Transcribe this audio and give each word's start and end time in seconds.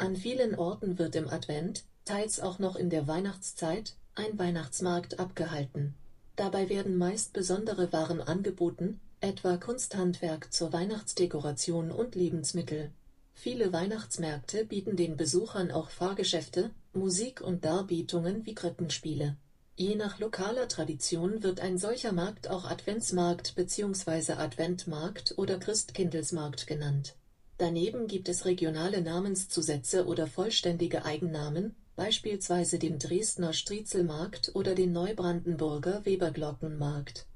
An 0.00 0.14
vielen 0.14 0.54
Orten 0.54 0.96
wird 0.96 1.16
im 1.16 1.28
Advent, 1.28 1.82
teils 2.04 2.38
auch 2.38 2.60
noch 2.60 2.76
in 2.76 2.88
der 2.88 3.08
Weihnachtszeit, 3.08 3.96
ein 4.14 4.38
Weihnachtsmarkt 4.38 5.18
abgehalten. 5.18 5.96
Dabei 6.36 6.68
werden 6.68 6.96
meist 6.96 7.32
besondere 7.32 7.92
Waren 7.92 8.20
angeboten, 8.20 9.00
etwa 9.20 9.56
Kunsthandwerk 9.56 10.52
zur 10.52 10.72
Weihnachtsdekoration 10.72 11.90
und 11.90 12.14
Lebensmittel. 12.14 12.92
Viele 13.34 13.72
Weihnachtsmärkte 13.72 14.64
bieten 14.64 14.94
den 14.94 15.16
Besuchern 15.16 15.72
auch 15.72 15.90
Fahrgeschäfte, 15.90 16.70
Musik 16.92 17.40
und 17.40 17.64
Darbietungen 17.64 18.46
wie 18.46 18.54
Krippenspiele. 18.54 19.36
Je 19.74 19.96
nach 19.96 20.20
lokaler 20.20 20.68
Tradition 20.68 21.42
wird 21.42 21.58
ein 21.58 21.76
solcher 21.76 22.12
Markt 22.12 22.48
auch 22.48 22.64
Adventsmarkt 22.64 23.56
bzw. 23.56 24.34
Adventmarkt 24.34 25.34
oder 25.36 25.58
Christkindlesmarkt 25.58 26.68
genannt. 26.68 27.16
Daneben 27.58 28.06
gibt 28.06 28.28
es 28.28 28.44
regionale 28.44 29.02
Namenszusätze 29.02 30.06
oder 30.06 30.28
vollständige 30.28 31.04
Eigennamen, 31.04 31.74
beispielsweise 31.96 32.78
den 32.78 33.00
Dresdner 33.00 33.52
Striezelmarkt 33.52 34.52
oder 34.54 34.76
den 34.76 34.92
Neubrandenburger 34.92 36.04
Weberglockenmarkt. 36.04 37.26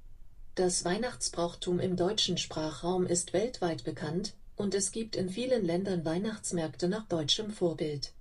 Das 0.55 0.85
Weihnachtsbrauchtum 0.85 1.81
im 1.81 1.97
deutschen 1.97 2.39
Sprachraum 2.39 3.05
ist 3.05 3.33
weltweit 3.33 3.83
bekannt, 3.83 4.35
und 4.55 4.75
es 4.77 4.93
gibt 4.93 5.17
in 5.17 5.29
vielen 5.29 5.65
Ländern 5.65 6.05
Weihnachtsmärkte 6.05 6.89
nach 6.89 7.09
deutschem 7.09 7.51
Vorbild. 7.51 8.13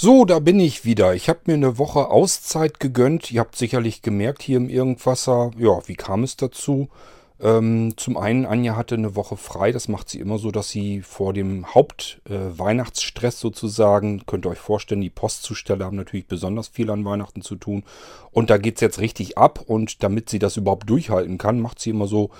So, 0.00 0.24
da 0.24 0.38
bin 0.38 0.60
ich 0.60 0.84
wieder. 0.84 1.16
Ich 1.16 1.28
habe 1.28 1.40
mir 1.46 1.54
eine 1.54 1.76
Woche 1.76 2.08
Auszeit 2.08 2.78
gegönnt. 2.78 3.32
Ihr 3.32 3.40
habt 3.40 3.56
sicherlich 3.56 4.00
gemerkt 4.00 4.42
hier 4.42 4.56
im 4.58 4.68
Irgendwasser, 4.68 5.50
ja, 5.58 5.88
wie 5.88 5.96
kam 5.96 6.22
es 6.22 6.36
dazu? 6.36 6.88
Ähm, 7.40 7.94
zum 7.96 8.16
einen, 8.16 8.46
Anja 8.46 8.76
hatte 8.76 8.94
eine 8.94 9.16
Woche 9.16 9.36
frei. 9.36 9.72
Das 9.72 9.88
macht 9.88 10.08
sie 10.08 10.20
immer 10.20 10.38
so, 10.38 10.52
dass 10.52 10.68
sie 10.68 11.02
vor 11.02 11.32
dem 11.32 11.74
Hauptweihnachtsstress 11.74 13.34
äh, 13.34 13.40
sozusagen, 13.40 14.24
könnt 14.24 14.46
ihr 14.46 14.50
euch 14.50 14.60
vorstellen, 14.60 15.00
die 15.00 15.10
Postzusteller 15.10 15.86
haben 15.86 15.96
natürlich 15.96 16.28
besonders 16.28 16.68
viel 16.68 16.90
an 16.90 17.04
Weihnachten 17.04 17.42
zu 17.42 17.56
tun. 17.56 17.82
Und 18.30 18.50
da 18.50 18.58
geht's 18.58 18.80
jetzt 18.80 19.00
richtig 19.00 19.36
ab. 19.36 19.64
Und 19.66 20.04
damit 20.04 20.30
sie 20.30 20.38
das 20.38 20.56
überhaupt 20.56 20.88
durchhalten 20.88 21.38
kann, 21.38 21.60
macht 21.60 21.80
sie 21.80 21.90
immer 21.90 22.06
so, 22.06 22.30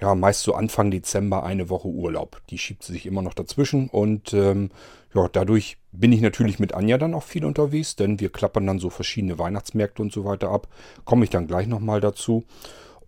ja, 0.00 0.16
meist 0.16 0.42
so 0.42 0.54
Anfang 0.54 0.90
Dezember 0.90 1.44
eine 1.44 1.70
Woche 1.70 1.86
Urlaub. 1.86 2.42
Die 2.50 2.58
schiebt 2.58 2.82
sie 2.82 2.92
sich 2.92 3.06
immer 3.06 3.22
noch 3.22 3.34
dazwischen. 3.34 3.88
Und 3.88 4.32
ähm, 4.34 4.72
ja, 5.14 5.28
dadurch 5.28 5.76
bin 5.98 6.12
ich 6.12 6.20
natürlich 6.20 6.58
mit 6.58 6.74
Anja 6.74 6.98
dann 6.98 7.14
auch 7.14 7.22
viel 7.22 7.44
unterwegs, 7.44 7.96
denn 7.96 8.20
wir 8.20 8.30
klappern 8.30 8.66
dann 8.66 8.78
so 8.78 8.90
verschiedene 8.90 9.38
Weihnachtsmärkte 9.38 10.02
und 10.02 10.12
so 10.12 10.24
weiter 10.24 10.50
ab. 10.50 10.68
Komme 11.04 11.24
ich 11.24 11.30
dann 11.30 11.46
gleich 11.46 11.66
nochmal 11.66 12.00
dazu. 12.00 12.44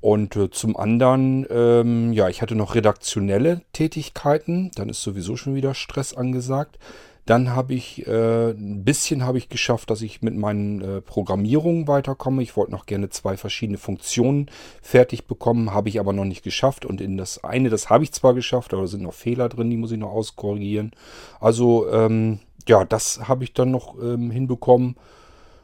Und 0.00 0.36
äh, 0.36 0.50
zum 0.50 0.76
anderen, 0.76 1.46
ähm, 1.50 2.12
ja, 2.12 2.28
ich 2.28 2.42
hatte 2.42 2.54
noch 2.54 2.74
redaktionelle 2.74 3.62
Tätigkeiten. 3.72 4.70
Dann 4.74 4.88
ist 4.88 5.02
sowieso 5.02 5.36
schon 5.36 5.54
wieder 5.54 5.74
Stress 5.74 6.14
angesagt. 6.14 6.78
Dann 7.24 7.56
habe 7.56 7.74
ich 7.74 8.06
äh, 8.06 8.50
ein 8.50 8.84
bisschen 8.84 9.24
habe 9.24 9.38
ich 9.38 9.48
geschafft, 9.48 9.90
dass 9.90 10.00
ich 10.00 10.22
mit 10.22 10.36
meinen 10.36 10.80
äh, 10.80 11.00
Programmierungen 11.00 11.88
weiterkomme. 11.88 12.40
Ich 12.40 12.56
wollte 12.56 12.70
noch 12.70 12.86
gerne 12.86 13.08
zwei 13.08 13.36
verschiedene 13.36 13.78
Funktionen 13.78 14.48
fertig 14.80 15.26
bekommen, 15.26 15.74
habe 15.74 15.88
ich 15.88 15.98
aber 15.98 16.12
noch 16.12 16.24
nicht 16.24 16.44
geschafft. 16.44 16.84
Und 16.84 17.00
in 17.00 17.16
das 17.16 17.42
eine, 17.42 17.68
das 17.68 17.90
habe 17.90 18.04
ich 18.04 18.12
zwar 18.12 18.32
geschafft, 18.32 18.72
aber 18.72 18.82
da 18.82 18.88
sind 18.88 19.02
noch 19.02 19.12
Fehler 19.12 19.48
drin, 19.48 19.70
die 19.70 19.76
muss 19.76 19.90
ich 19.90 19.98
noch 19.98 20.12
auskorrigieren. 20.12 20.92
Also 21.40 21.90
ähm, 21.90 22.38
ja, 22.69 22.84
das 22.84 23.28
habe 23.28 23.45
ich 23.45 23.53
dann 23.53 23.70
noch 23.70 23.97
ähm, 24.00 24.31
hinbekommen. 24.31 24.97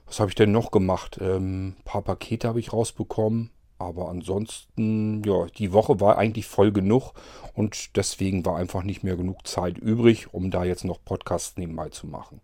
Was 0.06 0.20
habe 0.20 0.31
ich 0.31 0.34
denn 0.34 0.53
noch 0.53 0.70
gemacht? 0.70 1.19
Ähm, 1.20 1.69
ein 1.69 1.84
paar 1.84 2.03
Pakete 2.03 2.48
habe 2.48 2.61
ich 2.61 2.72
rausbekommen. 2.72 3.50
Aber 3.78 4.08
ansonsten, 4.08 5.23
ja, 5.24 5.46
die 5.58 5.73
Woche 5.73 6.01
war 6.01 6.17
eigentlich 6.17 6.46
voll 6.46 6.70
genug 6.70 7.14
und 7.55 7.96
deswegen 7.96 8.46
war 8.46 8.57
einfach 8.57 8.85
nicht 8.85 9.02
mehr 9.02 9.17
genug 9.17 9.46
Zeit 9.46 9.77
übrig, 9.77 10.33
um 10.33 10.52
da 10.52 10.64
jetzt 10.64 10.85
noch 10.85 11.05
Podcasts 11.05 11.57
nebenbei 11.57 11.89
zu 11.89 12.07
machen. 12.07 12.41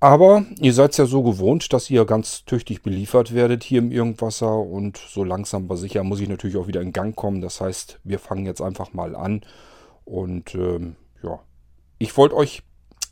Aber 0.00 0.44
ihr 0.60 0.72
seid 0.72 0.96
ja 0.96 1.06
so 1.06 1.22
gewohnt, 1.22 1.72
dass 1.72 1.90
ihr 1.90 2.04
ganz 2.04 2.44
tüchtig 2.44 2.82
beliefert 2.82 3.34
werdet 3.34 3.64
hier 3.64 3.78
im 3.78 3.90
Irgendwasser 3.90 4.56
und 4.58 4.98
so 4.98 5.24
langsam 5.24 5.64
aber 5.64 5.76
sicher 5.76 6.04
muss 6.04 6.20
ich 6.20 6.28
natürlich 6.28 6.56
auch 6.56 6.66
wieder 6.66 6.82
in 6.82 6.92
Gang 6.92 7.16
kommen. 7.16 7.40
Das 7.40 7.60
heißt, 7.60 8.00
wir 8.04 8.18
fangen 8.18 8.46
jetzt 8.46 8.60
einfach 8.60 8.92
mal 8.92 9.16
an 9.16 9.42
und 10.04 10.54
ähm, 10.54 10.96
ja, 11.22 11.40
ich 11.98 12.16
wollte 12.16 12.36
euch 12.36 12.62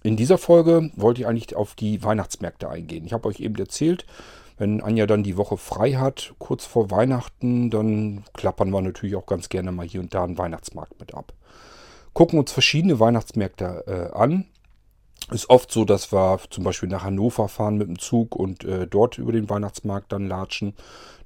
in 0.04 0.16
dieser 0.16 0.36
Folge 0.36 0.90
wollte 0.96 1.22
ich 1.22 1.26
eigentlich 1.26 1.56
auf 1.56 1.74
die 1.74 2.04
Weihnachtsmärkte 2.04 2.68
eingehen. 2.68 3.06
Ich 3.06 3.14
habe 3.14 3.26
euch 3.26 3.40
eben 3.40 3.56
erzählt, 3.56 4.04
wenn 4.58 4.82
Anja 4.82 5.06
dann 5.06 5.22
die 5.22 5.38
Woche 5.38 5.56
frei 5.56 5.94
hat, 5.94 6.34
kurz 6.38 6.66
vor 6.66 6.90
Weihnachten, 6.90 7.70
dann 7.70 8.22
klappern 8.34 8.70
wir 8.70 8.82
natürlich 8.82 9.16
auch 9.16 9.24
ganz 9.24 9.48
gerne 9.48 9.72
mal 9.72 9.86
hier 9.86 10.00
und 10.00 10.14
da 10.14 10.22
einen 10.22 10.36
Weihnachtsmarkt 10.36 11.00
mit 11.00 11.14
ab. 11.14 11.32
Gucken 12.12 12.38
uns 12.38 12.52
verschiedene 12.52 13.00
Weihnachtsmärkte 13.00 14.10
äh, 14.12 14.16
an. 14.16 14.44
Ist 15.30 15.48
oft 15.48 15.72
so, 15.72 15.86
dass 15.86 16.12
wir 16.12 16.38
zum 16.50 16.64
Beispiel 16.64 16.88
nach 16.88 17.02
Hannover 17.02 17.48
fahren 17.48 17.78
mit 17.78 17.88
dem 17.88 17.98
Zug 17.98 18.36
und 18.36 18.64
äh, 18.64 18.86
dort 18.86 19.16
über 19.16 19.32
den 19.32 19.48
Weihnachtsmarkt 19.48 20.12
dann 20.12 20.28
latschen. 20.28 20.74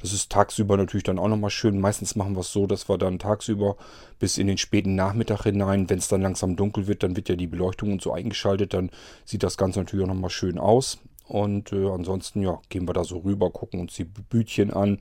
Das 0.01 0.13
ist 0.13 0.31
tagsüber 0.31 0.77
natürlich 0.77 1.03
dann 1.03 1.19
auch 1.19 1.27
nochmal 1.27 1.51
schön. 1.51 1.81
Meistens 1.81 2.15
machen 2.15 2.35
wir 2.35 2.41
es 2.41 2.53
so, 2.53 2.69
dass 2.69 2.89
wir 2.89 2.97
dann 2.97 3.19
tagsüber 3.19 3.77
bis 4.21 4.39
in 4.39 4.47
den 4.47 4.57
späten 4.57 4.95
Nachmittag 4.95 5.43
hinein, 5.43 5.91
wenn 5.91 5.99
es 5.99 6.07
dann 6.07 6.23
langsam 6.23 6.55
dunkel 6.55 6.87
wird, 6.87 7.03
dann 7.03 7.17
wird 7.17 7.29
ja 7.29 7.35
die 7.35 7.49
Beleuchtung 7.49 7.91
und 7.91 8.01
so 8.01 8.13
eingeschaltet, 8.13 8.73
dann 8.73 8.91
sieht 9.25 9.43
das 9.43 9.57
Ganze 9.57 9.81
natürlich 9.81 10.05
auch 10.05 10.15
nochmal 10.15 10.31
schön 10.31 10.59
aus. 10.59 10.99
Und 11.27 11.73
äh, 11.73 11.89
ansonsten, 11.89 12.43
ja, 12.43 12.61
gehen 12.69 12.89
wir 12.89 12.95
da 12.95 13.03
so 13.03 13.19
rüber, 13.19 13.51
gucken 13.51 13.81
uns 13.81 13.95
die 13.95 14.05
Bütchen 14.05 14.73
an, 14.73 14.99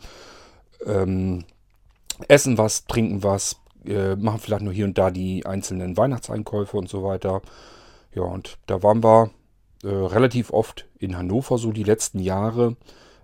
ähm, 0.85 1.45
essen 2.27 2.57
was, 2.57 2.85
trinken 2.85 3.23
was, 3.23 3.57
äh, 3.85 4.15
machen 4.15 4.39
vielleicht 4.39 4.63
nur 4.63 4.73
hier 4.73 4.85
und 4.85 4.97
da 4.97 5.11
die 5.11 5.45
einzelnen 5.45 5.95
Weihnachtseinkäufe 5.95 6.75
und 6.75 6.89
so 6.89 7.03
weiter. 7.03 7.43
Ja, 8.17 8.23
und 8.23 8.57
da 8.65 8.81
waren 8.81 9.03
wir 9.03 9.29
äh, 9.83 9.89
relativ 9.89 10.51
oft 10.51 10.87
in 10.97 11.15
Hannover 11.15 11.59
so 11.59 11.71
die 11.71 11.83
letzten 11.83 12.17
Jahre. 12.17 12.75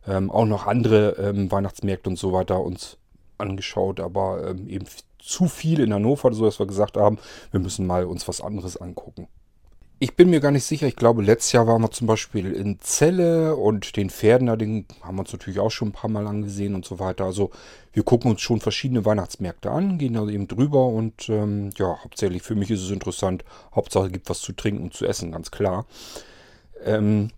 Ähm, 0.07 0.29
auch 0.29 0.45
noch 0.45 0.67
andere 0.67 1.13
ähm, 1.17 1.51
Weihnachtsmärkte 1.51 2.11
und 2.11 2.17
so 2.17 2.31
weiter 2.31 2.61
uns 2.61 2.97
angeschaut, 3.39 3.99
aber 3.99 4.47
ähm, 4.47 4.69
eben 4.69 4.85
zu 5.17 5.47
viel 5.47 5.79
in 5.79 5.93
Hannover, 5.93 6.31
so 6.33 6.45
dass 6.45 6.59
wir 6.59 6.67
gesagt 6.67 6.95
haben, 6.95 7.17
wir 7.49 7.59
müssen 7.59 7.87
mal 7.87 8.05
uns 8.05 8.27
was 8.27 8.39
anderes 8.39 8.77
angucken. 8.77 9.27
Ich 10.03 10.17
bin 10.17 10.29
mir 10.29 10.41
gar 10.41 10.51
nicht 10.51 10.65
sicher. 10.65 10.85
Ich 10.85 10.97
glaube, 10.97 11.23
letztes 11.23 11.53
Jahr 11.53 11.65
waren 11.65 11.81
wir 11.81 11.89
zum 11.89 12.07
Beispiel 12.07 12.51
in 12.51 12.77
Celle 12.81 13.55
und 13.55 13.95
den 13.95 14.09
Pferden, 14.09 14.47
den 14.59 14.85
haben 15.01 15.15
wir 15.15 15.21
uns 15.21 15.31
natürlich 15.31 15.61
auch 15.61 15.69
schon 15.71 15.87
ein 15.87 15.91
paar 15.93 16.09
Mal 16.09 16.27
angesehen 16.27 16.75
und 16.75 16.83
so 16.83 16.99
weiter. 16.99 17.23
Also 17.23 17.51
wir 17.93 18.03
gucken 18.03 18.29
uns 18.29 18.41
schon 18.41 18.59
verschiedene 18.59 19.05
Weihnachtsmärkte 19.05 19.71
an, 19.71 19.97
gehen 19.97 20.15
da 20.15 20.27
eben 20.27 20.49
drüber 20.49 20.87
und 20.87 21.29
ähm, 21.29 21.69
ja, 21.77 22.03
hauptsächlich 22.03 22.43
für 22.43 22.53
mich 22.53 22.69
ist 22.69 22.81
es 22.81 22.91
interessant. 22.91 23.45
Hauptsache 23.73 24.09
gibt 24.09 24.29
was 24.29 24.41
zu 24.41 24.51
trinken 24.51 24.83
und 24.83 24.93
zu 24.93 25.05
essen, 25.05 25.31
ganz 25.31 25.51
klar. 25.51 25.85
Ähm, 26.83 27.29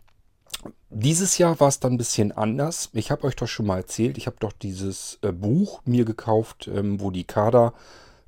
dieses 0.89 1.37
Jahr 1.37 1.59
war 1.59 1.67
es 1.67 1.79
dann 1.79 1.93
ein 1.93 1.97
bisschen 1.99 2.31
anders. 2.31 2.89
Ich 2.93 3.11
habe 3.11 3.25
euch 3.27 3.35
doch 3.35 3.47
schon 3.47 3.67
mal 3.67 3.77
erzählt, 3.77 4.17
ich 4.17 4.25
habe 4.25 4.37
doch 4.39 4.53
dieses 4.53 5.19
äh, 5.21 5.31
Buch 5.31 5.81
mir 5.85 6.03
gekauft, 6.03 6.67
ähm, 6.73 6.99
wo 6.99 7.11
die 7.11 7.25
Kader 7.25 7.75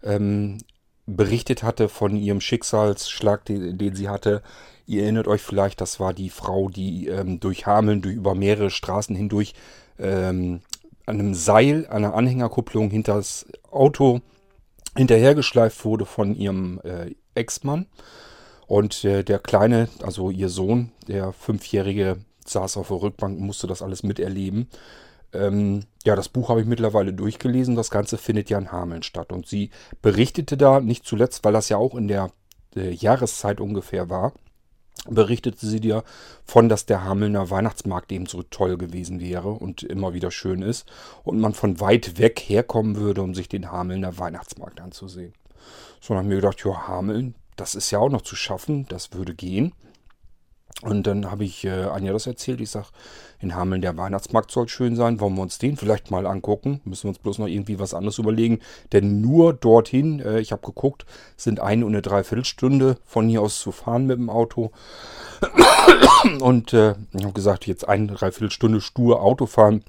ähm, 0.03 0.59
berichtet 1.07 1.63
hatte 1.63 1.89
von 1.89 2.15
ihrem 2.15 2.41
Schicksalsschlag, 2.41 3.45
den, 3.45 3.77
den, 3.77 3.95
sie 3.95 4.09
hatte. 4.09 4.43
Ihr 4.85 5.03
erinnert 5.03 5.27
euch 5.27 5.41
vielleicht, 5.41 5.81
das 5.81 5.99
war 5.99 6.13
die 6.13 6.29
Frau, 6.29 6.69
die 6.69 7.07
ähm, 7.07 7.39
durch 7.39 7.65
Hameln, 7.65 8.01
durch 8.01 8.15
über 8.15 8.35
mehrere 8.35 8.69
Straßen 8.69 9.15
hindurch 9.15 9.53
ähm, 9.97 10.61
an 11.05 11.19
einem 11.19 11.33
Seil, 11.33 11.87
einer 11.87 12.13
Anhängerkupplung 12.13 12.91
hinter 12.91 13.15
das 13.15 13.47
Auto 13.71 14.21
hinterhergeschleift 14.95 15.85
wurde 15.85 16.05
von 16.05 16.35
ihrem 16.35 16.81
äh, 16.83 17.15
Ex-Mann. 17.35 17.87
Und 18.65 19.05
äh, 19.05 19.23
der 19.23 19.39
Kleine, 19.39 19.87
also 20.03 20.29
ihr 20.29 20.49
Sohn, 20.49 20.91
der 21.07 21.31
Fünfjährige, 21.31 22.17
saß 22.45 22.77
auf 22.77 22.89
der 22.89 23.01
Rückbank 23.01 23.39
und 23.39 23.45
musste 23.45 23.67
das 23.67 23.81
alles 23.81 24.03
miterleben. 24.03 24.67
Ähm, 25.33 25.83
ja, 26.05 26.15
das 26.15 26.29
Buch 26.29 26.49
habe 26.49 26.61
ich 26.61 26.67
mittlerweile 26.67 27.13
durchgelesen. 27.13 27.75
Das 27.75 27.91
Ganze 27.91 28.17
findet 28.17 28.49
ja 28.49 28.57
in 28.57 28.71
Hameln 28.71 29.03
statt. 29.03 29.31
Und 29.31 29.47
sie 29.47 29.71
berichtete 30.01 30.57
da, 30.57 30.79
nicht 30.79 31.05
zuletzt, 31.05 31.43
weil 31.43 31.53
das 31.53 31.69
ja 31.69 31.77
auch 31.77 31.95
in 31.95 32.07
der 32.07 32.31
äh, 32.75 32.91
Jahreszeit 32.91 33.59
ungefähr 33.59 34.09
war, 34.09 34.33
berichtete 35.09 35.65
sie 35.65 35.79
dir 35.79 36.03
von, 36.45 36.69
dass 36.69 36.85
der 36.85 37.03
Hamelner 37.03 37.49
Weihnachtsmarkt 37.49 38.11
eben 38.11 38.25
so 38.25 38.43
toll 38.43 38.77
gewesen 38.77 39.19
wäre 39.19 39.49
und 39.49 39.83
immer 39.83 40.13
wieder 40.13 40.31
schön 40.31 40.61
ist. 40.61 40.85
Und 41.23 41.39
man 41.39 41.53
von 41.53 41.79
weit 41.79 42.17
weg 42.19 42.39
herkommen 42.39 42.95
würde, 42.95 43.21
um 43.21 43.35
sich 43.35 43.49
den 43.49 43.71
Hamelner 43.71 44.17
Weihnachtsmarkt 44.17 44.81
anzusehen. 44.81 45.33
So, 46.01 46.09
dann 46.09 46.17
habe 46.17 46.27
ich 46.27 46.29
mir 46.29 46.41
gedacht, 46.41 46.63
ja, 46.63 46.87
Hameln, 46.87 47.35
das 47.55 47.75
ist 47.75 47.91
ja 47.91 47.99
auch 47.99 48.09
noch 48.09 48.21
zu 48.21 48.35
schaffen, 48.35 48.85
das 48.87 49.13
würde 49.13 49.33
gehen. 49.33 49.73
Und 50.83 51.07
dann 51.07 51.31
habe 51.31 51.43
ich 51.43 51.65
äh, 51.65 51.85
Anja 51.85 52.13
das 52.13 52.27
erzählt. 52.27 52.61
Ich 52.61 52.69
sage, 52.69 52.87
in 53.39 53.55
Hameln 53.55 53.81
der 53.81 53.97
Weihnachtsmarkt 53.97 54.51
soll 54.51 54.67
schön 54.67 54.95
sein. 54.95 55.19
Wollen 55.19 55.35
wir 55.35 55.41
uns 55.41 55.57
den 55.57 55.75
vielleicht 55.75 56.11
mal 56.11 56.27
angucken? 56.27 56.81
Müssen 56.85 57.05
wir 57.05 57.09
uns 57.09 57.19
bloß 57.19 57.39
noch 57.39 57.47
irgendwie 57.47 57.79
was 57.79 57.95
anderes 57.95 58.19
überlegen. 58.19 58.59
Denn 58.93 59.19
nur 59.21 59.53
dorthin, 59.53 60.19
äh, 60.19 60.39
ich 60.39 60.51
habe 60.51 60.65
geguckt, 60.65 61.05
sind 61.35 61.59
eine 61.59 61.85
und 61.85 61.93
eine 61.93 62.03
Dreiviertelstunde 62.03 62.97
von 63.05 63.27
hier 63.27 63.41
aus 63.41 63.59
zu 63.59 63.71
fahren 63.71 64.05
mit 64.05 64.19
dem 64.19 64.29
Auto. 64.29 64.71
Und 66.41 66.73
äh, 66.73 66.95
ich 67.13 67.23
habe 67.23 67.33
gesagt, 67.33 67.67
jetzt 67.67 67.87
eine 67.87 68.07
Dreiviertelstunde 68.07 68.81
stur 68.81 69.21
Auto 69.21 69.45
fahren, 69.45 69.83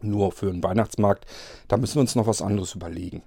nur 0.00 0.32
für 0.32 0.48
einen 0.48 0.62
Weihnachtsmarkt. 0.62 1.26
Da 1.68 1.76
müssen 1.76 1.96
wir 1.96 2.00
uns 2.00 2.16
noch 2.16 2.26
was 2.26 2.42
anderes 2.42 2.74
überlegen. 2.74 3.22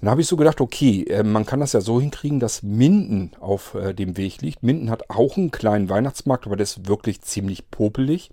Dann 0.00 0.10
habe 0.10 0.20
ich 0.20 0.26
so 0.26 0.36
gedacht, 0.36 0.60
okay, 0.60 1.04
äh, 1.04 1.22
man 1.22 1.46
kann 1.46 1.60
das 1.60 1.72
ja 1.72 1.80
so 1.80 2.00
hinkriegen, 2.00 2.40
dass 2.40 2.62
Minden 2.62 3.32
auf 3.40 3.74
äh, 3.74 3.94
dem 3.94 4.16
Weg 4.16 4.42
liegt. 4.42 4.62
Minden 4.62 4.90
hat 4.90 5.08
auch 5.10 5.36
einen 5.36 5.50
kleinen 5.50 5.88
Weihnachtsmarkt, 5.88 6.46
aber 6.46 6.56
der 6.56 6.64
ist 6.64 6.86
wirklich 6.88 7.22
ziemlich 7.22 7.70
popelig. 7.70 8.30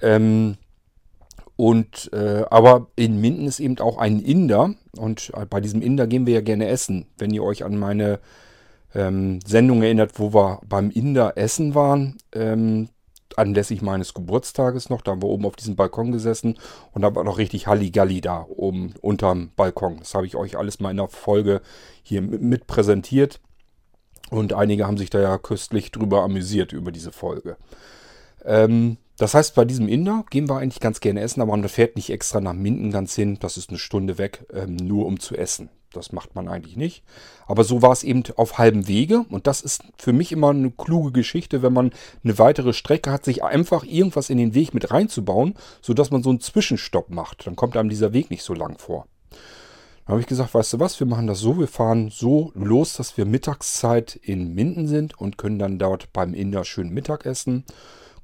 Ähm, 0.00 0.56
und 1.56 2.12
äh, 2.12 2.44
aber 2.50 2.88
in 2.96 3.20
Minden 3.20 3.46
ist 3.46 3.60
eben 3.60 3.78
auch 3.78 3.98
ein 3.98 4.20
Inder 4.20 4.74
und 4.96 5.30
äh, 5.36 5.46
bei 5.46 5.60
diesem 5.60 5.82
Inder 5.82 6.06
gehen 6.06 6.26
wir 6.26 6.34
ja 6.34 6.40
gerne 6.40 6.66
essen. 6.66 7.06
Wenn 7.18 7.32
ihr 7.32 7.44
euch 7.44 7.64
an 7.64 7.78
meine 7.78 8.18
ähm, 8.94 9.38
Sendung 9.46 9.82
erinnert, 9.82 10.18
wo 10.18 10.34
wir 10.34 10.60
beim 10.68 10.90
Inder 10.90 11.36
essen 11.36 11.74
waren, 11.74 12.16
ähm, 12.32 12.88
anlässlich 13.38 13.82
meines 13.82 14.14
Geburtstages 14.14 14.90
noch. 14.90 15.02
Da 15.02 15.12
haben 15.12 15.22
wir 15.22 15.28
oben 15.28 15.46
auf 15.46 15.56
diesem 15.56 15.76
Balkon 15.76 16.12
gesessen 16.12 16.58
und 16.92 17.02
da 17.02 17.14
war 17.14 17.24
noch 17.24 17.38
richtig 17.38 17.66
Halligalli 17.66 18.20
da 18.20 18.46
oben 18.48 18.94
unterm 19.00 19.50
Balkon. 19.56 19.98
Das 19.98 20.14
habe 20.14 20.26
ich 20.26 20.36
euch 20.36 20.56
alles 20.56 20.80
mal 20.80 20.90
in 20.90 20.98
der 20.98 21.08
Folge 21.08 21.60
hier 22.02 22.22
mit 22.22 22.66
präsentiert. 22.66 23.40
Und 24.30 24.54
einige 24.54 24.86
haben 24.86 24.96
sich 24.96 25.10
da 25.10 25.20
ja 25.20 25.36
köstlich 25.36 25.92
drüber 25.92 26.22
amüsiert 26.22 26.72
über 26.72 26.90
diese 26.90 27.12
Folge. 27.12 27.58
Ähm, 28.44 28.96
das 29.18 29.34
heißt, 29.34 29.54
bei 29.54 29.64
diesem 29.64 29.88
Inder 29.88 30.24
gehen 30.30 30.48
wir 30.48 30.56
eigentlich 30.56 30.80
ganz 30.80 31.00
gerne 31.00 31.20
essen, 31.20 31.42
aber 31.42 31.50
man 31.56 31.68
fährt 31.68 31.96
nicht 31.96 32.10
extra 32.10 32.40
nach 32.40 32.54
Minden 32.54 32.90
ganz 32.90 33.14
hin. 33.14 33.38
Das 33.40 33.56
ist 33.56 33.68
eine 33.68 33.78
Stunde 33.78 34.18
weg, 34.18 34.46
ähm, 34.52 34.76
nur 34.76 35.06
um 35.06 35.20
zu 35.20 35.36
essen. 35.36 35.68
Das 35.92 36.12
macht 36.12 36.34
man 36.34 36.48
eigentlich 36.48 36.76
nicht. 36.76 37.02
Aber 37.46 37.64
so 37.64 37.82
war 37.82 37.92
es 37.92 38.02
eben 38.02 38.22
auf 38.36 38.58
halbem 38.58 38.88
Wege. 38.88 39.24
Und 39.30 39.46
das 39.46 39.60
ist 39.60 39.84
für 39.96 40.12
mich 40.12 40.32
immer 40.32 40.50
eine 40.50 40.70
kluge 40.70 41.12
Geschichte, 41.12 41.62
wenn 41.62 41.72
man 41.72 41.92
eine 42.24 42.38
weitere 42.38 42.72
Strecke 42.72 43.10
hat, 43.10 43.24
sich 43.24 43.44
einfach 43.44 43.84
irgendwas 43.84 44.30
in 44.30 44.38
den 44.38 44.54
Weg 44.54 44.74
mit 44.74 44.90
reinzubauen, 44.90 45.54
sodass 45.80 46.10
man 46.10 46.22
so 46.22 46.30
einen 46.30 46.40
Zwischenstopp 46.40 47.10
macht. 47.10 47.46
Dann 47.46 47.56
kommt 47.56 47.76
einem 47.76 47.88
dieser 47.88 48.12
Weg 48.12 48.30
nicht 48.30 48.42
so 48.42 48.54
lang 48.54 48.78
vor. 48.78 49.06
Dann 50.04 50.14
habe 50.14 50.20
ich 50.20 50.26
gesagt, 50.26 50.54
weißt 50.54 50.72
du 50.72 50.80
was, 50.80 50.98
wir 50.98 51.06
machen 51.06 51.28
das 51.28 51.38
so, 51.38 51.58
wir 51.58 51.68
fahren 51.68 52.10
so 52.10 52.50
los, 52.54 52.94
dass 52.94 53.16
wir 53.16 53.24
Mittagszeit 53.24 54.16
in 54.16 54.52
Minden 54.52 54.88
sind 54.88 55.18
und 55.18 55.38
können 55.38 55.60
dann 55.60 55.78
dort 55.78 56.12
beim 56.12 56.34
Inder 56.34 56.64
schön 56.64 56.90
Mittag 56.90 57.24
essen. 57.24 57.64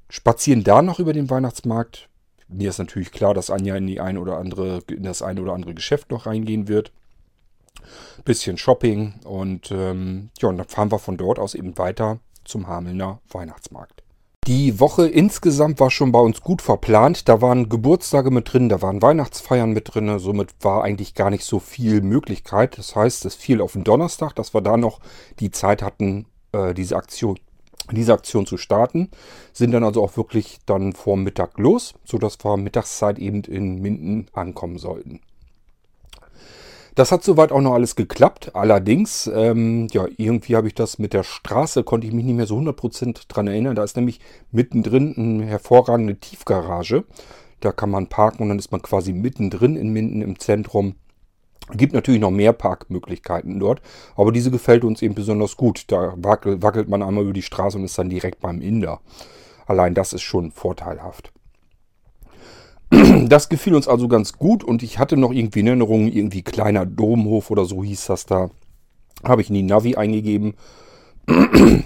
Spazieren 0.09 0.63
da 0.63 0.81
noch 0.81 0.99
über 0.99 1.13
den 1.13 1.29
Weihnachtsmarkt. 1.29 2.09
Mir 2.49 2.69
ist 2.69 2.79
natürlich 2.79 3.11
klar, 3.11 3.33
dass 3.33 3.49
Anja 3.49 3.75
in 3.75 3.87
die 3.87 4.01
ein 4.01 4.17
oder 4.17 4.39
andere, 4.39 4.81
in 4.89 5.03
das 5.03 5.21
eine 5.21 5.41
oder 5.41 5.53
andere 5.53 5.75
Geschäft 5.75 6.11
noch 6.11 6.25
reingehen 6.25 6.67
wird 6.67 6.91
bisschen 8.25 8.57
Shopping 8.57 9.15
und 9.23 9.71
ähm, 9.71 10.29
ja, 10.39 10.49
und 10.49 10.57
dann 10.57 10.67
fahren 10.67 10.91
wir 10.91 10.99
von 10.99 11.17
dort 11.17 11.39
aus 11.39 11.55
eben 11.55 11.77
weiter 11.77 12.19
zum 12.43 12.67
Hamelner 12.67 13.19
Weihnachtsmarkt. 13.29 14.03
Die 14.47 14.79
Woche 14.79 15.07
insgesamt 15.07 15.79
war 15.79 15.91
schon 15.91 16.11
bei 16.11 16.19
uns 16.19 16.41
gut 16.41 16.63
verplant. 16.63 17.29
Da 17.29 17.39
waren 17.39 17.69
Geburtstage 17.69 18.31
mit 18.31 18.51
drin, 18.51 18.67
da 18.67 18.81
waren 18.81 18.99
Weihnachtsfeiern 18.99 19.71
mit 19.71 19.93
drin. 19.93 20.17
Somit 20.17 20.55
war 20.61 20.83
eigentlich 20.83 21.13
gar 21.13 21.29
nicht 21.29 21.43
so 21.43 21.59
viel 21.59 22.01
Möglichkeit. 22.01 22.77
Das 22.77 22.95
heißt, 22.95 23.25
es 23.25 23.35
fiel 23.35 23.61
auf 23.61 23.73
den 23.73 23.83
Donnerstag, 23.83 24.33
dass 24.35 24.55
wir 24.55 24.61
da 24.61 24.75
noch 24.75 25.01
die 25.39 25.51
Zeit 25.51 25.83
hatten, 25.83 26.25
äh, 26.51 26.73
diese 26.73 26.95
Aktion 26.95 27.37
diese 27.91 28.13
Aktion 28.13 28.45
zu 28.45 28.57
starten, 28.57 29.09
sind 29.51 29.71
dann 29.71 29.83
also 29.83 30.03
auch 30.03 30.15
wirklich 30.15 30.59
dann 30.67 30.93
vor 30.93 31.17
Mittag 31.17 31.57
los, 31.57 31.95
sodass 32.03 32.37
wir 32.43 32.55
Mittagszeit 32.57 33.17
eben 33.17 33.41
in 33.43 33.81
Minden 33.81 34.27
ankommen 34.33 34.77
sollten. 34.77 35.21
Das 36.99 37.13
hat 37.13 37.23
soweit 37.23 37.53
auch 37.53 37.61
noch 37.61 37.75
alles 37.75 37.95
geklappt. 37.95 38.57
Allerdings, 38.57 39.31
ähm, 39.33 39.87
ja, 39.91 40.05
irgendwie 40.17 40.57
habe 40.57 40.67
ich 40.67 40.75
das 40.75 40.99
mit 40.99 41.13
der 41.13 41.23
Straße, 41.23 41.85
konnte 41.85 42.05
ich 42.05 42.11
mich 42.11 42.25
nicht 42.25 42.35
mehr 42.35 42.45
so 42.45 42.57
100% 42.57 43.29
dran 43.29 43.47
erinnern. 43.47 43.73
Da 43.73 43.85
ist 43.85 43.95
nämlich 43.95 44.19
mittendrin 44.51 45.15
eine 45.15 45.45
hervorragende 45.45 46.17
Tiefgarage. 46.17 47.05
Da 47.61 47.71
kann 47.71 47.89
man 47.89 48.07
parken 48.07 48.43
und 48.43 48.49
dann 48.49 48.59
ist 48.59 48.73
man 48.73 48.81
quasi 48.81 49.13
mittendrin 49.13 49.77
in 49.77 49.93
Minden 49.93 50.21
im 50.21 50.39
Zentrum. 50.39 50.95
Gibt 51.71 51.93
natürlich 51.93 52.19
noch 52.19 52.31
mehr 52.31 52.51
Parkmöglichkeiten 52.51 53.61
dort, 53.61 53.81
aber 54.17 54.33
diese 54.33 54.51
gefällt 54.51 54.83
uns 54.83 55.01
eben 55.01 55.15
besonders 55.15 55.55
gut. 55.55 55.85
Da 55.87 56.15
wackelt, 56.17 56.61
wackelt 56.63 56.89
man 56.89 57.01
einmal 57.01 57.23
über 57.23 57.31
die 57.31 57.43
Straße 57.43 57.77
und 57.77 57.85
ist 57.85 57.97
dann 57.97 58.09
direkt 58.09 58.41
beim 58.41 58.59
Inder. 58.59 58.99
Allein 59.67 59.93
das 59.93 60.11
ist 60.11 60.23
schon 60.23 60.51
vorteilhaft. 60.51 61.31
Das 63.27 63.49
gefiel 63.49 63.75
uns 63.75 63.87
also 63.87 64.07
ganz 64.07 64.33
gut 64.33 64.63
und 64.63 64.83
ich 64.83 64.99
hatte 64.99 65.17
noch 65.17 65.31
irgendwie 65.31 65.59
in 65.59 65.67
Erinnerung, 65.67 66.07
irgendwie 66.07 66.41
kleiner 66.41 66.85
Domhof 66.85 67.51
oder 67.51 67.65
so 67.65 67.83
hieß 67.83 68.07
das 68.07 68.25
da. 68.25 68.49
Habe 69.23 69.41
ich 69.41 69.49
in 69.49 69.55
die 69.55 69.63
Navi 69.63 69.95
eingegeben. 69.95 70.55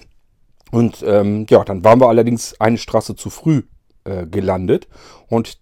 Und 0.72 1.04
ähm, 1.06 1.46
ja, 1.52 1.64
dann 1.64 1.84
waren 1.84 2.02
wir 2.02 2.10
allerdings 2.10 2.60
eine 2.60 2.80
Straße 2.80 3.16
zu 3.16 3.30
früh 3.30 3.62
äh, 4.06 4.26
gelandet 4.26 4.88
und 5.30 5.60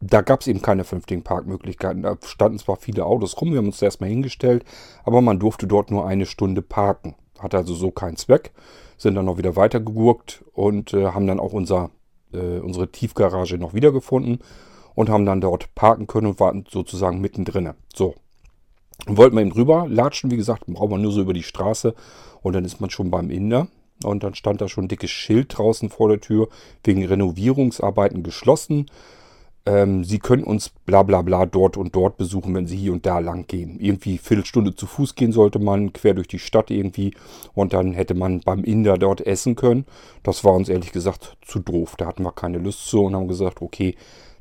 da 0.00 0.22
gab 0.22 0.40
es 0.40 0.46
eben 0.46 0.62
keine 0.62 0.84
vernünftigen 0.84 1.22
Parkmöglichkeiten. 1.22 2.04
Da 2.04 2.16
standen 2.24 2.58
zwar 2.58 2.76
viele 2.76 3.04
Autos 3.04 3.38
rum, 3.38 3.50
wir 3.50 3.58
haben 3.58 3.66
uns 3.66 3.80
da 3.80 3.86
erstmal 3.86 4.08
hingestellt, 4.08 4.64
aber 5.04 5.20
man 5.20 5.38
durfte 5.38 5.66
dort 5.66 5.90
nur 5.90 6.06
eine 6.06 6.24
Stunde 6.24 6.62
parken. 6.62 7.16
Hatte 7.38 7.58
also 7.58 7.74
so 7.74 7.90
keinen 7.90 8.16
Zweck. 8.16 8.52
Sind 8.96 9.14
dann 9.14 9.26
noch 9.26 9.36
wieder 9.36 9.56
weitergegurkt 9.56 10.42
und 10.54 10.94
äh, 10.94 11.08
haben 11.08 11.26
dann 11.26 11.38
auch 11.38 11.52
unser, 11.52 11.90
äh, 12.32 12.58
unsere 12.58 12.90
Tiefgarage 12.90 13.58
noch 13.58 13.74
wiedergefunden 13.74 14.38
und 14.96 15.08
haben 15.08 15.26
dann 15.26 15.40
dort 15.40 15.72
parken 15.76 16.08
können 16.08 16.26
und 16.26 16.40
waren 16.40 16.64
sozusagen 16.68 17.20
mittendrin. 17.20 17.70
So. 17.94 18.16
Wollten 19.06 19.36
wir 19.36 19.42
eben 19.42 19.52
rüber 19.52 19.86
latschen, 19.88 20.32
wie 20.32 20.36
gesagt, 20.36 20.66
braucht 20.66 20.90
man 20.90 21.02
nur 21.02 21.12
so 21.12 21.20
über 21.20 21.34
die 21.34 21.44
Straße 21.44 21.94
und 22.42 22.54
dann 22.54 22.64
ist 22.64 22.80
man 22.80 22.90
schon 22.90 23.10
beim 23.12 23.30
Inder. 23.30 23.68
Und 24.04 24.24
dann 24.24 24.34
stand 24.34 24.60
da 24.60 24.68
schon 24.68 24.86
ein 24.86 24.88
dickes 24.88 25.10
Schild 25.10 25.56
draußen 25.56 25.88
vor 25.90 26.08
der 26.08 26.20
Tür, 26.20 26.48
wegen 26.84 27.04
Renovierungsarbeiten 27.04 28.22
geschlossen. 28.22 28.90
Ähm, 29.64 30.04
Sie 30.04 30.18
können 30.18 30.44
uns 30.44 30.68
bla 30.68 31.02
bla 31.02 31.22
bla 31.22 31.46
dort 31.46 31.76
und 31.76 31.94
dort 31.94 32.16
besuchen, 32.16 32.54
wenn 32.54 32.66
Sie 32.66 32.76
hier 32.76 32.92
und 32.92 33.06
da 33.06 33.18
lang 33.18 33.46
gehen. 33.46 33.78
Irgendwie 33.80 34.18
Viertelstunde 34.18 34.74
zu 34.74 34.86
Fuß 34.86 35.14
gehen 35.14 35.32
sollte 35.32 35.58
man, 35.58 35.92
quer 35.92 36.14
durch 36.14 36.28
die 36.28 36.38
Stadt 36.38 36.70
irgendwie. 36.70 37.14
Und 37.54 37.72
dann 37.72 37.92
hätte 37.92 38.14
man 38.14 38.40
beim 38.40 38.64
Inder 38.64 38.98
dort 38.98 39.26
essen 39.26 39.56
können. 39.56 39.86
Das 40.22 40.44
war 40.44 40.54
uns 40.54 40.68
ehrlich 40.68 40.92
gesagt 40.92 41.36
zu 41.42 41.58
doof. 41.58 41.96
Da 41.96 42.06
hatten 42.06 42.22
wir 42.22 42.32
keine 42.32 42.58
Lust 42.58 42.86
zu 42.86 43.02
und 43.02 43.14
haben 43.14 43.28
gesagt, 43.28 43.62
okay, 43.62 43.94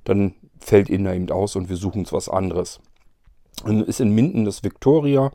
dann 0.04 0.36
fällt 0.60 0.90
ihnen 0.90 1.06
da 1.06 1.14
eben 1.14 1.30
aus 1.32 1.56
und 1.56 1.70
wir 1.70 1.78
suchen 1.78 2.00
uns 2.00 2.14
was 2.14 2.30
anderes. 2.30 2.80
Ist 3.88 4.02
in 4.02 4.14
Minden 4.14 4.46
das 4.46 4.64
Victoria. 4.64 5.32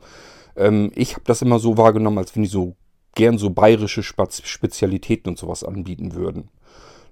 Ähm, 0.55 0.91
ich 0.95 1.13
habe 1.13 1.23
das 1.25 1.41
immer 1.41 1.59
so 1.59 1.77
wahrgenommen, 1.77 2.19
als 2.19 2.35
wenn 2.35 2.43
die 2.43 2.49
so 2.49 2.75
gern 3.15 3.37
so 3.37 3.49
bayerische 3.49 4.03
Spezialitäten 4.03 5.29
und 5.29 5.37
sowas 5.37 5.63
anbieten 5.63 6.13
würden. 6.13 6.49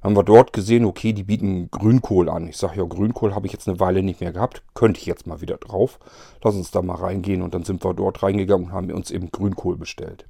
Dann 0.01 0.11
haben 0.11 0.17
wir 0.17 0.23
dort 0.23 0.53
gesehen, 0.53 0.85
okay, 0.85 1.11
die 1.11 1.23
bieten 1.23 1.69
Grünkohl 1.71 2.29
an. 2.29 2.47
Ich 2.47 2.57
sage 2.57 2.77
ja, 2.77 2.83
Grünkohl 2.85 3.35
habe 3.35 3.47
ich 3.47 3.53
jetzt 3.53 3.67
eine 3.67 3.81
Weile 3.81 4.01
nicht 4.01 4.21
mehr 4.21 4.31
gehabt. 4.31 4.63
Könnte 4.73 4.99
ich 4.99 5.05
jetzt 5.05 5.27
mal 5.27 5.41
wieder 5.41 5.57
drauf. 5.57 5.99
Lass 6.41 6.55
uns 6.55 6.71
da 6.71 6.81
mal 6.81 6.95
reingehen. 6.95 7.41
Und 7.41 7.53
dann 7.53 7.65
sind 7.65 7.83
wir 7.83 7.93
dort 7.93 8.23
reingegangen 8.23 8.67
und 8.67 8.71
haben 8.71 8.91
uns 8.91 9.11
eben 9.11 9.29
Grünkohl 9.29 9.75
bestellt. 9.75 10.25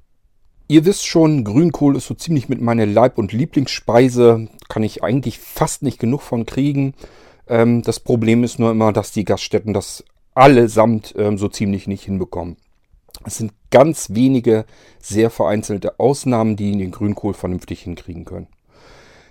Ihr 0.66 0.84
wisst 0.84 1.06
schon, 1.06 1.44
Grünkohl 1.44 1.96
ist 1.96 2.06
so 2.06 2.14
ziemlich 2.14 2.48
mit 2.48 2.60
meiner 2.60 2.86
Leib- 2.86 3.18
und 3.18 3.32
Lieblingsspeise. 3.32 4.48
Kann 4.68 4.82
ich 4.82 5.04
eigentlich 5.04 5.38
fast 5.38 5.82
nicht 5.82 6.00
genug 6.00 6.22
von 6.22 6.46
kriegen. 6.46 6.94
Ähm, 7.50 7.82
das 7.82 8.00
Problem 8.00 8.44
ist 8.44 8.58
nur 8.58 8.70
immer, 8.70 8.92
dass 8.92 9.12
die 9.12 9.24
Gaststätten 9.24 9.74
das 9.74 10.04
allesamt 10.34 11.14
ähm, 11.18 11.36
so 11.36 11.48
ziemlich 11.48 11.86
nicht 11.86 12.04
hinbekommen. 12.04 12.56
Es 13.26 13.36
sind 13.36 13.52
ganz 13.70 14.10
wenige, 14.14 14.64
sehr 15.00 15.28
vereinzelte 15.28 15.98
Ausnahmen, 15.98 16.56
die 16.56 16.72
den 16.72 16.92
Grünkohl 16.92 17.34
vernünftig 17.34 17.82
hinkriegen 17.82 18.24
können. 18.24 18.46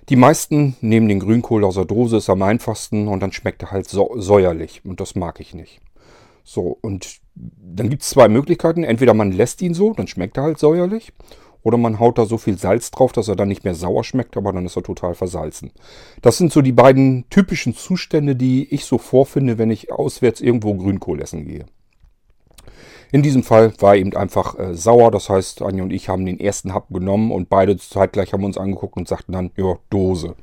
Die 0.09 0.15
meisten 0.15 0.75
nehmen 0.81 1.07
den 1.07 1.19
Grünkohl 1.19 1.63
aus 1.63 1.75
der 1.75 1.85
Dose, 1.85 2.17
ist 2.17 2.29
am 2.29 2.41
einfachsten 2.41 3.07
und 3.07 3.21
dann 3.21 3.31
schmeckt 3.31 3.63
er 3.63 3.71
halt 3.71 3.87
säuerlich 3.87 4.81
und 4.83 4.99
das 4.99 5.15
mag 5.15 5.39
ich 5.39 5.53
nicht. 5.53 5.79
So, 6.43 6.77
und 6.81 7.19
dann 7.35 7.89
gibt 7.89 8.01
es 8.01 8.09
zwei 8.09 8.27
Möglichkeiten. 8.27 8.83
Entweder 8.83 9.13
man 9.13 9.31
lässt 9.31 9.61
ihn 9.61 9.75
so, 9.75 9.93
dann 9.93 10.07
schmeckt 10.07 10.37
er 10.37 10.43
halt 10.43 10.57
säuerlich. 10.57 11.13
Oder 11.63 11.77
man 11.77 11.99
haut 11.99 12.17
da 12.17 12.25
so 12.25 12.37
viel 12.37 12.57
Salz 12.57 12.91
drauf, 12.91 13.11
dass 13.11 13.27
er 13.27 13.35
dann 13.35 13.49
nicht 13.49 13.63
mehr 13.63 13.75
sauer 13.75 14.03
schmeckt, 14.03 14.37
aber 14.37 14.53
dann 14.53 14.65
ist 14.65 14.77
er 14.77 14.83
total 14.83 15.13
versalzen. 15.13 15.71
Das 16.21 16.37
sind 16.37 16.53
so 16.53 16.61
die 16.61 16.71
beiden 16.71 17.25
typischen 17.29 17.75
Zustände, 17.75 18.35
die 18.35 18.73
ich 18.73 18.85
so 18.85 18.97
vorfinde, 18.97 19.57
wenn 19.57 19.71
ich 19.71 19.91
auswärts 19.91 20.41
irgendwo 20.41 20.75
Grünkohl 20.75 21.21
essen 21.21 21.45
gehe. 21.45 21.65
In 23.11 23.23
diesem 23.23 23.43
Fall 23.43 23.73
war 23.79 23.95
er 23.95 24.01
eben 24.01 24.15
einfach 24.15 24.57
äh, 24.57 24.75
sauer. 24.75 25.11
Das 25.11 25.29
heißt, 25.29 25.61
Anja 25.61 25.83
und 25.83 25.91
ich 25.91 26.09
haben 26.09 26.25
den 26.25 26.39
ersten 26.39 26.73
Hub 26.75 26.87
genommen 26.89 27.31
und 27.31 27.49
beide 27.49 27.75
zeitgleich 27.77 28.33
haben 28.33 28.43
uns 28.43 28.57
angeguckt 28.57 28.97
und 28.97 29.07
sagten 29.07 29.31
dann, 29.31 29.51
ja, 29.57 29.77
Dose. 29.89 30.35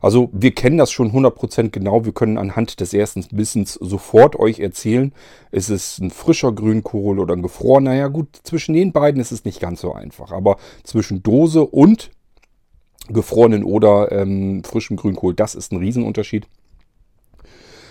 Also 0.00 0.30
wir 0.32 0.52
kennen 0.52 0.78
das 0.78 0.90
schon 0.90 1.12
100% 1.12 1.70
genau. 1.70 2.04
Wir 2.04 2.12
können 2.12 2.38
anhand 2.38 2.80
des 2.80 2.94
ersten 2.94 3.24
Wissens 3.32 3.74
sofort 3.74 4.36
euch 4.36 4.58
erzählen, 4.60 5.12
ist 5.50 5.68
es 5.68 5.98
ein 5.98 6.10
frischer 6.10 6.52
Grünkohl 6.52 7.18
oder 7.18 7.34
ein 7.34 7.42
gefrorener. 7.42 7.94
Ja 7.94 8.08
gut, 8.08 8.28
zwischen 8.42 8.74
den 8.74 8.92
beiden 8.92 9.20
ist 9.20 9.32
es 9.32 9.44
nicht 9.44 9.60
ganz 9.60 9.80
so 9.80 9.92
einfach. 9.92 10.32
Aber 10.32 10.56
zwischen 10.84 11.22
Dose 11.22 11.66
und 11.66 12.10
gefrorenen 13.08 13.64
oder 13.64 14.12
ähm, 14.12 14.62
frischem 14.64 14.96
Grünkohl, 14.96 15.34
das 15.34 15.54
ist 15.54 15.72
ein 15.72 15.78
Riesenunterschied. 15.78 16.46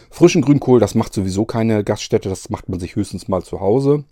Frischen 0.09 0.41
Grünkohl, 0.41 0.79
das 0.79 0.95
macht 0.95 1.13
sowieso 1.13 1.45
keine 1.45 1.83
Gaststätte, 1.83 2.29
das 2.29 2.49
macht 2.49 2.67
man 2.67 2.79
sich 2.79 2.95
höchstens 2.95 3.27
mal 3.27 3.43
zu 3.43 3.59
Hause. 3.59 4.05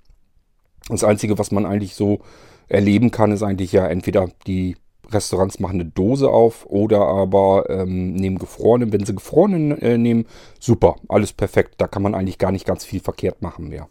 Das 0.90 1.04
Einzige, 1.04 1.40
was 1.40 1.52
man 1.52 1.66
eigentlich 1.66 1.96
so 1.96 2.20
erleben 2.68 3.12
kann, 3.12 3.32
ist 3.32 3.44
eigentlich 3.44 3.72
ja 3.72 3.88
entweder 3.88 4.30
die 4.46 4.76
Restaurants 5.12 5.60
machen 5.60 5.82
eine 5.82 5.90
Dose 5.90 6.30
auf 6.30 6.66
oder 6.66 7.02
aber 7.02 7.70
ähm, 7.70 8.14
nehmen 8.14 8.38
gefrorenen. 8.38 8.92
Wenn 8.92 9.06
sie 9.06 9.16
gefrorenen 9.16 9.78
äh, 9.82 9.98
nehmen, 9.98 10.26
super, 10.60 10.96
alles 11.08 11.34
perfekt. 11.34 11.76
Da 11.78 11.88
kann 11.88 12.02
man 12.02 12.16
eigentlich 12.16 12.38
gar 12.38 12.52
nicht 12.52 12.66
ganz 12.66 12.86
viel 12.86 13.00
verkehrt 13.00 13.42
machen 13.42 13.70
mehr. 13.70 13.88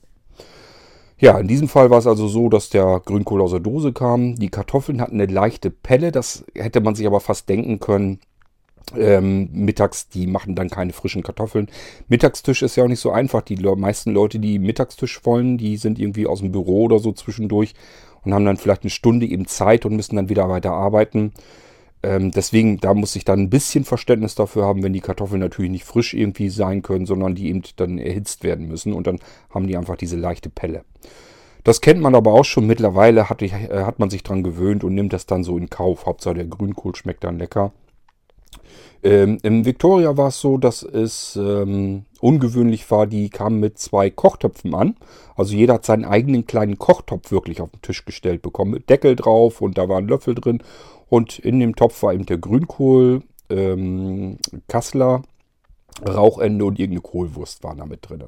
Ja, 1.18 1.38
in 1.38 1.48
diesem 1.48 1.68
Fall 1.68 1.88
war 1.88 1.98
es 1.98 2.06
also 2.06 2.28
so, 2.28 2.50
dass 2.50 2.68
der 2.68 3.00
Grünkohl 3.04 3.40
aus 3.40 3.52
der 3.52 3.60
Dose 3.60 3.92
kam. 3.92 4.36
Die 4.36 4.50
Kartoffeln 4.50 5.00
hatten 5.00 5.20
eine 5.20 5.32
leichte 5.32 5.70
Pelle, 5.70 6.12
das 6.12 6.44
hätte 6.54 6.80
man 6.80 6.94
sich 6.94 7.06
aber 7.06 7.20
fast 7.20 7.48
denken 7.48 7.80
können. 7.80 8.20
Ähm, 8.94 9.48
mittags, 9.52 10.08
die 10.08 10.26
machen 10.26 10.54
dann 10.54 10.70
keine 10.70 10.92
frischen 10.92 11.22
Kartoffeln. 11.22 11.68
Mittagstisch 12.06 12.62
ist 12.62 12.76
ja 12.76 12.84
auch 12.84 12.88
nicht 12.88 13.00
so 13.00 13.10
einfach. 13.10 13.42
Die 13.42 13.56
meisten 13.56 14.12
Leute, 14.12 14.38
die 14.38 14.58
Mittagstisch 14.58 15.24
wollen, 15.24 15.58
die 15.58 15.76
sind 15.76 15.98
irgendwie 15.98 16.26
aus 16.26 16.40
dem 16.40 16.52
Büro 16.52 16.84
oder 16.84 16.98
so 16.98 17.12
zwischendurch 17.12 17.74
und 18.26 18.34
haben 18.34 18.44
dann 18.44 18.56
vielleicht 18.56 18.82
eine 18.82 18.90
Stunde 18.90 19.26
eben 19.26 19.46
Zeit 19.46 19.86
und 19.86 19.96
müssen 19.96 20.16
dann 20.16 20.28
wieder 20.28 20.48
weiter 20.48 20.72
arbeiten. 20.72 21.32
Ähm, 22.02 22.30
deswegen, 22.30 22.78
da 22.78 22.92
muss 22.92 23.16
ich 23.16 23.24
dann 23.24 23.40
ein 23.40 23.50
bisschen 23.50 23.84
Verständnis 23.84 24.34
dafür 24.34 24.64
haben, 24.64 24.82
wenn 24.82 24.92
die 24.92 25.00
Kartoffeln 25.00 25.40
natürlich 25.40 25.70
nicht 25.70 25.84
frisch 25.84 26.12
irgendwie 26.12 26.50
sein 26.50 26.82
können, 26.82 27.06
sondern 27.06 27.34
die 27.34 27.48
eben 27.48 27.62
dann 27.76 27.98
erhitzt 27.98 28.44
werden 28.44 28.68
müssen 28.68 28.92
und 28.92 29.06
dann 29.06 29.18
haben 29.50 29.66
die 29.66 29.76
einfach 29.76 29.96
diese 29.96 30.16
leichte 30.16 30.50
Pelle. 30.50 30.84
Das 31.64 31.80
kennt 31.80 32.00
man 32.00 32.14
aber 32.14 32.32
auch 32.32 32.44
schon. 32.44 32.66
Mittlerweile 32.66 33.28
hat, 33.28 33.42
äh, 33.42 33.50
hat 33.50 33.98
man 33.98 34.10
sich 34.10 34.22
dran 34.22 34.44
gewöhnt 34.44 34.84
und 34.84 34.94
nimmt 34.94 35.12
das 35.12 35.26
dann 35.26 35.42
so 35.42 35.56
in 35.58 35.70
Kauf. 35.70 36.06
Hauptsache 36.06 36.34
der 36.34 36.44
Grünkohl 36.44 36.94
schmeckt 36.94 37.24
dann 37.24 37.38
lecker. 37.38 37.72
Ähm, 39.06 39.38
Im 39.44 39.64
Victoria 39.64 40.16
war 40.16 40.28
es 40.28 40.40
so, 40.40 40.58
dass 40.58 40.82
es 40.82 41.36
ähm, 41.36 42.06
ungewöhnlich 42.20 42.90
war, 42.90 43.06
die 43.06 43.30
kamen 43.30 43.60
mit 43.60 43.78
zwei 43.78 44.10
Kochtöpfen 44.10 44.74
an. 44.74 44.96
Also 45.36 45.54
jeder 45.54 45.74
hat 45.74 45.84
seinen 45.84 46.04
eigenen 46.04 46.44
kleinen 46.44 46.76
Kochtopf 46.76 47.30
wirklich 47.30 47.60
auf 47.60 47.70
den 47.70 47.82
Tisch 47.82 48.04
gestellt 48.04 48.42
bekommen, 48.42 48.72
mit 48.72 48.90
Deckel 48.90 49.14
drauf 49.14 49.60
und 49.60 49.78
da 49.78 49.88
war 49.88 49.98
ein 49.98 50.08
Löffel 50.08 50.34
drin. 50.34 50.60
Und 51.08 51.38
in 51.38 51.60
dem 51.60 51.76
Topf 51.76 52.02
war 52.02 52.14
eben 52.14 52.26
der 52.26 52.38
Grünkohl, 52.38 53.22
ähm, 53.48 54.38
Kassler, 54.66 55.22
Rauchende 56.04 56.64
und 56.64 56.80
irgendeine 56.80 57.02
Kohlwurst 57.02 57.62
waren 57.62 57.78
da 57.78 57.86
mit 57.86 58.08
drin. 58.08 58.24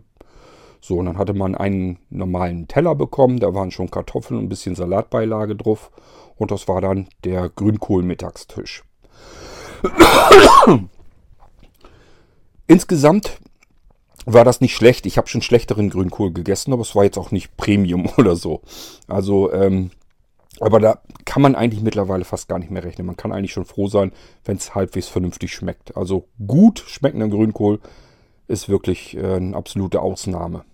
So, 0.80 0.98
und 0.98 1.06
dann 1.06 1.18
hatte 1.18 1.34
man 1.34 1.56
einen 1.56 1.98
normalen 2.08 2.68
Teller 2.68 2.94
bekommen, 2.94 3.40
da 3.40 3.52
waren 3.52 3.72
schon 3.72 3.90
Kartoffeln 3.90 4.38
und 4.38 4.46
ein 4.46 4.48
bisschen 4.48 4.76
Salatbeilage 4.76 5.56
drauf. 5.56 5.90
Und 6.36 6.52
das 6.52 6.68
war 6.68 6.80
dann 6.80 7.08
der 7.24 7.48
Grünkohl-Mittagstisch. 7.48 8.84
Insgesamt 12.66 13.38
war 14.26 14.44
das 14.44 14.60
nicht 14.60 14.74
schlecht. 14.74 15.06
Ich 15.06 15.16
habe 15.16 15.28
schon 15.28 15.42
schlechteren 15.42 15.90
Grünkohl 15.90 16.32
gegessen, 16.32 16.72
aber 16.72 16.82
es 16.82 16.94
war 16.94 17.04
jetzt 17.04 17.18
auch 17.18 17.30
nicht 17.30 17.56
Premium 17.56 18.08
oder 18.18 18.36
so. 18.36 18.60
Also, 19.06 19.52
ähm, 19.52 19.90
aber 20.60 20.80
da 20.80 21.00
kann 21.24 21.42
man 21.42 21.54
eigentlich 21.54 21.82
mittlerweile 21.82 22.24
fast 22.24 22.48
gar 22.48 22.58
nicht 22.58 22.70
mehr 22.70 22.84
rechnen. 22.84 23.06
Man 23.06 23.16
kann 23.16 23.32
eigentlich 23.32 23.52
schon 23.52 23.64
froh 23.64 23.86
sein, 23.86 24.12
wenn 24.44 24.56
es 24.56 24.74
halbwegs 24.74 25.08
vernünftig 25.08 25.52
schmeckt. 25.52 25.96
Also 25.96 26.28
gut 26.46 26.84
schmeckender 26.86 27.28
Grünkohl 27.28 27.80
ist 28.48 28.68
wirklich 28.68 29.16
äh, 29.16 29.36
eine 29.36 29.56
absolute 29.56 30.00
Ausnahme. 30.00 30.64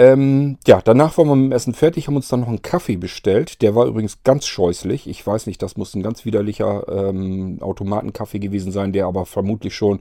Ähm, 0.00 0.56
ja, 0.66 0.80
danach 0.82 1.18
waren 1.18 1.28
wir 1.28 1.36
mit 1.36 1.50
dem 1.50 1.54
Essen 1.54 1.74
fertig, 1.74 2.06
haben 2.06 2.16
uns 2.16 2.28
dann 2.28 2.40
noch 2.40 2.48
einen 2.48 2.62
Kaffee 2.62 2.96
bestellt. 2.96 3.60
Der 3.60 3.74
war 3.74 3.84
übrigens 3.84 4.24
ganz 4.24 4.46
scheußlich. 4.46 5.06
Ich 5.06 5.26
weiß 5.26 5.46
nicht, 5.46 5.60
das 5.60 5.76
muss 5.76 5.94
ein 5.94 6.02
ganz 6.02 6.24
widerlicher 6.24 6.88
ähm, 6.88 7.58
Automatenkaffee 7.60 8.38
gewesen 8.38 8.72
sein, 8.72 8.94
der 8.94 9.04
aber 9.04 9.26
vermutlich 9.26 9.74
schon, 9.74 10.00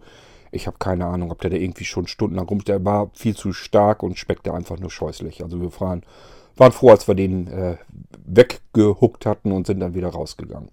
ich 0.53 0.67
habe 0.67 0.77
keine 0.79 1.05
Ahnung, 1.05 1.31
ob 1.31 1.41
der 1.41 1.49
da 1.49 1.57
irgendwie 1.57 1.83
schon 1.83 2.07
stundenlang 2.07 2.47
rum, 2.47 2.63
der 2.63 2.85
war 2.85 3.09
viel 3.13 3.35
zu 3.35 3.51
stark 3.51 4.01
und 4.01 4.17
schmeckte 4.17 4.53
einfach 4.53 4.79
nur 4.79 4.89
scheußlich. 4.89 5.43
Also 5.43 5.59
wir 5.59 5.69
waren, 5.81 6.03
waren 6.55 6.71
froh, 6.71 6.91
als 6.91 7.09
wir 7.09 7.15
den 7.15 7.47
äh, 7.47 7.75
weggehuckt 8.25 9.25
hatten 9.25 9.51
und 9.51 9.67
sind 9.67 9.81
dann 9.81 9.95
wieder 9.95 10.11
rausgegangen. 10.11 10.69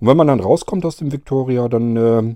Und 0.00 0.08
wenn 0.08 0.16
man 0.16 0.28
dann 0.28 0.40
rauskommt 0.40 0.86
aus 0.86 0.96
dem 0.96 1.12
Victoria, 1.12 1.68
dann 1.68 1.96
äh, 1.98 2.34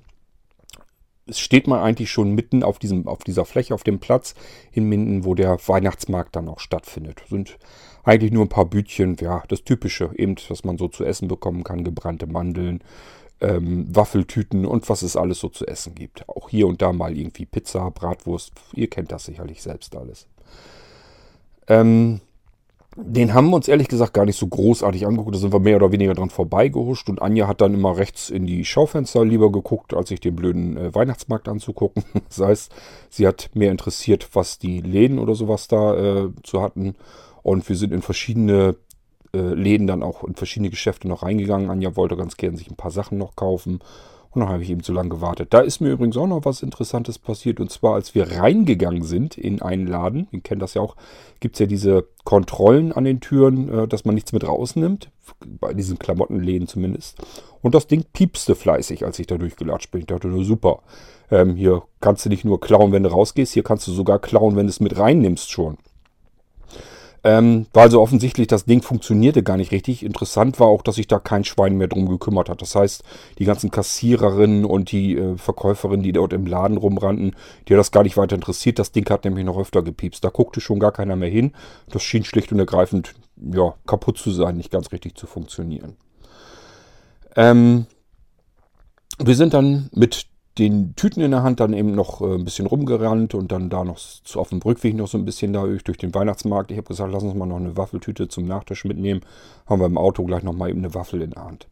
steht 1.30 1.66
man 1.66 1.80
eigentlich 1.80 2.10
schon 2.10 2.32
mitten 2.32 2.62
auf, 2.62 2.78
diesem, 2.78 3.08
auf 3.08 3.24
dieser 3.24 3.44
Fläche, 3.44 3.74
auf 3.74 3.84
dem 3.84 3.98
Platz 3.98 4.34
in 4.72 4.88
Minden, 4.88 5.24
wo 5.24 5.34
der 5.34 5.58
Weihnachtsmarkt 5.66 6.36
dann 6.36 6.48
auch 6.48 6.60
stattfindet. 6.60 7.22
Sind 7.28 7.58
eigentlich 8.02 8.32
nur 8.32 8.44
ein 8.44 8.50
paar 8.50 8.66
Bütchen, 8.66 9.16
ja, 9.20 9.42
das 9.48 9.64
Typische, 9.64 10.10
eben, 10.16 10.36
was 10.48 10.64
man 10.64 10.76
so 10.76 10.88
zu 10.88 11.04
essen 11.04 11.28
bekommen 11.28 11.64
kann, 11.64 11.84
gebrannte 11.84 12.26
Mandeln, 12.26 12.82
ähm, 13.40 13.86
Waffeltüten 13.94 14.66
und 14.66 14.88
was 14.88 15.02
es 15.02 15.16
alles 15.16 15.40
so 15.40 15.48
zu 15.48 15.66
essen 15.66 15.94
gibt. 15.94 16.28
Auch 16.28 16.50
hier 16.50 16.66
und 16.66 16.82
da 16.82 16.92
mal 16.92 17.16
irgendwie 17.16 17.46
Pizza, 17.46 17.90
Bratwurst, 17.90 18.52
ihr 18.74 18.88
kennt 18.88 19.10
das 19.10 19.24
sicherlich 19.24 19.62
selbst 19.62 19.96
alles. 19.96 20.26
Ähm, 21.66 22.20
den 22.96 23.34
haben 23.34 23.50
wir 23.50 23.56
uns 23.56 23.68
ehrlich 23.68 23.88
gesagt 23.88 24.14
gar 24.14 24.24
nicht 24.24 24.38
so 24.38 24.46
großartig 24.46 25.06
angeguckt. 25.06 25.34
Da 25.34 25.38
sind 25.38 25.52
wir 25.52 25.60
mehr 25.60 25.76
oder 25.76 25.90
weniger 25.90 26.14
dran 26.14 26.30
vorbeigehuscht. 26.30 27.08
Und 27.08 27.20
Anja 27.20 27.48
hat 27.48 27.60
dann 27.60 27.74
immer 27.74 27.96
rechts 27.96 28.30
in 28.30 28.46
die 28.46 28.64
Schaufenster 28.64 29.24
lieber 29.24 29.50
geguckt, 29.50 29.94
als 29.94 30.10
sich 30.10 30.20
den 30.20 30.36
blöden 30.36 30.76
äh, 30.76 30.94
Weihnachtsmarkt 30.94 31.48
anzugucken. 31.48 32.04
Das 32.28 32.38
heißt, 32.38 32.74
sie 33.10 33.26
hat 33.26 33.50
mehr 33.54 33.70
interessiert, 33.70 34.28
was 34.32 34.58
die 34.58 34.80
Läden 34.80 35.18
oder 35.18 35.34
sowas 35.34 35.68
da 35.68 35.94
äh, 35.94 36.28
zu 36.42 36.62
hatten. 36.62 36.94
Und 37.42 37.68
wir 37.68 37.76
sind 37.76 37.92
in 37.92 38.02
verschiedene 38.02 38.76
äh, 39.34 39.38
Läden 39.38 39.86
dann 39.86 40.02
auch 40.02 40.24
in 40.24 40.34
verschiedene 40.34 40.70
Geschäfte 40.70 41.08
noch 41.08 41.22
reingegangen. 41.22 41.70
Anja 41.70 41.96
wollte 41.96 42.16
ganz 42.16 42.36
gerne 42.36 42.56
sich 42.56 42.70
ein 42.70 42.76
paar 42.76 42.90
Sachen 42.90 43.18
noch 43.18 43.36
kaufen. 43.36 43.80
Und 44.34 44.40
dann 44.40 44.48
habe 44.48 44.62
ich 44.62 44.70
eben 44.70 44.82
zu 44.82 44.92
lange 44.92 45.10
gewartet. 45.10 45.54
Da 45.54 45.60
ist 45.60 45.80
mir 45.80 45.90
übrigens 45.90 46.16
auch 46.16 46.26
noch 46.26 46.44
was 46.44 46.62
Interessantes 46.62 47.18
passiert. 47.18 47.60
Und 47.60 47.70
zwar, 47.70 47.94
als 47.94 48.14
wir 48.16 48.32
reingegangen 48.32 49.04
sind 49.04 49.38
in 49.38 49.62
einen 49.62 49.86
Laden, 49.86 50.26
ihr 50.32 50.40
kennt 50.40 50.60
das 50.60 50.74
ja 50.74 50.82
auch, 50.82 50.96
gibt 51.38 51.54
es 51.54 51.60
ja 51.60 51.66
diese 51.66 52.06
Kontrollen 52.24 52.92
an 52.92 53.04
den 53.04 53.20
Türen, 53.20 53.68
äh, 53.68 53.88
dass 53.88 54.04
man 54.04 54.14
nichts 54.14 54.32
mit 54.32 54.46
rausnimmt. 54.46 55.10
Bei 55.60 55.72
diesen 55.72 55.98
Klamottenläden 55.98 56.66
zumindest. 56.66 57.16
Und 57.62 57.74
das 57.74 57.86
Ding 57.86 58.04
piepste 58.12 58.54
fleißig, 58.54 59.04
als 59.06 59.18
ich 59.18 59.26
da 59.26 59.38
durchgelatscht 59.38 59.90
bin. 59.90 60.00
Ich 60.00 60.06
dachte 60.06 60.28
nur, 60.28 60.44
super. 60.44 60.80
Ähm, 61.30 61.54
hier 61.54 61.82
kannst 62.00 62.24
du 62.24 62.28
nicht 62.28 62.44
nur 62.44 62.60
klauen, 62.60 62.92
wenn 62.92 63.04
du 63.04 63.10
rausgehst, 63.10 63.54
hier 63.54 63.62
kannst 63.62 63.86
du 63.88 63.92
sogar 63.92 64.18
klauen, 64.18 64.56
wenn 64.56 64.66
du 64.66 64.70
es 64.70 64.80
mit 64.80 64.98
reinnimmst 64.98 65.50
schon. 65.50 65.78
Ähm, 67.24 67.66
also 67.72 68.02
offensichtlich, 68.02 68.48
das 68.48 68.66
Ding 68.66 68.82
funktionierte 68.82 69.42
gar 69.42 69.56
nicht 69.56 69.72
richtig. 69.72 70.04
Interessant 70.04 70.60
war 70.60 70.66
auch, 70.66 70.82
dass 70.82 70.96
sich 70.96 71.08
da 71.08 71.18
kein 71.18 71.44
Schwein 71.44 71.76
mehr 71.76 71.88
drum 71.88 72.06
gekümmert 72.06 72.50
hat. 72.50 72.60
Das 72.60 72.74
heißt, 72.74 73.02
die 73.38 73.46
ganzen 73.46 73.70
Kassiererinnen 73.70 74.66
und 74.66 74.92
die 74.92 75.16
äh, 75.16 75.38
Verkäuferinnen, 75.38 76.02
die 76.02 76.12
dort 76.12 76.34
im 76.34 76.46
Laden 76.46 76.76
rumrannten, 76.76 77.34
die 77.66 77.72
hat 77.72 77.80
das 77.80 77.92
gar 77.92 78.02
nicht 78.02 78.18
weiter 78.18 78.36
interessiert. 78.36 78.78
Das 78.78 78.92
Ding 78.92 79.08
hat 79.08 79.24
nämlich 79.24 79.46
noch 79.46 79.58
öfter 79.58 79.82
gepiepst. 79.82 80.22
Da 80.22 80.28
guckte 80.28 80.60
schon 80.60 80.78
gar 80.78 80.92
keiner 80.92 81.16
mehr 81.16 81.30
hin. 81.30 81.52
Das 81.88 82.02
schien 82.02 82.24
schlicht 82.24 82.52
und 82.52 82.58
ergreifend 82.58 83.14
ja, 83.36 83.74
kaputt 83.86 84.18
zu 84.18 84.30
sein, 84.30 84.58
nicht 84.58 84.70
ganz 84.70 84.92
richtig 84.92 85.16
zu 85.16 85.26
funktionieren. 85.26 85.96
Ähm, 87.36 87.86
wir 89.18 89.34
sind 89.34 89.54
dann 89.54 89.88
mit 89.92 90.26
den 90.58 90.94
Tüten 90.94 91.20
in 91.20 91.32
der 91.32 91.42
Hand 91.42 91.60
dann 91.60 91.72
eben 91.72 91.94
noch 91.94 92.20
äh, 92.20 92.34
ein 92.34 92.44
bisschen 92.44 92.66
rumgerannt 92.66 93.34
und 93.34 93.50
dann 93.50 93.70
da 93.70 93.84
noch 93.84 93.98
zu, 93.98 94.38
auf 94.38 94.50
dem 94.50 94.60
Rückweg 94.60 94.94
noch 94.94 95.08
so 95.08 95.18
ein 95.18 95.24
bisschen 95.24 95.52
da 95.52 95.64
durch 95.66 95.98
den 95.98 96.14
Weihnachtsmarkt. 96.14 96.70
Ich 96.70 96.76
habe 96.76 96.86
gesagt, 96.86 97.12
lass 97.12 97.24
uns 97.24 97.34
mal 97.34 97.46
noch 97.46 97.56
eine 97.56 97.76
Waffeltüte 97.76 98.28
zum 98.28 98.46
Nachtisch 98.46 98.84
mitnehmen. 98.84 99.22
Haben 99.66 99.80
wir 99.80 99.86
im 99.86 99.98
Auto 99.98 100.24
gleich 100.24 100.42
noch 100.42 100.52
mal 100.52 100.70
eben 100.70 100.78
eine 100.78 100.94
Waffel 100.94 101.22
in 101.22 101.30
der 101.30 101.44
Hand. 101.44 101.66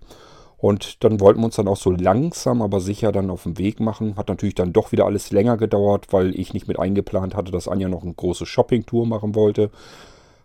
Und 0.59 1.03
dann 1.03 1.19
wollten 1.19 1.41
wir 1.41 1.47
uns 1.47 1.57
dann 1.57 1.67
auch 1.67 1.77
so 1.77 1.91
langsam, 1.91 2.63
aber 2.63 2.81
sicher 2.81 3.11
dann 3.11 3.31
auf 3.31 3.43
den 3.43 3.59
Weg 3.59 3.81
machen. 3.81 4.17
Hat 4.17 4.29
natürlich 4.29 4.55
dann 4.55 4.73
doch 4.73 4.93
wieder 4.93 5.07
alles 5.07 5.33
länger 5.33 5.57
gedauert, 5.57 6.13
weil 6.13 6.39
ich 6.39 6.55
nicht 6.55 6.69
mit 6.69 6.79
eingeplant 6.79 7.35
hatte, 7.35 7.51
dass 7.51 7.67
Anja 7.67 7.89
noch 7.89 8.03
eine 8.03 8.15
große 8.15 8.47
Shoppingtour 8.47 9.07
machen 9.07 9.35
wollte. 9.35 9.71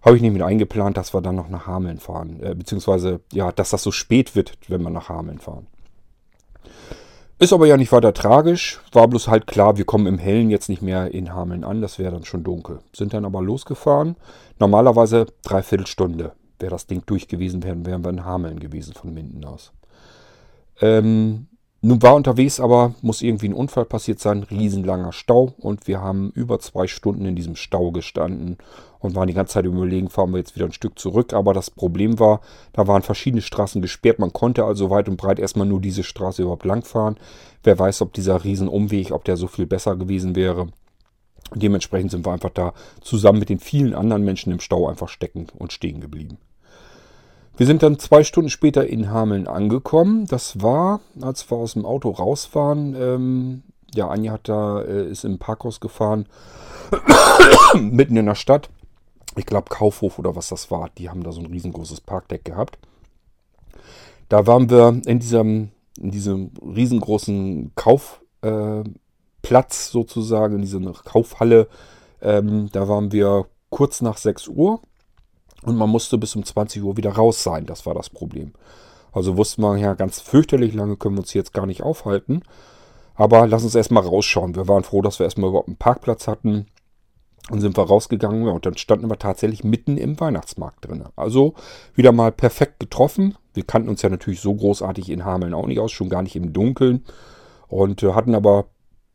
Habe 0.01 0.15
ich 0.15 0.21
nicht 0.21 0.33
mit 0.33 0.41
eingeplant, 0.41 0.97
dass 0.97 1.13
wir 1.13 1.21
dann 1.21 1.35
noch 1.35 1.49
nach 1.49 1.67
Hameln 1.67 1.99
fahren. 1.99 2.41
Äh, 2.41 2.55
beziehungsweise, 2.55 3.19
ja, 3.31 3.51
dass 3.51 3.71
das 3.71 3.83
so 3.83 3.91
spät 3.91 4.35
wird, 4.35 4.57
wenn 4.67 4.81
wir 4.81 4.89
nach 4.89 5.09
Hameln 5.09 5.37
fahren. 5.37 5.67
Ist 7.39 7.53
aber 7.53 7.67
ja 7.67 7.77
nicht 7.77 7.91
weiter 7.91 8.13
tragisch. 8.13 8.79
War 8.91 9.07
bloß 9.07 9.27
halt 9.27 9.45
klar, 9.45 9.77
wir 9.77 9.85
kommen 9.85 10.07
im 10.07 10.17
Hellen 10.17 10.49
jetzt 10.49 10.69
nicht 10.69 10.81
mehr 10.81 11.13
in 11.13 11.33
Hameln 11.33 11.63
an. 11.63 11.81
Das 11.81 11.99
wäre 11.99 12.11
dann 12.11 12.25
schon 12.25 12.43
dunkel. 12.43 12.79
Sind 12.93 13.13
dann 13.13 13.25
aber 13.25 13.41
losgefahren. 13.41 14.15
Normalerweise 14.59 15.27
dreiviertel 15.43 15.85
Stunde 15.85 16.31
wäre 16.59 16.71
das 16.71 16.87
Ding 16.87 17.03
durch 17.05 17.27
gewesen, 17.27 17.63
wären, 17.63 17.85
wir 17.85 18.09
in 18.09 18.25
Hameln 18.25 18.59
gewesen 18.59 18.93
von 18.93 19.13
Minden 19.13 19.45
aus. 19.45 19.71
Ähm, 20.81 21.46
nun 21.81 22.01
war 22.01 22.15
unterwegs 22.15 22.59
aber, 22.59 22.95
muss 23.01 23.21
irgendwie 23.21 23.49
ein 23.49 23.53
Unfall 23.53 23.85
passiert 23.85 24.19
sein, 24.19 24.43
riesenlanger 24.43 25.13
Stau 25.13 25.53
und 25.59 25.87
wir 25.87 26.01
haben 26.01 26.31
über 26.31 26.59
zwei 26.59 26.87
Stunden 26.87 27.25
in 27.25 27.35
diesem 27.35 27.55
Stau 27.55 27.91
gestanden 27.91 28.57
und 28.99 29.15
waren 29.15 29.27
die 29.27 29.33
ganze 29.33 29.53
Zeit 29.53 29.65
überlegen, 29.65 30.09
fahren 30.09 30.31
wir 30.31 30.39
jetzt 30.39 30.55
wieder 30.55 30.65
ein 30.65 30.73
Stück 30.73 30.97
zurück. 30.97 31.33
Aber 31.33 31.53
das 31.53 31.69
Problem 31.69 32.19
war, 32.19 32.41
da 32.73 32.87
waren 32.87 33.03
verschiedene 33.03 33.41
Straßen 33.41 33.81
gesperrt. 33.81 34.19
Man 34.19 34.33
konnte 34.33 34.65
also 34.65 34.89
weit 34.89 35.07
und 35.07 35.17
breit 35.17 35.39
erstmal 35.39 35.67
nur 35.67 35.79
diese 35.79 36.03
Straße 36.03 36.41
überhaupt 36.41 36.65
langfahren. 36.65 37.17
Wer 37.63 37.77
weiß, 37.77 38.01
ob 38.01 38.13
dieser 38.13 38.43
Riesenumweg, 38.43 39.11
ob 39.11 39.23
der 39.25 39.37
so 39.37 39.47
viel 39.47 39.67
besser 39.67 39.95
gewesen 39.95 40.35
wäre. 40.35 40.67
Dementsprechend 41.53 42.11
sind 42.11 42.25
wir 42.25 42.33
einfach 42.33 42.49
da 42.49 42.73
zusammen 43.01 43.39
mit 43.39 43.49
den 43.49 43.59
vielen 43.59 43.93
anderen 43.93 44.23
Menschen 44.23 44.51
im 44.51 44.59
Stau 44.59 44.87
einfach 44.89 45.09
stecken 45.09 45.47
und 45.57 45.71
stehen 45.71 46.01
geblieben. 46.01 46.37
Wir 47.57 47.65
sind 47.65 47.81
dann 47.81 47.97
zwei 47.97 48.23
Stunden 48.23 48.51
später 48.51 48.85
in 48.85 49.09
Hameln 49.09 49.47
angekommen. 49.47 50.27
Das 50.27 50.61
war, 50.61 51.01
als 51.19 51.49
wir 51.49 51.57
aus 51.57 51.73
dem 51.73 51.85
Auto 51.85 52.11
rausfahren, 52.11 52.95
ähm, 52.95 53.63
ja, 53.95 54.07
Anja 54.09 54.33
hat 54.33 54.47
da, 54.47 54.81
äh, 54.81 55.09
ist 55.09 55.25
im 55.25 55.39
Parkhaus 55.39 55.79
gefahren, 55.79 56.27
mitten 57.73 58.15
in 58.15 58.27
der 58.27 58.35
Stadt. 58.35 58.69
Ich 59.35 59.47
glaube 59.47 59.69
Kaufhof 59.69 60.19
oder 60.19 60.35
was 60.35 60.49
das 60.49 60.69
war. 60.69 60.91
Die 60.99 61.09
haben 61.09 61.23
da 61.23 61.31
so 61.31 61.41
ein 61.41 61.47
riesengroßes 61.47 62.01
Parkdeck 62.01 62.45
gehabt. 62.45 62.77
Da 64.29 64.45
waren 64.45 64.69
wir 64.69 65.01
in 65.07 65.17
diesem, 65.17 65.71
in 65.99 66.11
diesem 66.11 66.51
riesengroßen 66.61 67.71
Kaufplatz 67.73 68.21
äh, 68.43 69.91
sozusagen, 69.91 70.57
in 70.57 70.61
dieser 70.61 70.79
Kaufhalle. 70.93 71.67
Ähm, 72.21 72.69
da 72.71 72.87
waren 72.87 73.11
wir 73.11 73.47
kurz 73.71 74.01
nach 74.01 74.17
6 74.17 74.47
Uhr 74.47 74.81
und 75.63 75.75
man 75.75 75.89
musste 75.89 76.17
bis 76.17 76.35
um 76.35 76.43
20 76.43 76.83
Uhr 76.83 76.97
wieder 76.97 77.11
raus 77.11 77.43
sein. 77.43 77.65
Das 77.65 77.85
war 77.85 77.93
das 77.93 78.09
Problem. 78.09 78.53
Also 79.11 79.37
wussten 79.37 79.61
wir 79.61 79.77
ja 79.77 79.93
ganz 79.95 80.19
fürchterlich 80.19 80.73
lange 80.73 80.97
können 80.97 81.15
wir 81.15 81.21
uns 81.21 81.33
jetzt 81.33 81.53
gar 81.53 81.65
nicht 81.65 81.81
aufhalten. 81.81 82.43
Aber 83.15 83.47
lass 83.47 83.63
uns 83.63 83.73
erstmal 83.73 84.03
rausschauen. 84.03 84.55
Wir 84.55 84.67
waren 84.67 84.83
froh, 84.83 85.01
dass 85.01 85.19
wir 85.19 85.25
erstmal 85.25 85.49
überhaupt 85.49 85.69
einen 85.69 85.77
Parkplatz 85.77 86.27
hatten. 86.27 86.67
Und 87.49 87.61
sind 87.61 87.77
wir 87.77 87.87
rausgegangen 87.87 88.45
und 88.49 88.65
dann 88.65 88.75
standen 88.75 89.09
wir 89.09 89.17
tatsächlich 89.17 89.63
mitten 89.63 89.95
im 89.95 90.19
Weihnachtsmarkt 90.19 90.85
drin. 90.85 91.05
Also 91.15 91.53
wieder 91.95 92.11
mal 92.11 92.33
perfekt 92.33 92.77
getroffen. 92.77 93.37
Wir 93.53 93.63
kannten 93.63 93.87
uns 93.87 94.01
ja 94.01 94.09
natürlich 94.09 94.41
so 94.41 94.53
großartig 94.53 95.09
in 95.09 95.23
Hameln 95.23 95.53
auch 95.53 95.65
nicht 95.65 95.79
aus, 95.79 95.93
schon 95.93 96.09
gar 96.09 96.21
nicht 96.21 96.35
im 96.35 96.51
Dunkeln. 96.51 97.05
Und 97.69 98.03
äh, 98.03 98.13
hatten 98.13 98.35
aber 98.35 98.65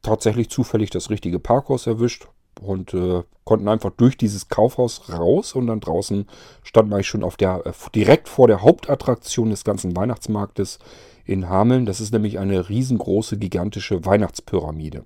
tatsächlich 0.01 0.49
zufällig 0.49 0.89
das 0.89 1.11
richtige 1.11 1.39
Parkhaus 1.39 1.87
erwischt 1.87 2.27
und 2.63 2.95
äh, 2.95 3.23
konnten 3.45 3.69
einfach 3.69 3.91
durch 3.97 4.17
dieses 4.17 4.49
Kaufhaus 4.49 5.11
raus 5.11 5.55
und 5.55 5.67
dann 5.67 5.81
draußen 5.81 6.27
stand 6.63 6.89
man 6.89 7.03
schon 7.03 7.25
auf 7.25 7.37
der 7.37 7.67
äh, 7.67 7.73
direkt 7.95 8.29
vor 8.29 8.47
der 8.47 8.63
Hauptattraktion 8.63 9.51
des 9.51 9.65
ganzen 9.65 9.97
Weihnachtsmarktes 9.97 10.79
in 11.25 11.49
Hameln. 11.49 11.87
Das 11.87 12.01
ist 12.01 12.13
nämlich 12.13 12.39
eine 12.39 12.69
riesengroße, 12.69 13.37
gigantische 13.39 14.05
Weihnachtspyramide. 14.05 15.05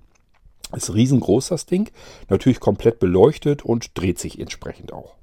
Ist 0.74 0.92
riesengroß 0.92 1.48
das 1.48 1.66
Ding, 1.66 1.90
natürlich 2.28 2.60
komplett 2.60 2.98
beleuchtet 2.98 3.64
und 3.64 3.96
dreht 3.98 4.18
sich 4.18 4.40
entsprechend 4.40 4.92
auch. 4.92 5.14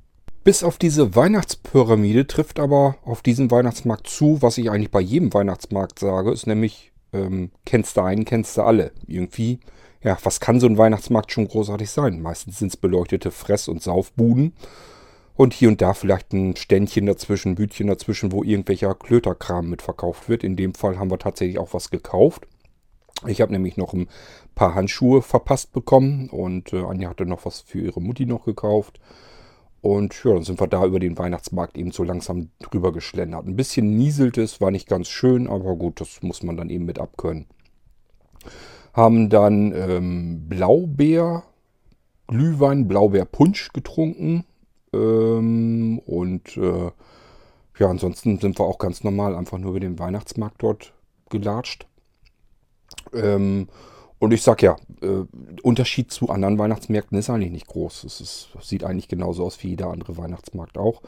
Bis 0.43 0.63
auf 0.63 0.77
diese 0.77 1.15
Weihnachtspyramide 1.15 2.27
trifft 2.27 2.59
aber 2.59 2.97
auf 3.05 3.21
diesen 3.21 3.49
Weihnachtsmarkt 3.49 4.07
zu, 4.07 4.41
was 4.41 4.57
ich 4.57 4.69
eigentlich 4.69 4.91
bei 4.91 4.99
jedem 4.99 5.33
Weihnachtsmarkt 5.33 5.99
sage, 5.99 6.31
ist 6.31 6.47
nämlich, 6.47 6.91
ähm, 7.13 7.51
kennst 7.65 7.95
du 7.95 8.01
einen, 8.01 8.25
kennst 8.25 8.57
du 8.57 8.63
alle. 8.63 8.91
Irgendwie 9.07 9.59
ja, 10.03 10.17
was 10.23 10.39
kann 10.39 10.59
so 10.59 10.67
ein 10.67 10.77
Weihnachtsmarkt 10.77 11.31
schon 11.31 11.47
großartig 11.47 11.89
sein? 11.89 12.21
Meistens 12.21 12.59
sind 12.59 12.69
es 12.69 12.77
beleuchtete 12.77 13.31
Fress- 13.31 13.69
und 13.69 13.81
Saufbuden. 13.81 14.53
Und 15.35 15.53
hier 15.53 15.69
und 15.69 15.81
da 15.81 15.93
vielleicht 15.93 16.31
ein 16.33 16.55
Ständchen 16.55 17.07
dazwischen, 17.07 17.55
Bütchen 17.55 17.87
dazwischen, 17.87 18.31
wo 18.31 18.43
irgendwelcher 18.43 18.93
Klöterkram 18.93 19.69
mitverkauft 19.69 20.29
wird. 20.29 20.43
In 20.43 20.55
dem 20.55 20.75
Fall 20.75 20.99
haben 20.99 21.09
wir 21.09 21.17
tatsächlich 21.17 21.57
auch 21.57 21.73
was 21.73 21.89
gekauft. 21.89 22.47
Ich 23.25 23.41
habe 23.41 23.51
nämlich 23.51 23.77
noch 23.77 23.93
ein 23.93 24.09
paar 24.53 24.75
Handschuhe 24.75 25.21
verpasst 25.21 25.71
bekommen 25.71 26.29
und 26.29 26.73
äh, 26.73 26.83
Anja 26.83 27.09
hatte 27.09 27.25
noch 27.25 27.45
was 27.45 27.61
für 27.61 27.79
ihre 27.79 28.01
Mutti 28.01 28.25
noch 28.25 28.45
gekauft. 28.45 28.99
Und 29.81 30.23
ja, 30.23 30.33
dann 30.33 30.43
sind 30.43 30.59
wir 30.59 30.67
da 30.67 30.85
über 30.85 30.99
den 30.99 31.17
Weihnachtsmarkt 31.17 31.77
eben 31.77 31.91
so 31.91 32.03
langsam 32.03 32.49
drüber 32.59 32.91
geschlendert. 32.91 33.45
Ein 33.45 33.55
bisschen 33.55 33.97
nieselt 33.97 34.37
es, 34.37 34.61
war 34.61 34.71
nicht 34.71 34.87
ganz 34.87 35.07
schön, 35.07 35.47
aber 35.47 35.75
gut, 35.75 35.99
das 35.99 36.21
muss 36.21 36.43
man 36.43 36.57
dann 36.57 36.69
eben 36.69 36.85
mit 36.85 36.99
abkönnen 36.99 37.47
haben 38.93 39.29
dann 39.29 39.73
ähm, 39.75 40.47
Blaubeer, 40.47 41.43
Glühwein, 42.27 42.87
Blaubeerpunsch 42.87 43.73
getrunken. 43.73 44.45
Ähm, 44.93 45.99
und 45.99 46.55
äh, 46.57 46.91
ja, 47.79 47.89
ansonsten 47.89 48.37
sind 48.39 48.59
wir 48.59 48.65
auch 48.65 48.77
ganz 48.77 49.03
normal 49.03 49.35
einfach 49.35 49.57
nur 49.57 49.71
über 49.71 49.79
den 49.79 49.97
Weihnachtsmarkt 49.97 50.61
dort 50.61 50.93
gelatscht. 51.29 51.87
Ähm, 53.13 53.67
und 54.19 54.31
ich 54.31 54.43
sag 54.43 54.61
ja, 54.61 54.77
äh, 55.01 55.25
Unterschied 55.63 56.11
zu 56.11 56.29
anderen 56.29 56.57
Weihnachtsmärkten 56.57 57.17
ist 57.17 57.29
eigentlich 57.29 57.51
nicht 57.51 57.67
groß. 57.67 58.05
Es 58.05 58.21
ist, 58.21 58.49
sieht 58.61 58.83
eigentlich 58.83 59.09
genauso 59.09 59.43
aus 59.43 59.61
wie 59.63 59.69
jeder 59.69 59.87
andere 59.87 60.17
Weihnachtsmarkt 60.17 60.77
auch. 60.77 61.01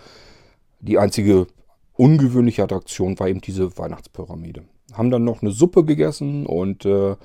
Die 0.82 0.98
einzige 0.98 1.48
ungewöhnliche 1.94 2.63
Attraktion 2.63 3.18
war 3.20 3.30
eben 3.30 3.42
diese 3.42 3.77
Weihnachtspyramide. 3.77 4.63
Haben 4.94 5.12
dann 5.12 5.24
noch 5.24 5.42
eine 5.42 5.51
Suppe 5.51 5.86
gegessen 5.86 6.46
und 6.46 6.86
äh, 6.86 7.15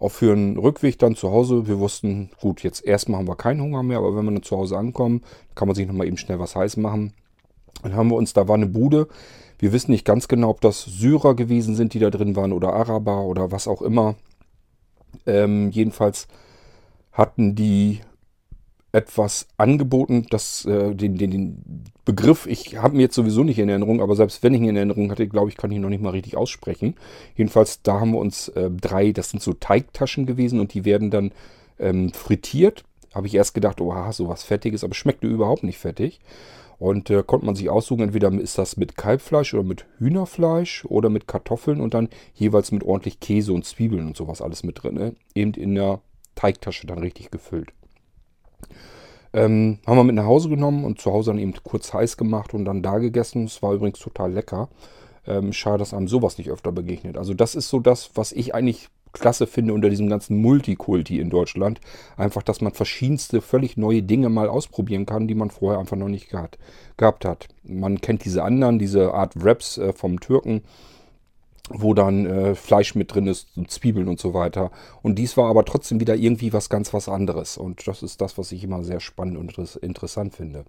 auch 0.00 0.08
für 0.08 0.32
einen 0.32 0.58
Rückweg 0.58 0.98
dann 0.98 1.14
zu 1.14 1.30
Hause, 1.30 1.68
wir 1.68 1.78
wussten, 1.78 2.30
gut, 2.40 2.62
jetzt 2.62 2.84
erstmal 2.84 3.20
haben 3.20 3.28
wir 3.28 3.36
keinen 3.36 3.60
Hunger 3.60 3.82
mehr, 3.82 3.98
aber 3.98 4.16
wenn 4.16 4.24
wir 4.24 4.32
dann 4.32 4.42
zu 4.42 4.56
Hause 4.56 4.78
ankommen, 4.78 5.22
kann 5.54 5.68
man 5.68 5.74
sich 5.74 5.86
nochmal 5.86 6.06
eben 6.06 6.16
schnell 6.16 6.38
was 6.38 6.56
heiß 6.56 6.78
machen. 6.78 7.12
Dann 7.82 7.94
haben 7.94 8.08
wir 8.08 8.16
uns, 8.16 8.32
da 8.32 8.48
war 8.48 8.56
eine 8.56 8.66
Bude. 8.66 9.08
Wir 9.58 9.72
wissen 9.72 9.90
nicht 9.90 10.06
ganz 10.06 10.26
genau, 10.26 10.48
ob 10.48 10.62
das 10.62 10.82
Syrer 10.82 11.34
gewesen 11.36 11.74
sind, 11.74 11.92
die 11.92 11.98
da 11.98 12.08
drin 12.08 12.34
waren 12.34 12.52
oder 12.52 12.72
Araber 12.72 13.24
oder 13.24 13.52
was 13.52 13.68
auch 13.68 13.82
immer. 13.82 14.16
Ähm, 15.26 15.70
jedenfalls 15.70 16.28
hatten 17.12 17.54
die 17.54 18.00
etwas 18.92 19.46
angeboten, 19.56 20.26
das, 20.30 20.64
äh, 20.64 20.94
den, 20.94 21.16
den, 21.16 21.30
den 21.30 21.84
Begriff, 22.04 22.46
ich 22.46 22.76
habe 22.78 22.96
mir 22.96 23.02
jetzt 23.02 23.14
sowieso 23.14 23.44
nicht 23.44 23.58
in 23.58 23.68
Erinnerung, 23.68 24.00
aber 24.00 24.16
selbst 24.16 24.42
wenn 24.42 24.54
ich 24.54 24.60
ihn 24.60 24.70
in 24.70 24.76
Erinnerung 24.76 25.10
hatte, 25.10 25.28
glaube 25.28 25.48
ich, 25.48 25.56
kann 25.56 25.70
ich 25.70 25.76
ihn 25.76 25.82
noch 25.82 25.90
nicht 25.90 26.02
mal 26.02 26.10
richtig 26.10 26.36
aussprechen. 26.36 26.96
Jedenfalls, 27.36 27.82
da 27.82 28.00
haben 28.00 28.12
wir 28.12 28.18
uns 28.18 28.48
äh, 28.48 28.70
drei, 28.70 29.12
das 29.12 29.30
sind 29.30 29.42
so 29.42 29.52
Teigtaschen 29.52 30.26
gewesen 30.26 30.58
und 30.58 30.74
die 30.74 30.84
werden 30.84 31.10
dann 31.10 31.32
ähm, 31.78 32.12
frittiert. 32.12 32.84
Habe 33.14 33.26
ich 33.26 33.34
erst 33.34 33.54
gedacht, 33.54 33.80
oh, 33.80 33.94
so 34.12 34.28
was 34.28 34.42
Fettiges, 34.42 34.84
aber 34.84 34.94
schmeckte 34.94 35.26
überhaupt 35.26 35.62
nicht 35.62 35.78
fettig. 35.78 36.20
Und 36.78 37.10
äh, 37.10 37.22
konnte 37.24 37.44
man 37.44 37.54
sich 37.54 37.68
aussuchen, 37.68 38.00
entweder 38.02 38.32
ist 38.32 38.56
das 38.56 38.76
mit 38.76 38.96
Kalbfleisch 38.96 39.52
oder 39.52 39.62
mit 39.62 39.84
Hühnerfleisch 39.98 40.86
oder 40.86 41.10
mit 41.10 41.28
Kartoffeln 41.28 41.80
und 41.80 41.92
dann 41.92 42.08
jeweils 42.34 42.72
mit 42.72 42.82
ordentlich 42.84 43.20
Käse 43.20 43.52
und 43.52 43.66
Zwiebeln 43.66 44.06
und 44.06 44.16
sowas 44.16 44.40
alles 44.40 44.64
mit 44.64 44.82
drin. 44.82 44.94
Ne? 44.94 45.14
Eben 45.34 45.52
in 45.54 45.74
der 45.74 46.00
Teigtasche 46.36 46.86
dann 46.86 46.98
richtig 46.98 47.30
gefüllt. 47.30 47.68
Ähm, 49.32 49.78
haben 49.86 49.96
wir 49.96 50.04
mit 50.04 50.16
nach 50.16 50.24
Hause 50.24 50.48
genommen 50.48 50.84
und 50.84 51.00
zu 51.00 51.12
Hause 51.12 51.30
dann 51.30 51.38
eben 51.38 51.54
kurz 51.62 51.94
heiß 51.94 52.16
gemacht 52.16 52.52
und 52.52 52.64
dann 52.64 52.82
da 52.82 52.98
gegessen. 52.98 53.44
Es 53.44 53.62
war 53.62 53.72
übrigens 53.72 54.00
total 54.00 54.32
lecker. 54.32 54.68
Ähm, 55.26 55.52
schade, 55.52 55.78
dass 55.78 55.94
einem 55.94 56.08
sowas 56.08 56.38
nicht 56.38 56.50
öfter 56.50 56.72
begegnet. 56.72 57.16
Also 57.16 57.34
das 57.34 57.54
ist 57.54 57.68
so 57.68 57.78
das, 57.78 58.10
was 58.14 58.32
ich 58.32 58.54
eigentlich 58.54 58.88
klasse 59.12 59.46
finde 59.46 59.74
unter 59.74 59.90
diesem 59.90 60.08
ganzen 60.08 60.40
Multikulti 60.40 61.20
in 61.20 61.30
Deutschland. 61.30 61.80
Einfach, 62.16 62.42
dass 62.42 62.60
man 62.60 62.72
verschiedenste, 62.72 63.40
völlig 63.40 63.76
neue 63.76 64.02
Dinge 64.02 64.28
mal 64.28 64.48
ausprobieren 64.48 65.06
kann, 65.06 65.28
die 65.28 65.34
man 65.34 65.50
vorher 65.50 65.80
einfach 65.80 65.96
noch 65.96 66.08
nicht 66.08 66.30
gehabt, 66.30 66.58
hat. 67.24 67.48
Man 67.62 68.00
kennt 68.00 68.24
diese 68.24 68.44
anderen, 68.44 68.78
diese 68.78 69.14
Art 69.14 69.32
Wraps 69.42 69.78
äh, 69.78 69.92
vom 69.92 70.20
Türken 70.20 70.62
wo 71.72 71.94
dann 71.94 72.26
äh, 72.26 72.54
Fleisch 72.54 72.94
mit 72.94 73.14
drin 73.14 73.26
ist, 73.26 73.48
und 73.56 73.70
Zwiebeln 73.70 74.08
und 74.08 74.18
so 74.18 74.34
weiter. 74.34 74.70
Und 75.02 75.18
dies 75.18 75.36
war 75.36 75.48
aber 75.48 75.64
trotzdem 75.64 76.00
wieder 76.00 76.16
irgendwie 76.16 76.52
was 76.52 76.68
ganz 76.68 76.92
was 76.92 77.08
anderes. 77.08 77.56
Und 77.56 77.86
das 77.86 78.02
ist 78.02 78.20
das, 78.20 78.36
was 78.36 78.52
ich 78.52 78.64
immer 78.64 78.82
sehr 78.82 79.00
spannend 79.00 79.38
und 79.38 79.56
interessant 79.82 80.34
finde. 80.34 80.64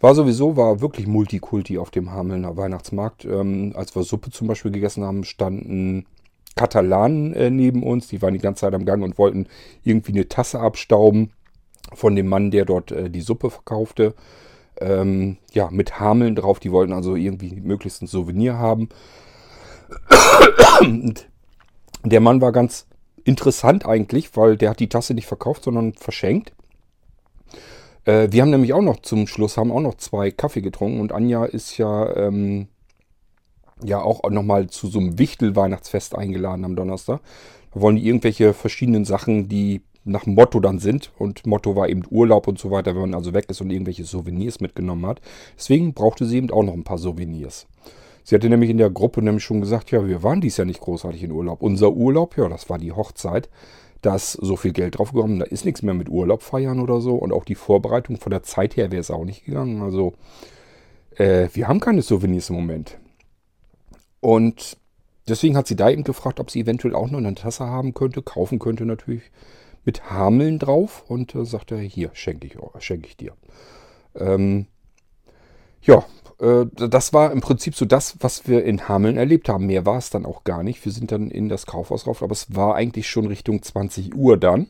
War 0.00 0.14
sowieso, 0.14 0.56
war 0.56 0.80
wirklich 0.80 1.08
Multikulti 1.08 1.76
auf 1.76 1.90
dem 1.90 2.12
Hamelner 2.12 2.56
Weihnachtsmarkt. 2.56 3.24
Ähm, 3.24 3.72
als 3.74 3.96
wir 3.96 4.04
Suppe 4.04 4.30
zum 4.30 4.46
Beispiel 4.46 4.70
gegessen 4.70 5.04
haben, 5.04 5.24
standen 5.24 6.06
Katalanen 6.54 7.34
äh, 7.34 7.50
neben 7.50 7.82
uns. 7.82 8.06
Die 8.06 8.22
waren 8.22 8.34
die 8.34 8.40
ganze 8.40 8.60
Zeit 8.60 8.74
am 8.74 8.84
Gang 8.84 9.02
und 9.02 9.18
wollten 9.18 9.46
irgendwie 9.82 10.12
eine 10.12 10.28
Tasse 10.28 10.60
abstauben 10.60 11.32
von 11.94 12.14
dem 12.14 12.28
Mann, 12.28 12.52
der 12.52 12.64
dort 12.64 12.92
äh, 12.92 13.10
die 13.10 13.20
Suppe 13.22 13.50
verkaufte. 13.50 14.14
Ähm, 14.80 15.38
ja, 15.52 15.68
mit 15.72 15.98
Hameln 15.98 16.36
drauf. 16.36 16.60
Die 16.60 16.70
wollten 16.70 16.92
also 16.92 17.16
irgendwie 17.16 17.60
möglichst 17.60 18.00
ein 18.00 18.06
Souvenir 18.06 18.56
haben. 18.56 18.88
der 22.04 22.20
Mann 22.20 22.40
war 22.40 22.52
ganz 22.52 22.86
interessant 23.24 23.86
eigentlich, 23.86 24.36
weil 24.36 24.56
der 24.56 24.70
hat 24.70 24.80
die 24.80 24.88
Tasse 24.88 25.14
nicht 25.14 25.26
verkauft, 25.26 25.64
sondern 25.64 25.92
verschenkt. 25.94 26.52
Äh, 28.04 28.28
wir 28.30 28.42
haben 28.42 28.50
nämlich 28.50 28.72
auch 28.72 28.82
noch 28.82 29.00
zum 29.00 29.26
Schluss, 29.26 29.56
haben 29.56 29.72
auch 29.72 29.80
noch 29.80 29.96
zwei 29.96 30.30
Kaffee 30.30 30.62
getrunken 30.62 31.00
und 31.00 31.12
Anja 31.12 31.44
ist 31.44 31.76
ja, 31.76 32.14
ähm, 32.16 32.68
ja 33.82 34.00
auch 34.00 34.28
nochmal 34.30 34.68
zu 34.68 34.88
so 34.88 34.98
einem 34.98 35.18
Wichtel-Weihnachtsfest 35.18 36.16
eingeladen 36.16 36.64
am 36.64 36.76
Donnerstag. 36.76 37.20
Da 37.74 37.80
wollen 37.80 37.96
die 37.96 38.06
irgendwelche 38.06 38.54
verschiedenen 38.54 39.04
Sachen, 39.04 39.48
die 39.48 39.82
nach 40.04 40.26
Motto 40.26 40.58
dann 40.60 40.78
sind. 40.78 41.12
Und 41.18 41.46
Motto 41.46 41.76
war 41.76 41.88
eben 41.88 42.02
Urlaub 42.10 42.48
und 42.48 42.58
so 42.58 42.70
weiter, 42.70 42.94
wenn 42.94 43.02
man 43.02 43.14
also 43.14 43.34
weg 43.34 43.46
ist 43.48 43.60
und 43.60 43.70
irgendwelche 43.70 44.04
Souvenirs 44.04 44.60
mitgenommen 44.60 45.06
hat. 45.06 45.20
Deswegen 45.56 45.92
brauchte 45.92 46.24
sie 46.24 46.38
eben 46.38 46.50
auch 46.50 46.62
noch 46.62 46.72
ein 46.72 46.84
paar 46.84 46.98
Souvenirs. 46.98 47.66
Sie 48.28 48.34
hatte 48.34 48.50
nämlich 48.50 48.68
in 48.68 48.76
der 48.76 48.90
Gruppe 48.90 49.22
nämlich 49.22 49.42
schon 49.42 49.62
gesagt, 49.62 49.90
ja, 49.90 50.06
wir 50.06 50.22
waren 50.22 50.42
dies 50.42 50.58
ja 50.58 50.66
nicht 50.66 50.80
großartig 50.80 51.22
in 51.22 51.32
Urlaub. 51.32 51.62
Unser 51.62 51.94
Urlaub, 51.94 52.36
ja, 52.36 52.46
das 52.50 52.68
war 52.68 52.76
die 52.76 52.92
Hochzeit. 52.92 53.48
Da 54.02 54.16
ist 54.16 54.32
so 54.32 54.54
viel 54.56 54.74
Geld 54.74 54.98
drauf 54.98 55.12
gekommen, 55.12 55.38
da 55.38 55.46
ist 55.46 55.64
nichts 55.64 55.80
mehr 55.80 55.94
mit 55.94 56.10
Urlaub 56.10 56.42
feiern 56.42 56.78
oder 56.78 57.00
so. 57.00 57.14
Und 57.14 57.32
auch 57.32 57.46
die 57.46 57.54
Vorbereitung 57.54 58.18
von 58.18 58.28
der 58.28 58.42
Zeit 58.42 58.76
her 58.76 58.92
wäre 58.92 59.00
es 59.00 59.10
auch 59.10 59.24
nicht 59.24 59.46
gegangen. 59.46 59.80
Also, 59.80 60.12
äh, 61.16 61.48
wir 61.54 61.68
haben 61.68 61.80
keine 61.80 62.02
Souvenirs 62.02 62.50
im 62.50 62.56
Moment. 62.56 62.98
Und 64.20 64.76
deswegen 65.26 65.56
hat 65.56 65.66
sie 65.66 65.76
da 65.76 65.88
eben 65.88 66.04
gefragt, 66.04 66.38
ob 66.38 66.50
sie 66.50 66.60
eventuell 66.60 66.94
auch 66.94 67.10
noch 67.10 67.20
eine 67.20 67.34
Tasse 67.34 67.64
haben 67.64 67.94
könnte, 67.94 68.20
kaufen 68.20 68.58
könnte 68.58 68.84
natürlich 68.84 69.22
mit 69.86 70.10
Hameln 70.10 70.58
drauf. 70.58 71.02
Und 71.08 71.34
äh, 71.34 71.46
sagte, 71.46 71.78
hier, 71.78 72.10
schenke 72.12 72.46
ich, 72.46 72.58
schenk 72.84 73.06
ich 73.06 73.16
dir. 73.16 73.32
Ähm, 74.16 74.66
ja, 75.80 76.04
das 76.38 77.12
war 77.12 77.32
im 77.32 77.40
Prinzip 77.40 77.74
so 77.74 77.84
das, 77.84 78.16
was 78.20 78.46
wir 78.46 78.64
in 78.64 78.88
Hameln 78.88 79.16
erlebt 79.16 79.48
haben. 79.48 79.66
Mehr 79.66 79.84
war 79.86 79.98
es 79.98 80.10
dann 80.10 80.24
auch 80.24 80.44
gar 80.44 80.62
nicht. 80.62 80.84
Wir 80.84 80.92
sind 80.92 81.10
dann 81.10 81.30
in 81.30 81.48
das 81.48 81.66
Kaufhaus 81.66 82.06
rauf, 82.06 82.22
aber 82.22 82.32
es 82.32 82.54
war 82.54 82.76
eigentlich 82.76 83.08
schon 83.08 83.26
Richtung 83.26 83.60
20 83.60 84.14
Uhr 84.14 84.36
dann. 84.36 84.68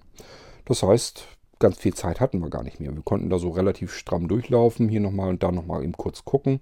Das 0.65 0.83
heißt, 0.83 1.27
ganz 1.59 1.77
viel 1.77 1.93
Zeit 1.93 2.21
hatten 2.21 2.41
wir 2.41 2.49
gar 2.49 2.63
nicht 2.63 2.81
mehr. 2.81 2.95
Wir 2.95 3.03
konnten 3.03 3.29
da 3.29 3.39
so 3.39 3.51
relativ 3.51 3.93
stramm 3.93 4.29
durchlaufen, 4.29 4.89
hier 4.89 5.01
nochmal 5.01 5.29
und 5.29 5.43
da 5.43 5.53
nochmal 5.53 5.85
eben 5.85 5.93
kurz 5.93 6.25
gucken. 6.25 6.61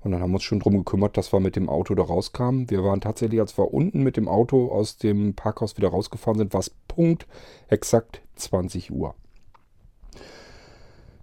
Und 0.00 0.12
dann 0.12 0.22
haben 0.22 0.30
wir 0.30 0.36
uns 0.36 0.44
schon 0.44 0.60
darum 0.60 0.78
gekümmert, 0.78 1.16
dass 1.16 1.32
wir 1.32 1.40
mit 1.40 1.56
dem 1.56 1.68
Auto 1.68 1.94
da 1.94 2.02
rauskamen. 2.02 2.70
Wir 2.70 2.82
waren 2.82 3.00
tatsächlich, 3.00 3.40
als 3.40 3.58
wir 3.58 3.72
unten 3.72 4.02
mit 4.02 4.16
dem 4.16 4.28
Auto 4.28 4.72
aus 4.72 4.96
dem 4.96 5.34
Parkhaus 5.34 5.76
wieder 5.76 5.88
rausgefahren 5.88 6.38
sind, 6.38 6.52
war 6.52 6.60
es 6.60 6.70
Punkt 6.70 7.26
exakt 7.68 8.22
20 8.36 8.90
Uhr. 8.92 9.14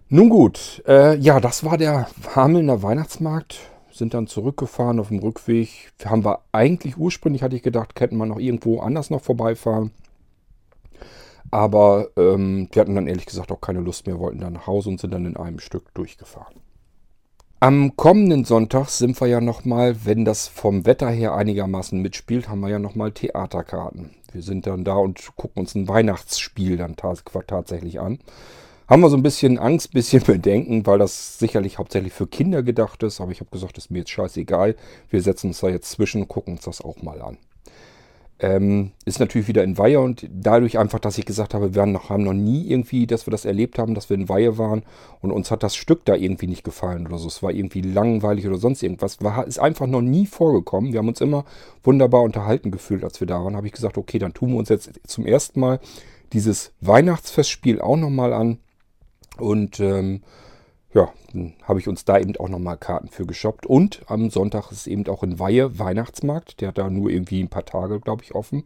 Nun 0.08 0.28
gut, 0.28 0.84
äh, 0.86 1.16
ja, 1.16 1.40
das 1.40 1.64
war 1.64 1.78
der 1.78 2.06
Hamelner 2.34 2.82
Weihnachtsmarkt. 2.82 3.58
Sind 3.90 4.14
dann 4.14 4.28
zurückgefahren 4.28 5.00
auf 5.00 5.08
dem 5.08 5.18
Rückweg. 5.18 5.90
Haben 6.04 6.24
wir 6.24 6.42
eigentlich 6.52 6.96
ursprünglich, 6.96 7.42
hatte 7.42 7.56
ich 7.56 7.62
gedacht, 7.62 7.96
könnten 7.96 8.16
wir 8.18 8.26
noch 8.26 8.38
irgendwo 8.38 8.78
anders 8.78 9.10
noch 9.10 9.22
vorbeifahren. 9.22 9.90
Aber 11.50 12.08
ähm, 12.16 12.68
wir 12.70 12.82
hatten 12.82 12.94
dann 12.94 13.08
ehrlich 13.08 13.26
gesagt 13.26 13.50
auch 13.50 13.60
keine 13.60 13.80
Lust 13.80 14.06
mehr, 14.06 14.20
wollten 14.20 14.40
dann 14.40 14.52
nach 14.52 14.68
Hause 14.68 14.90
und 14.90 15.00
sind 15.00 15.12
dann 15.12 15.26
in 15.26 15.36
einem 15.36 15.58
Stück 15.58 15.92
durchgefahren. 15.94 16.54
Am 17.58 17.96
kommenden 17.96 18.44
Sonntag 18.44 18.90
sind 18.90 19.20
wir 19.20 19.26
ja 19.26 19.40
nochmal, 19.40 20.04
wenn 20.04 20.24
das 20.24 20.46
vom 20.46 20.86
Wetter 20.86 21.08
her 21.08 21.34
einigermaßen 21.34 22.00
mitspielt, 22.00 22.48
haben 22.48 22.60
wir 22.60 22.68
ja 22.68 22.78
nochmal 22.78 23.10
Theaterkarten. 23.10 24.10
Wir 24.30 24.42
sind 24.42 24.66
dann 24.68 24.84
da 24.84 24.94
und 24.94 25.34
gucken 25.34 25.60
uns 25.60 25.74
ein 25.74 25.88
Weihnachtsspiel 25.88 26.76
dann 26.76 26.94
tatsächlich 26.94 27.98
an. 27.98 28.18
Haben 28.88 29.02
wir 29.02 29.10
so 29.10 29.16
ein 29.16 29.22
bisschen 29.22 29.58
Angst, 29.58 29.90
ein 29.90 29.94
bisschen 29.94 30.22
Bedenken, 30.26 30.86
weil 30.86 30.98
das 30.98 31.38
sicherlich 31.38 31.78
hauptsächlich 31.78 32.12
für 32.12 32.26
Kinder 32.26 32.62
gedacht 32.62 33.02
ist. 33.02 33.20
Aber 33.20 33.32
ich 33.32 33.40
habe 33.40 33.50
gesagt, 33.50 33.78
ist 33.78 33.90
mir 33.90 33.98
jetzt 33.98 34.10
scheißegal. 34.10 34.76
Wir 35.10 35.22
setzen 35.22 35.48
uns 35.48 35.60
da 35.60 35.68
jetzt 35.68 35.90
zwischen 35.90 36.28
gucken 36.28 36.54
uns 36.54 36.64
das 36.64 36.80
auch 36.80 37.02
mal 37.02 37.20
an. 37.20 37.38
Ähm, 38.38 38.92
ist 39.06 39.18
natürlich 39.18 39.48
wieder 39.48 39.64
in 39.64 39.78
Weihe 39.78 39.98
und 39.98 40.28
dadurch 40.30 40.78
einfach, 40.78 40.98
dass 40.98 41.16
ich 41.16 41.24
gesagt 41.24 41.54
habe, 41.54 41.74
wir 41.74 41.80
haben 41.80 42.22
noch 42.22 42.34
nie 42.34 42.68
irgendwie, 42.68 43.06
dass 43.06 43.26
wir 43.26 43.30
das 43.30 43.46
erlebt 43.46 43.78
haben, 43.78 43.94
dass 43.94 44.10
wir 44.10 44.14
in 44.14 44.28
Weihe 44.28 44.58
waren 44.58 44.82
und 45.22 45.30
uns 45.30 45.50
hat 45.50 45.62
das 45.62 45.74
Stück 45.74 46.04
da 46.04 46.14
irgendwie 46.14 46.46
nicht 46.46 46.62
gefallen 46.62 47.06
oder 47.06 47.16
so. 47.16 47.28
Es 47.28 47.42
war 47.42 47.50
irgendwie 47.50 47.80
langweilig 47.80 48.46
oder 48.46 48.58
sonst 48.58 48.82
irgendwas. 48.82 49.22
War, 49.22 49.46
ist 49.46 49.58
einfach 49.58 49.86
noch 49.86 50.02
nie 50.02 50.26
vorgekommen. 50.26 50.92
Wir 50.92 50.98
haben 50.98 51.08
uns 51.08 51.22
immer 51.22 51.46
wunderbar 51.82 52.22
unterhalten 52.22 52.70
gefühlt, 52.70 53.04
als 53.04 53.20
wir 53.20 53.26
da 53.26 53.42
waren. 53.42 53.56
Habe 53.56 53.68
ich 53.68 53.72
gesagt, 53.72 53.96
okay, 53.96 54.18
dann 54.18 54.34
tun 54.34 54.50
wir 54.50 54.58
uns 54.58 54.68
jetzt 54.68 54.90
zum 55.06 55.24
ersten 55.24 55.58
Mal 55.58 55.80
dieses 56.34 56.72
Weihnachtsfestspiel 56.82 57.80
auch 57.80 57.96
nochmal 57.96 58.34
an. 58.34 58.58
Und 59.38 59.80
ähm, 59.80 60.22
ja, 60.94 61.10
dann 61.32 61.54
habe 61.62 61.78
ich 61.78 61.88
uns 61.88 62.04
da 62.04 62.18
eben 62.18 62.36
auch 62.36 62.48
nochmal 62.48 62.78
Karten 62.78 63.08
für 63.08 63.26
geshoppt. 63.26 63.66
Und 63.66 64.02
am 64.06 64.30
Sonntag 64.30 64.70
ist 64.72 64.86
eben 64.86 65.06
auch 65.08 65.22
in 65.22 65.38
Weihe 65.38 65.78
Weihnachtsmarkt. 65.78 66.60
Der 66.60 66.68
hat 66.68 66.78
da 66.78 66.88
nur 66.88 67.10
irgendwie 67.10 67.42
ein 67.42 67.50
paar 67.50 67.64
Tage, 67.64 68.00
glaube 68.00 68.22
ich, 68.24 68.34
offen. 68.34 68.64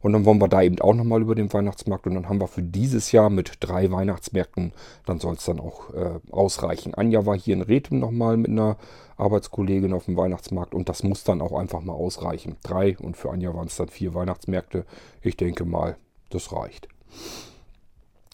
Und 0.00 0.12
dann 0.12 0.24
wollen 0.24 0.40
wir 0.40 0.48
da 0.48 0.62
eben 0.62 0.80
auch 0.80 0.94
nochmal 0.94 1.20
über 1.20 1.34
den 1.34 1.52
Weihnachtsmarkt. 1.52 2.06
Und 2.06 2.14
dann 2.14 2.28
haben 2.28 2.40
wir 2.40 2.48
für 2.48 2.62
dieses 2.62 3.12
Jahr 3.12 3.30
mit 3.30 3.58
drei 3.60 3.90
Weihnachtsmärkten, 3.90 4.72
dann 5.06 5.18
soll 5.18 5.34
es 5.34 5.44
dann 5.44 5.60
auch 5.60 5.92
äh, 5.92 6.20
ausreichen. 6.30 6.94
Anja 6.94 7.26
war 7.26 7.36
hier 7.36 7.54
in 7.54 7.62
Rethem 7.62 7.98
nochmal 7.98 8.36
mit 8.36 8.50
einer 8.50 8.76
Arbeitskollegin 9.16 9.92
auf 9.92 10.04
dem 10.04 10.16
Weihnachtsmarkt. 10.16 10.74
Und 10.74 10.88
das 10.88 11.02
muss 11.02 11.24
dann 11.24 11.40
auch 11.40 11.52
einfach 11.52 11.82
mal 11.82 11.92
ausreichen. 11.92 12.56
Drei 12.62 12.96
und 12.98 13.16
für 13.16 13.30
Anja 13.30 13.52
waren 13.54 13.66
es 13.66 13.76
dann 13.76 13.88
vier 13.88 14.14
Weihnachtsmärkte. 14.14 14.86
Ich 15.20 15.36
denke 15.36 15.64
mal, 15.64 15.96
das 16.30 16.52
reicht. 16.52 16.88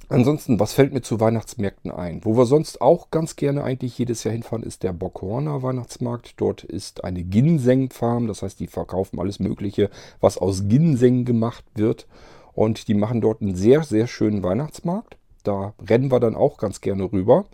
Ansonsten, 0.08 0.60
was 0.60 0.74
fällt 0.74 0.92
mir 0.92 1.02
zu 1.02 1.20
Weihnachtsmärkten 1.20 1.90
ein? 1.90 2.24
Wo 2.24 2.36
wir 2.36 2.46
sonst 2.46 2.80
auch 2.80 3.10
ganz 3.10 3.36
gerne 3.36 3.64
eigentlich 3.64 3.98
jedes 3.98 4.24
Jahr 4.24 4.32
hinfahren, 4.32 4.62
ist 4.62 4.82
der 4.82 4.92
Bockhorner 4.92 5.62
Weihnachtsmarkt. 5.62 6.34
Dort 6.36 6.62
ist 6.62 7.04
eine 7.04 7.22
Ginseng-Farm, 7.22 8.26
das 8.26 8.42
heißt, 8.42 8.60
die 8.60 8.66
verkaufen 8.66 9.18
alles 9.18 9.40
Mögliche, 9.40 9.90
was 10.20 10.38
aus 10.38 10.68
Ginseng 10.68 11.24
gemacht 11.24 11.64
wird. 11.74 12.06
Und 12.52 12.88
die 12.88 12.94
machen 12.94 13.20
dort 13.20 13.42
einen 13.42 13.56
sehr, 13.56 13.82
sehr 13.82 14.06
schönen 14.06 14.42
Weihnachtsmarkt. 14.42 15.16
Da 15.42 15.74
rennen 15.88 16.10
wir 16.10 16.20
dann 16.20 16.36
auch 16.36 16.56
ganz 16.58 16.80
gerne 16.80 17.12
rüber. 17.12 17.46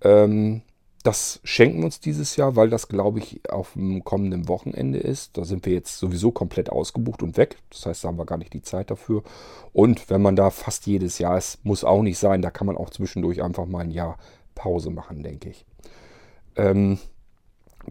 Ähm, 0.00 0.62
das 1.04 1.38
schenken 1.44 1.80
wir 1.80 1.84
uns 1.84 2.00
dieses 2.00 2.34
Jahr, 2.36 2.56
weil 2.56 2.70
das, 2.70 2.88
glaube 2.88 3.18
ich, 3.18 3.38
auf 3.50 3.74
dem 3.74 4.04
kommenden 4.04 4.48
Wochenende 4.48 4.98
ist. 4.98 5.36
Da 5.36 5.44
sind 5.44 5.66
wir 5.66 5.74
jetzt 5.74 5.98
sowieso 5.98 6.32
komplett 6.32 6.70
ausgebucht 6.70 7.22
und 7.22 7.36
weg. 7.36 7.58
Das 7.68 7.84
heißt, 7.84 8.04
da 8.04 8.08
haben 8.08 8.16
wir 8.16 8.24
gar 8.24 8.38
nicht 8.38 8.54
die 8.54 8.62
Zeit 8.62 8.90
dafür. 8.90 9.22
Und 9.74 10.08
wenn 10.08 10.22
man 10.22 10.34
da 10.34 10.48
fast 10.48 10.86
jedes 10.86 11.18
Jahr 11.18 11.36
ist, 11.36 11.62
muss 11.62 11.84
auch 11.84 12.00
nicht 12.00 12.18
sein. 12.18 12.40
Da 12.40 12.50
kann 12.50 12.66
man 12.66 12.78
auch 12.78 12.88
zwischendurch 12.88 13.42
einfach 13.42 13.66
mal 13.66 13.80
ein 13.80 13.90
Jahr 13.90 14.16
Pause 14.54 14.88
machen, 14.88 15.22
denke 15.22 15.50
ich. 15.50 15.66
Ähm, 16.56 16.98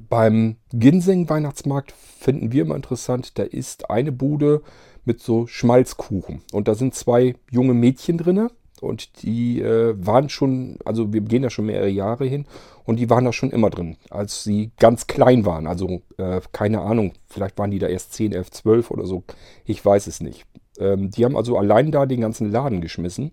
beim 0.10 0.56
Ginseng-Weihnachtsmarkt 0.71 1.91
finden 1.91 2.52
wir 2.52 2.63
immer 2.63 2.76
interessant, 2.76 3.38
da 3.38 3.43
ist 3.43 3.91
eine 3.91 4.12
Bude 4.12 4.63
mit 5.06 5.21
so 5.21 5.45
Schmalzkuchen. 5.45 6.41
Und 6.52 6.67
da 6.67 6.73
sind 6.73 6.95
zwei 6.95 7.36
junge 7.52 7.76
Mädchen 7.76 8.17
drinne 8.17 8.49
und 8.84 9.24
die 9.24 9.62
äh, 9.62 9.96
waren 9.98 10.30
schon, 10.30 10.78
also 10.86 11.13
wir 11.13 11.22
gehen 11.22 11.43
da 11.43 11.50
schon 11.50 11.65
mehrere 11.65 11.89
Jahre 11.89 12.26
hin 12.26 12.46
und 12.86 12.98
die 12.98 13.10
waren 13.10 13.26
da 13.26 13.34
schon 13.34 13.52
immer 13.52 13.69
drin, 13.69 13.98
als 14.10 14.43
sie 14.43 14.72
ganz 14.78 15.08
klein 15.08 15.46
waren. 15.46 15.67
Also 15.67 16.02
äh, 16.17 16.41
keine 16.52 16.82
Ahnung, 16.82 17.13
vielleicht 17.28 17.58
waren 17.58 17.72
die 17.72 17.80
da 17.80 17.88
erst 17.88 18.13
10, 18.13 18.34
11, 18.34 18.52
12 18.52 18.91
oder 18.91 19.06
so, 19.06 19.24
ich 19.65 19.84
weiß 19.84 20.08
es 20.08 20.22
nicht. 20.22 20.46
Ähm, 20.80 21.10
die 21.12 21.26
haben 21.26 21.38
also 21.38 21.58
allein 21.58 21.91
da 21.91 22.06
den 22.06 22.22
ganzen 22.22 22.52
Laden 22.52 22.82
geschmissen. 22.82 23.32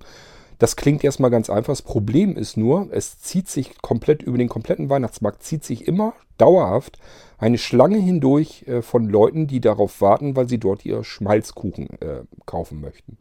Das 0.59 0.77
klingt 0.77 1.03
erstmal 1.03 1.31
ganz 1.31 1.49
einfach. 1.49 1.73
Das 1.73 1.83
Problem 1.83 2.37
ist 2.37 2.59
nur, 2.59 2.89
es 2.91 3.19
zieht 3.19 3.49
sich 3.49 3.81
komplett 3.81 4.23
über 4.23 4.37
den 4.37 4.51
kompletten 4.51 4.91
Weihnachtsmarkt, 4.91 5.43
zieht 5.43 5.65
sich 5.65 5.89
immer 5.89 6.13
dauerhaft 6.37 6.99
eine 7.39 7.57
Schlange 7.57 7.99
hindurch 7.99 8.65
äh, 8.69 8.83
von 8.83 9.09
Leuten, 9.09 9.47
die 9.47 9.61
darauf 9.61 10.01
warten, 10.01 10.37
weil 10.37 10.49
sie 10.49 10.59
dort 10.59 10.85
ihr 10.85 11.03
Schmalzkuchen 11.03 11.89
äh, 12.01 12.23
kaufen 12.45 12.81
möchten. 12.81 13.17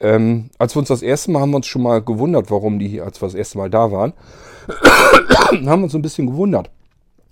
Ähm, 0.00 0.50
als 0.58 0.74
wir 0.74 0.80
uns 0.80 0.88
das 0.88 1.02
erste 1.02 1.30
Mal 1.30 1.40
haben 1.40 1.50
wir 1.50 1.56
uns 1.56 1.66
schon 1.66 1.82
mal 1.82 2.02
gewundert, 2.02 2.50
warum 2.50 2.78
die, 2.78 3.00
als 3.00 3.20
wir 3.20 3.26
das 3.26 3.34
erste 3.34 3.58
Mal 3.58 3.70
da 3.70 3.90
waren, 3.90 4.12
haben 5.66 5.80
wir 5.80 5.84
uns 5.84 5.94
ein 5.94 6.02
bisschen 6.02 6.26
gewundert, 6.26 6.70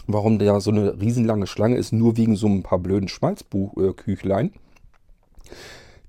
warum 0.07 0.39
da 0.39 0.61
so 0.61 0.71
eine 0.71 0.99
riesenlange 1.01 1.47
Schlange 1.47 1.77
ist, 1.77 1.93
nur 1.93 2.17
wegen 2.17 2.37
so 2.37 2.47
ein 2.47 2.63
paar 2.63 2.79
blöden 2.79 3.09
Schmalzküchlein. 3.09 4.53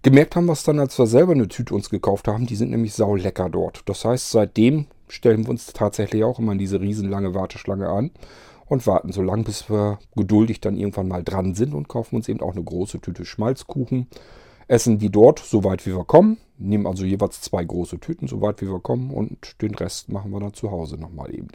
Gemerkt 0.01 0.35
haben 0.35 0.45
wir 0.45 0.53
es 0.53 0.63
dann, 0.63 0.79
als 0.79 0.97
wir 0.99 1.07
selber 1.07 1.33
eine 1.33 1.47
Tüte 1.47 1.73
uns 1.73 1.89
gekauft 1.89 2.27
haben, 2.27 2.45
die 2.45 2.55
sind 2.55 2.69
nämlich 2.69 2.93
saulecker 2.93 3.49
dort. 3.49 3.81
Das 3.87 4.05
heißt, 4.05 4.29
seitdem 4.29 4.85
stellen 5.07 5.43
wir 5.43 5.49
uns 5.49 5.73
tatsächlich 5.73 6.23
auch 6.23 6.39
immer 6.39 6.51
in 6.53 6.59
diese 6.59 6.79
riesenlange 6.79 7.33
Warteschlange 7.33 7.89
an 7.89 8.11
und 8.67 8.87
warten 8.87 9.11
so 9.11 9.21
lange, 9.21 9.43
bis 9.43 9.69
wir 9.69 9.99
geduldig 10.15 10.61
dann 10.61 10.77
irgendwann 10.77 11.07
mal 11.07 11.23
dran 11.23 11.55
sind 11.55 11.73
und 11.73 11.87
kaufen 11.87 12.15
uns 12.15 12.29
eben 12.29 12.41
auch 12.41 12.53
eine 12.53 12.63
große 12.63 13.01
Tüte 13.01 13.25
Schmalzkuchen 13.25 14.07
essen 14.67 14.97
die 14.97 15.09
dort, 15.09 15.39
soweit 15.39 15.85
wie 15.85 15.95
wir 15.95 16.05
kommen. 16.05 16.37
Nehmen 16.57 16.87
also 16.87 17.05
jeweils 17.05 17.41
zwei 17.41 17.63
große 17.63 17.99
Tüten, 17.99 18.27
soweit 18.27 18.61
wie 18.61 18.67
wir 18.67 18.79
kommen. 18.79 19.11
Und 19.11 19.61
den 19.61 19.75
Rest 19.75 20.09
machen 20.09 20.31
wir 20.31 20.39
dann 20.39 20.53
zu 20.53 20.71
Hause 20.71 20.97
nochmal 20.97 21.33
eben. 21.33 21.49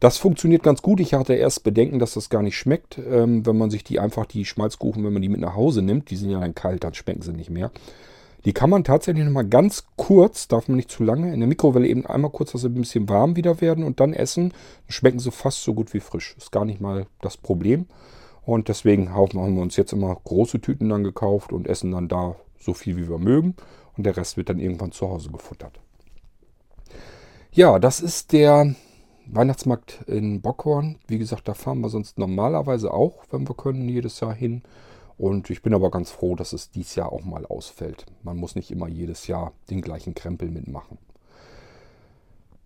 Das 0.00 0.18
funktioniert 0.18 0.62
ganz 0.62 0.82
gut. 0.82 1.00
Ich 1.00 1.14
hatte 1.14 1.34
erst 1.34 1.64
Bedenken, 1.64 1.98
dass 1.98 2.14
das 2.14 2.28
gar 2.28 2.42
nicht 2.42 2.56
schmeckt, 2.56 2.98
ähm, 2.98 3.46
wenn 3.46 3.56
man 3.56 3.70
sich 3.70 3.84
die 3.84 4.00
einfach, 4.00 4.26
die 4.26 4.44
Schmalzkuchen, 4.44 5.04
wenn 5.04 5.12
man 5.12 5.22
die 5.22 5.28
mit 5.28 5.40
nach 5.40 5.54
Hause 5.54 5.82
nimmt, 5.82 6.10
die 6.10 6.16
sind 6.16 6.30
ja 6.30 6.40
dann 6.40 6.54
kalt, 6.54 6.84
dann 6.84 6.94
schmecken 6.94 7.22
sie 7.22 7.32
nicht 7.32 7.50
mehr. 7.50 7.70
Die 8.44 8.52
kann 8.52 8.68
man 8.68 8.84
tatsächlich 8.84 9.24
nochmal 9.24 9.46
ganz 9.46 9.84
kurz, 9.96 10.48
darf 10.48 10.68
man 10.68 10.76
nicht 10.76 10.90
zu 10.90 11.02
lange, 11.02 11.32
in 11.32 11.40
der 11.40 11.48
Mikrowelle 11.48 11.86
eben 11.86 12.04
einmal 12.04 12.30
kurz, 12.30 12.52
dass 12.52 12.60
sie 12.60 12.68
ein 12.68 12.74
bisschen 12.74 13.08
warm 13.08 13.36
wieder 13.36 13.62
werden 13.62 13.84
und 13.84 14.00
dann 14.00 14.12
essen. 14.12 14.50
Dann 14.50 14.92
schmecken 14.92 15.18
sie 15.18 15.30
fast 15.30 15.62
so 15.62 15.72
gut 15.72 15.94
wie 15.94 16.00
frisch. 16.00 16.34
Ist 16.36 16.52
gar 16.52 16.66
nicht 16.66 16.80
mal 16.80 17.06
das 17.22 17.38
Problem. 17.38 17.86
Und 18.44 18.68
deswegen 18.68 19.14
haben 19.14 19.56
wir 19.56 19.62
uns 19.62 19.76
jetzt 19.76 19.92
immer 19.92 20.14
große 20.14 20.60
Tüten 20.60 20.88
dann 20.88 21.04
gekauft 21.04 21.52
und 21.52 21.66
essen 21.66 21.92
dann 21.92 22.08
da 22.08 22.36
so 22.58 22.74
viel 22.74 22.96
wie 22.96 23.08
wir 23.08 23.18
mögen. 23.18 23.54
Und 23.96 24.04
der 24.04 24.16
Rest 24.16 24.36
wird 24.36 24.48
dann 24.48 24.58
irgendwann 24.58 24.92
zu 24.92 25.08
Hause 25.08 25.30
gefuttert. 25.30 25.80
Ja, 27.52 27.78
das 27.78 28.00
ist 28.00 28.32
der 28.32 28.74
Weihnachtsmarkt 29.26 30.02
in 30.06 30.40
Bockhorn. 30.40 30.98
Wie 31.06 31.18
gesagt, 31.18 31.48
da 31.48 31.54
fahren 31.54 31.80
wir 31.80 31.88
sonst 31.88 32.18
normalerweise 32.18 32.92
auch, 32.92 33.24
wenn 33.30 33.48
wir 33.48 33.54
können, 33.54 33.88
jedes 33.88 34.20
Jahr 34.20 34.34
hin. 34.34 34.62
Und 35.16 35.48
ich 35.50 35.62
bin 35.62 35.72
aber 35.72 35.90
ganz 35.90 36.10
froh, 36.10 36.34
dass 36.34 36.52
es 36.52 36.70
dieses 36.70 36.96
Jahr 36.96 37.12
auch 37.12 37.24
mal 37.24 37.46
ausfällt. 37.46 38.06
Man 38.22 38.36
muss 38.36 38.56
nicht 38.56 38.70
immer 38.70 38.88
jedes 38.88 39.28
Jahr 39.28 39.52
den 39.70 39.80
gleichen 39.80 40.14
Krempel 40.14 40.50
mitmachen. 40.50 40.98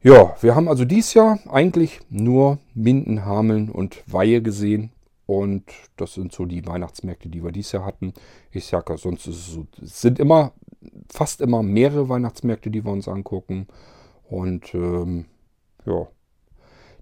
Ja, 0.02 0.34
wir 0.40 0.54
haben 0.54 0.68
also 0.68 0.84
dieses 0.84 1.14
Jahr 1.14 1.38
eigentlich 1.50 2.00
nur 2.08 2.58
Minden, 2.74 3.24
Hameln 3.24 3.68
und 3.68 4.02
Weihe 4.06 4.40
gesehen. 4.40 4.90
Und 5.28 5.64
das 5.98 6.14
sind 6.14 6.32
so 6.32 6.46
die 6.46 6.66
Weihnachtsmärkte, 6.66 7.28
die 7.28 7.44
wir 7.44 7.52
dieses 7.52 7.72
Jahr 7.72 7.84
hatten. 7.84 8.14
Ich 8.50 8.64
sage, 8.64 8.96
sonst 8.96 9.24
so, 9.24 9.66
sind 9.78 10.18
immer, 10.18 10.52
fast 11.12 11.42
immer 11.42 11.62
mehrere 11.62 12.08
Weihnachtsmärkte, 12.08 12.70
die 12.70 12.82
wir 12.82 12.90
uns 12.90 13.08
angucken. 13.08 13.66
Und 14.30 14.72
ähm, 14.72 15.26
ja, 15.84 16.06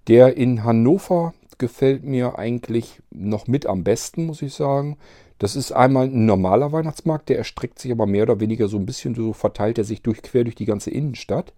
der 0.08 0.36
in 0.36 0.64
Hannover 0.64 1.34
gefällt 1.58 2.02
mir 2.02 2.36
eigentlich 2.36 3.00
noch 3.12 3.46
mit 3.46 3.66
am 3.66 3.84
besten, 3.84 4.26
muss 4.26 4.42
ich 4.42 4.54
sagen. 4.54 4.96
Das 5.38 5.54
ist 5.54 5.70
einmal 5.70 6.06
ein 6.06 6.26
normaler 6.26 6.72
Weihnachtsmarkt, 6.72 7.28
der 7.28 7.38
erstreckt 7.38 7.78
sich 7.78 7.92
aber 7.92 8.06
mehr 8.06 8.24
oder 8.24 8.40
weniger 8.40 8.66
so 8.66 8.76
ein 8.76 8.86
bisschen 8.86 9.14
so 9.14 9.34
verteilt 9.34 9.78
er 9.78 9.84
sich 9.84 10.02
durch 10.02 10.20
quer 10.20 10.42
durch 10.42 10.56
die 10.56 10.64
ganze 10.64 10.90
Innenstadt. 10.90 11.52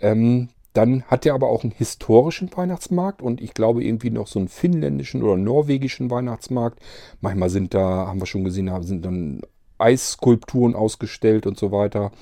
Ähm, 0.00 0.48
dann 0.72 1.02
hat 1.04 1.26
er 1.26 1.34
aber 1.34 1.48
auch 1.48 1.64
einen 1.64 1.72
historischen 1.72 2.50
Weihnachtsmarkt 2.54 3.22
und 3.22 3.40
ich 3.40 3.54
glaube 3.54 3.82
irgendwie 3.84 4.10
noch 4.10 4.26
so 4.26 4.38
einen 4.38 4.48
finnländischen 4.48 5.22
oder 5.22 5.36
norwegischen 5.36 6.10
Weihnachtsmarkt. 6.10 6.80
Manchmal 7.20 7.50
sind 7.50 7.74
da, 7.74 8.06
haben 8.06 8.20
wir 8.20 8.26
schon 8.26 8.44
gesehen, 8.44 8.70
sind 8.82 9.04
dann 9.04 9.42
Eisskulpturen 9.78 10.74
ausgestellt 10.74 11.46
und 11.46 11.58
so 11.58 11.72
weiter. 11.72 12.12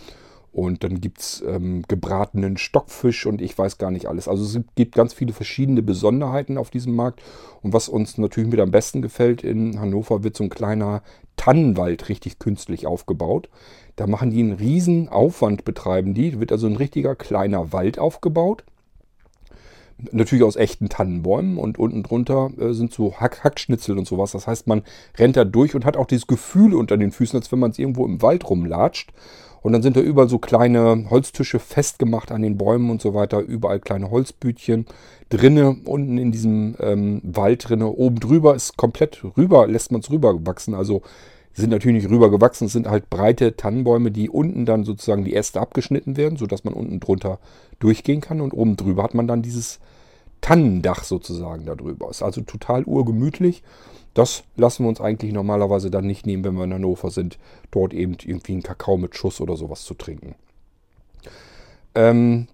Und 0.53 0.83
dann 0.83 1.01
gibt 1.01 1.21
es 1.21 1.45
ähm, 1.47 1.85
gebratenen 1.89 2.57
Stockfisch 2.57 3.27
und 3.27 3.43
ich 3.43 3.57
weiß 3.57 3.79
gar 3.79 3.91
nicht 3.91 4.07
alles. 4.07 4.29
Also 4.29 4.45
es 4.45 4.65
gibt 4.75 4.95
ganz 4.95 5.13
viele 5.13 5.33
verschiedene 5.33 5.83
Besonderheiten 5.83 6.59
auf 6.59 6.71
diesem 6.71 6.97
Markt. 6.97 7.23
Und 7.63 7.73
was 7.73 7.89
uns 7.89 8.19
natürlich 8.19 8.51
mit 8.51 8.61
am 8.61 8.71
besten 8.71 9.03
gefällt, 9.03 9.45
in 9.45 9.79
Hannover 9.79 10.25
wird 10.25 10.37
so 10.37 10.45
ein 10.45 10.51
kleiner 10.51 11.03
Tannenwald 11.37 12.09
richtig 12.09 12.39
künstlich 12.39 12.87
aufgebaut. 12.87 13.49
Da 13.97 14.07
machen 14.07 14.31
die 14.31 14.41
einen 14.41 14.53
riesen 14.53 15.09
Aufwand, 15.09 15.65
betreiben 15.65 16.15
die. 16.15 16.33
Da 16.33 16.41
wird 16.41 16.53
also 16.53 16.67
ein 16.67 16.77
richtiger 16.77 17.15
kleiner 17.15 17.73
Wald 17.73 17.99
aufgebaut. 17.99 18.65
Natürlich 20.13 20.45
aus 20.45 20.55
echten 20.55 20.89
Tannenbäumen 20.89 21.59
und 21.59 21.77
unten 21.79 22.05
drunter 22.05 22.51
äh, 22.59 22.73
sind 22.73 22.93
so 22.93 23.17
Hack 23.17 23.43
Hackschnitzel 23.43 23.99
und 23.99 24.07
sowas. 24.07 24.31
Das 24.31 24.47
heißt, 24.47 24.69
man 24.69 24.83
rennt 25.17 25.37
da 25.37 25.45
durch 25.45 25.75
und 25.75 25.85
hat 25.85 25.97
auch 25.97 26.07
dieses 26.07 26.29
Gefühl 26.29 26.75
unter 26.75 26.97
den 26.97 27.11
Füßen, 27.11 27.37
als 27.37 27.51
wenn 27.51 27.59
man 27.59 27.73
es 27.73 27.79
irgendwo 27.79 28.07
im 28.07 28.23
Wald 28.23 28.49
rumlatscht. 28.49 29.13
Und 29.63 29.73
dann 29.73 29.83
sind 29.83 29.97
da 29.97 30.01
überall 30.01 30.29
so 30.29 30.39
kleine 30.39 31.07
Holztische 31.11 31.59
festgemacht 31.59 32.31
an 32.31 32.43
den 32.43 32.57
Bäumen 32.57 32.91
und 32.91 33.03
so 33.03 33.15
weiter. 33.15 33.41
Überall 33.41 33.81
kleine 33.81 34.11
Holzbütchen. 34.11 34.87
Drinne, 35.29 35.77
unten 35.85 36.19
in 36.19 36.33
diesem 36.33 36.77
ähm, 36.81 37.21
Wald 37.25 37.69
drinne. 37.69 37.89
Oben 37.89 38.21
drüber 38.21 38.55
ist 38.55 38.77
komplett 38.77 39.23
rüber, 39.37 39.67
lässt 39.67 39.93
man 39.93 40.01
es 40.01 40.11
rüber 40.11 40.47
wachsen. 40.47 40.75
Also 40.75 41.03
sind 41.59 41.71
natürlich 41.71 42.03
nicht 42.03 42.11
rüber 42.11 42.31
gewachsen. 42.31 42.67
Es 42.67 42.73
sind 42.73 42.89
halt 42.89 43.11
breite 43.11 43.57
Tannenbäume, 43.57 44.11
die 44.11 44.31
unten 44.31 44.65
dann 44.65 44.85
sozusagen 44.85 45.25
die 45.25 45.35
Äste 45.35 45.61
abgeschnitten 45.61 46.17
werden, 46.17 46.39
sodass 46.39 46.65
man 46.65 46.75
unten 46.75 47.01
drunter 47.01 47.39
durchgehen 47.79 48.21
kann. 48.21 48.41
Und 48.41 48.53
oben 48.53 48.77
drüber 48.77 49.03
hat 49.03 49.15
man 49.15 49.27
dann 49.27 49.43
dieses 49.43 49.81
Tannendach 50.41 51.05
sozusagen 51.05 51.67
darüber. 51.67 52.11
Ist 52.11 52.23
also 52.23 52.41
total 52.43 52.85
urgemütlich. 52.85 53.63
Das 54.19 54.43
lassen 54.57 54.83
wir 54.83 54.89
uns 54.89 55.01
eigentlich 55.01 55.33
normalerweise 55.33 55.93
dann 55.93 56.05
nicht 56.05 56.27
nehmen, 56.27 56.43
wenn 56.43 56.57
wir 56.57 56.65
in 56.65 56.75
Hannover 56.75 57.13
sind, 57.13 57.39
dort 57.71 57.95
eben 57.95 58.17
irgendwie 58.21 58.51
einen 58.51 58.65
Kakao 58.65 58.97
mit 58.97 59.15
Schuss 59.15 59.41
oder 59.41 59.57
sowas 59.57 59.85
zu 59.85 59.95
trinken. 59.95 60.35
Ähm, 61.95 62.49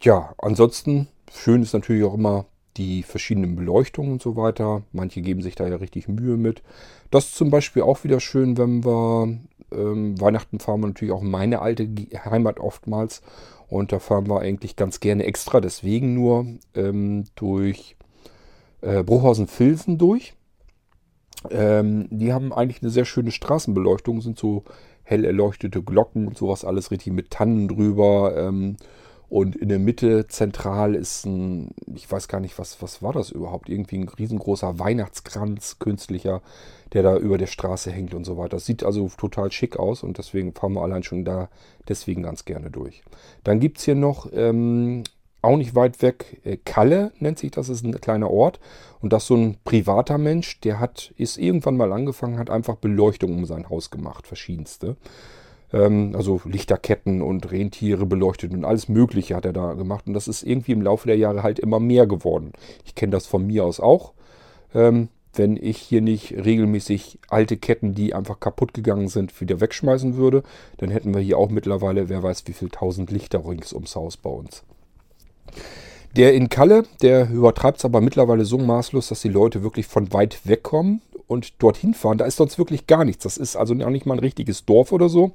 ja, 0.00 0.32
ansonsten 0.38 1.08
schön 1.30 1.62
ist 1.62 1.74
natürlich 1.74 2.04
auch 2.04 2.14
immer 2.14 2.46
die 2.78 3.02
verschiedenen 3.02 3.54
Beleuchtungen 3.54 4.12
und 4.12 4.22
so 4.22 4.34
weiter. 4.34 4.82
Manche 4.92 5.20
geben 5.20 5.42
sich 5.42 5.54
da 5.54 5.68
ja 5.68 5.76
richtig 5.76 6.08
Mühe 6.08 6.38
mit. 6.38 6.62
Das 7.10 7.26
ist 7.26 7.34
zum 7.34 7.50
Beispiel 7.50 7.82
auch 7.82 8.02
wieder 8.02 8.20
schön, 8.20 8.56
wenn 8.56 8.82
wir 8.82 9.38
ähm, 9.72 10.18
Weihnachten 10.18 10.58
fahren 10.58 10.80
wir 10.80 10.86
natürlich 10.86 11.12
auch 11.12 11.22
in 11.22 11.30
meine 11.30 11.60
alte 11.60 11.86
Heimat 12.24 12.60
oftmals. 12.60 13.20
Und 13.68 13.92
da 13.92 13.98
fahren 13.98 14.26
wir 14.26 14.40
eigentlich 14.40 14.74
ganz 14.74 15.00
gerne 15.00 15.24
extra, 15.24 15.60
deswegen 15.60 16.14
nur 16.14 16.46
ähm, 16.74 17.26
durch 17.34 17.96
äh, 18.80 19.02
Bruchhausen-Filsen 19.02 19.98
durch. 19.98 20.32
Ähm, 21.50 22.08
die 22.10 22.32
haben 22.32 22.52
eigentlich 22.52 22.82
eine 22.82 22.90
sehr 22.90 23.04
schöne 23.04 23.30
Straßenbeleuchtung, 23.30 24.20
sind 24.20 24.38
so 24.38 24.64
hell 25.02 25.24
erleuchtete 25.24 25.82
Glocken 25.82 26.26
und 26.26 26.36
sowas, 26.36 26.64
alles 26.64 26.90
richtig 26.90 27.12
mit 27.12 27.30
Tannen 27.30 27.68
drüber. 27.68 28.34
Ähm, 28.36 28.76
und 29.30 29.54
in 29.54 29.68
der 29.68 29.78
Mitte 29.78 30.26
zentral 30.26 30.96
ist 30.96 31.24
ein, 31.24 31.70
ich 31.94 32.10
weiß 32.10 32.26
gar 32.26 32.40
nicht, 32.40 32.58
was, 32.58 32.82
was 32.82 33.00
war 33.00 33.12
das 33.12 33.30
überhaupt? 33.30 33.68
Irgendwie 33.68 33.98
ein 33.98 34.08
riesengroßer 34.08 34.80
Weihnachtskranz, 34.80 35.78
künstlicher, 35.78 36.42
der 36.92 37.04
da 37.04 37.16
über 37.16 37.38
der 37.38 37.46
Straße 37.46 37.92
hängt 37.92 38.12
und 38.12 38.24
so 38.24 38.36
weiter. 38.36 38.56
Das 38.56 38.66
sieht 38.66 38.82
also 38.82 39.08
total 39.16 39.52
schick 39.52 39.78
aus 39.78 40.02
und 40.02 40.18
deswegen 40.18 40.52
fahren 40.52 40.72
wir 40.72 40.82
allein 40.82 41.04
schon 41.04 41.24
da 41.24 41.48
deswegen 41.88 42.24
ganz 42.24 42.44
gerne 42.44 42.72
durch. 42.72 43.02
Dann 43.44 43.60
gibt 43.60 43.78
es 43.78 43.84
hier 43.84 43.94
noch 43.94 44.28
ähm, 44.32 45.04
auch 45.42 45.56
nicht 45.56 45.74
weit 45.74 46.02
weg, 46.02 46.40
äh, 46.44 46.56
Kalle 46.64 47.12
nennt 47.18 47.38
sich 47.38 47.50
das, 47.50 47.68
ist 47.68 47.84
ein 47.84 48.00
kleiner 48.00 48.30
Ort. 48.30 48.60
Und 49.00 49.12
das 49.12 49.22
ist 49.24 49.28
so 49.28 49.36
ein 49.36 49.56
privater 49.64 50.18
Mensch, 50.18 50.60
der 50.60 50.78
hat, 50.78 51.12
ist 51.16 51.38
irgendwann 51.38 51.76
mal 51.76 51.92
angefangen, 51.92 52.38
hat 52.38 52.50
einfach 52.50 52.76
Beleuchtung 52.76 53.34
um 53.34 53.46
sein 53.46 53.68
Haus 53.70 53.90
gemacht, 53.90 54.26
verschiedenste. 54.26 54.96
Ähm, 55.72 56.12
also 56.14 56.40
Lichterketten 56.44 57.22
und 57.22 57.50
Rentiere 57.50 58.06
beleuchtet 58.06 58.52
und 58.52 58.64
alles 58.64 58.88
Mögliche 58.88 59.34
hat 59.36 59.44
er 59.44 59.52
da 59.52 59.74
gemacht. 59.74 60.06
Und 60.06 60.14
das 60.14 60.28
ist 60.28 60.42
irgendwie 60.42 60.72
im 60.72 60.82
Laufe 60.82 61.06
der 61.06 61.16
Jahre 61.16 61.42
halt 61.42 61.58
immer 61.58 61.80
mehr 61.80 62.06
geworden. 62.06 62.52
Ich 62.84 62.94
kenne 62.94 63.12
das 63.12 63.26
von 63.26 63.46
mir 63.46 63.64
aus 63.64 63.80
auch. 63.80 64.12
Ähm, 64.74 65.08
wenn 65.32 65.56
ich 65.56 65.78
hier 65.78 66.00
nicht 66.00 66.32
regelmäßig 66.32 67.18
alte 67.28 67.56
Ketten, 67.56 67.94
die 67.94 68.14
einfach 68.14 68.40
kaputt 68.40 68.74
gegangen 68.74 69.08
sind, 69.08 69.40
wieder 69.40 69.60
wegschmeißen 69.60 70.16
würde, 70.16 70.42
dann 70.78 70.90
hätten 70.90 71.14
wir 71.14 71.20
hier 71.20 71.38
auch 71.38 71.50
mittlerweile, 71.50 72.08
wer 72.08 72.22
weiß, 72.22 72.46
wie 72.46 72.52
viel 72.52 72.68
tausend 72.68 73.10
Lichter 73.10 73.46
rings 73.46 73.72
ums 73.72 73.94
Haus 73.94 74.16
bei 74.16 74.30
uns. 74.30 74.64
Der 76.16 76.34
in 76.34 76.48
Kalle, 76.48 76.84
der 77.02 77.30
übertreibt 77.30 77.78
es 77.78 77.84
aber 77.84 78.00
mittlerweile 78.00 78.44
so 78.44 78.58
maßlos, 78.58 79.08
dass 79.08 79.20
die 79.20 79.28
Leute 79.28 79.62
wirklich 79.62 79.86
von 79.86 80.12
weit 80.12 80.40
weg 80.44 80.62
kommen 80.62 81.02
und 81.28 81.62
dorthin 81.62 81.94
fahren. 81.94 82.18
Da 82.18 82.24
ist 82.24 82.36
sonst 82.36 82.58
wirklich 82.58 82.88
gar 82.88 83.04
nichts. 83.04 83.22
Das 83.22 83.36
ist 83.36 83.56
also 83.56 83.74
auch 83.74 83.90
nicht 83.90 84.06
mal 84.06 84.14
ein 84.14 84.20
richtiges 84.20 84.64
Dorf 84.64 84.90
oder 84.90 85.08
so, 85.08 85.30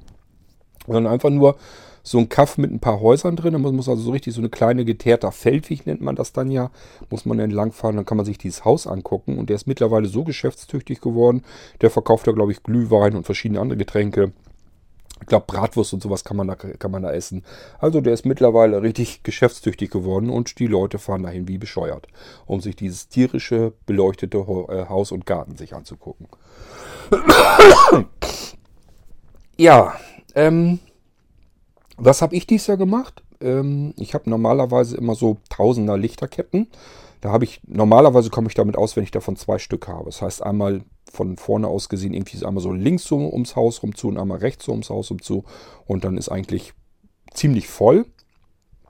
sondern 0.85 1.07
einfach 1.07 1.29
nur 1.29 1.55
so 2.03 2.19
ein 2.19 2.29
Kaff 2.29 2.57
mit 2.57 2.71
ein 2.71 2.79
paar 2.79 2.99
Häusern 2.99 3.37
drin. 3.37 3.53
Da 3.53 3.59
muss 3.59 3.89
also 3.89 4.01
so 4.01 4.11
richtig 4.11 4.33
so 4.33 4.41
eine 4.41 4.49
kleine 4.49 4.83
geteerter 4.83 5.31
Feldweg, 5.31 5.87
nennt 5.87 6.01
man 6.01 6.15
das 6.15 6.33
dann 6.33 6.51
ja, 6.51 6.69
muss 7.09 7.25
man 7.25 7.39
entlangfahren. 7.39 7.95
Dann 7.95 8.05
kann 8.05 8.17
man 8.17 8.25
sich 8.25 8.37
dieses 8.37 8.65
Haus 8.65 8.85
angucken. 8.85 9.39
Und 9.39 9.49
der 9.49 9.55
ist 9.55 9.67
mittlerweile 9.67 10.07
so 10.07 10.25
geschäftstüchtig 10.25 10.99
geworden. 10.99 11.43
Der 11.79 11.89
verkauft 11.89 12.27
da, 12.27 12.33
glaube 12.33 12.51
ich, 12.51 12.61
Glühwein 12.61 13.15
und 13.15 13.25
verschiedene 13.25 13.61
andere 13.61 13.77
Getränke. 13.77 14.33
Ich 15.21 15.27
glaube, 15.27 15.45
Bratwurst 15.47 15.93
und 15.93 16.03
sowas 16.03 16.23
kann 16.23 16.37
man, 16.37 16.47
da, 16.47 16.55
kann 16.55 16.91
man 16.91 17.03
da 17.03 17.11
essen. 17.11 17.43
Also 17.79 18.01
der 18.01 18.13
ist 18.13 18.25
mittlerweile 18.25 18.81
richtig 18.81 19.23
geschäftstüchtig 19.23 19.89
geworden 19.89 20.29
und 20.29 20.59
die 20.59 20.67
Leute 20.67 20.99
fahren 20.99 21.23
dahin 21.23 21.47
wie 21.47 21.57
bescheuert, 21.57 22.07
um 22.45 22.59
sich 22.59 22.75
dieses 22.75 23.07
tierische, 23.07 23.73
beleuchtete 23.85 24.37
äh, 24.37 24.85
Haus 24.89 25.11
und 25.11 25.25
Garten 25.25 25.55
sich 25.55 25.73
anzugucken. 25.73 26.27
ja, 29.57 29.95
ähm, 30.35 30.79
was 31.97 32.21
habe 32.21 32.35
ich 32.35 32.45
dieses 32.45 32.67
Jahr 32.67 32.77
gemacht? 32.77 33.23
Ähm, 33.39 33.93
ich 33.97 34.13
habe 34.13 34.29
normalerweise 34.29 34.97
immer 34.97 35.15
so 35.15 35.37
Tausender 35.49 35.97
Lichterketten. 35.97 36.67
Da 37.25 37.31
habe 37.31 37.43
ich, 37.43 37.59
normalerweise 37.65 38.29
komme 38.29 38.49
ich 38.49 38.53
damit 38.53 38.77
aus, 38.77 38.95
wenn 38.95 39.03
ich 39.03 39.09
davon 39.09 39.35
zwei 39.35 39.57
Stück 39.57 39.87
habe. 39.87 40.05
Das 40.05 40.21
heißt 40.21 40.43
einmal 40.43 40.83
von 41.11 41.37
vorne 41.37 41.67
aus 41.67 41.89
gesehen 41.89 42.13
irgendwie 42.13 42.45
einmal 42.45 42.61
so 42.61 42.71
links 42.71 43.05
so 43.05 43.17
ums 43.17 43.55
Haus 43.55 43.81
rum 43.81 43.95
zu 43.95 44.09
und 44.09 44.19
einmal 44.19 44.37
rechts 44.37 44.65
so 44.65 44.73
ums 44.73 44.91
Haus 44.91 45.09
rum 45.09 45.19
zu. 45.19 45.43
Und 45.87 46.03
dann 46.03 46.19
ist 46.19 46.29
eigentlich 46.29 46.73
ziemlich 47.33 47.67
voll. 47.67 48.05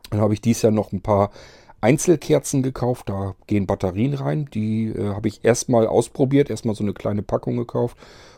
Dann 0.09 0.19
habe 0.19 0.33
ich 0.33 0.41
dieses 0.41 0.63
Jahr 0.63 0.73
noch 0.73 0.91
ein 0.91 0.99
paar 0.99 1.31
Einzelkerzen 1.79 2.61
gekauft. 2.61 3.07
Da 3.07 3.35
gehen 3.47 3.67
Batterien 3.67 4.15
rein. 4.15 4.49
Die 4.53 4.87
äh, 4.87 5.13
habe 5.13 5.29
ich 5.29 5.45
erstmal 5.45 5.87
ausprobiert. 5.87 6.49
Erstmal 6.49 6.75
so 6.75 6.83
eine 6.83 6.93
kleine 6.93 7.21
Packung 7.21 7.55
gekauft. 7.55 7.95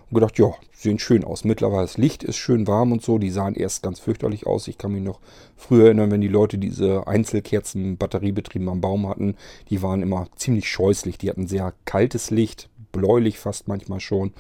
Und 0.10 0.16
gedacht, 0.16 0.40
ja, 0.40 0.54
sehen 0.74 1.00
schön 1.00 1.26
aus. 1.26 1.44
Mittlerweile 1.44 1.82
das 1.82 1.98
Licht 1.98 2.24
ist 2.24 2.38
schön 2.38 2.66
warm 2.66 2.92
und 2.94 3.02
so. 3.02 3.18
Die 3.18 3.30
sahen 3.30 3.56
erst 3.56 3.84
ganz 3.84 4.00
fürchterlich 4.00 4.48
aus. 4.48 4.68
Ich 4.68 4.78
kann 4.78 4.94
mich 4.94 5.04
noch 5.04 5.20
früher 5.58 5.86
erinnern, 5.86 6.12
wenn 6.12 6.22
die 6.22 6.30
Leute 6.30 6.58
diese 6.58 7.08
Einzelkerzen 7.08 7.98
batteriebetrieben 7.98 8.70
am 8.70 8.80
Baum 8.80 9.10
hatten. 9.10 9.36
Die 9.70 9.82
waren 9.82 10.02
immer 10.02 10.28
ziemlich 10.36 10.70
scheußlich. 10.70 11.18
Die 11.18 11.30
hatten 11.30 11.48
sehr 11.48 11.74
kaltes 11.84 12.32
Licht, 12.32 12.70
bläulich 12.94 13.38
fast 13.38 13.68
manchmal 13.68 14.00
schon. 14.00 14.34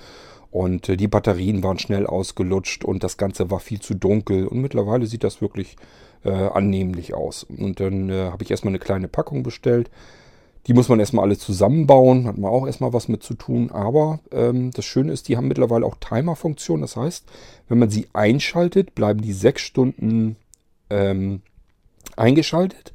Und 0.51 0.87
äh, 0.87 0.95
die 0.95 1.09
Batterien 1.09 1.63
waren 1.63 1.79
schnell 1.79 2.07
ausgelutscht 2.07 2.85
und 2.85 3.03
das 3.03 3.17
Ganze 3.17 3.51
war 3.51 3.59
viel 3.59 3.81
zu 3.81 3.93
dunkel. 3.93 4.47
Und 4.47 4.61
mittlerweile 4.61 5.05
sieht 5.05 5.25
das 5.25 5.41
wirklich 5.41 5.75
äh, 6.23 6.31
annehmlich 6.31 7.13
aus. 7.13 7.43
Und 7.43 7.81
dann 7.81 8.09
äh, 8.09 8.29
habe 8.31 8.43
ich 8.43 8.51
erstmal 8.51 8.71
eine 8.71 8.79
kleine 8.79 9.07
Packung 9.09 9.43
bestellt. 9.43 9.89
Die 10.67 10.73
muss 10.73 10.89
man 10.89 10.99
erstmal 10.99 11.23
alle 11.23 11.37
zusammenbauen, 11.37 12.27
hat 12.27 12.37
man 12.37 12.51
auch 12.51 12.65
erstmal 12.65 12.93
was 12.93 13.07
mit 13.07 13.23
zu 13.23 13.35
tun. 13.35 13.71
Aber 13.71 14.19
ähm, 14.31 14.71
das 14.71 14.85
Schöne 14.85 15.13
ist, 15.13 15.27
die 15.29 15.37
haben 15.37 15.47
mittlerweile 15.47 15.85
auch 15.85 15.95
Timer-Funktion. 15.99 16.81
Das 16.81 16.95
heißt, 16.95 17.25
wenn 17.69 17.79
man 17.79 17.89
sie 17.89 18.07
einschaltet, 18.13 18.93
bleiben 18.93 19.21
die 19.21 19.33
sechs 19.33 19.61
Stunden 19.61 20.35
ähm, 20.89 21.41
eingeschaltet 22.15 22.93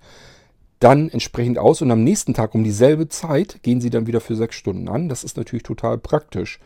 dann 0.82 1.10
entsprechend 1.10 1.58
aus 1.58 1.80
und 1.80 1.92
am 1.92 2.02
nächsten 2.02 2.34
Tag 2.34 2.56
um 2.56 2.64
dieselbe 2.64 3.08
Zeit 3.08 3.62
gehen 3.62 3.80
sie 3.80 3.90
dann 3.90 4.08
wieder 4.08 4.20
für 4.20 4.34
sechs 4.34 4.56
Stunden 4.56 4.88
an. 4.88 5.08
Das 5.08 5.22
ist 5.22 5.36
natürlich 5.36 5.62
total 5.62 5.96
praktisch. 5.96 6.58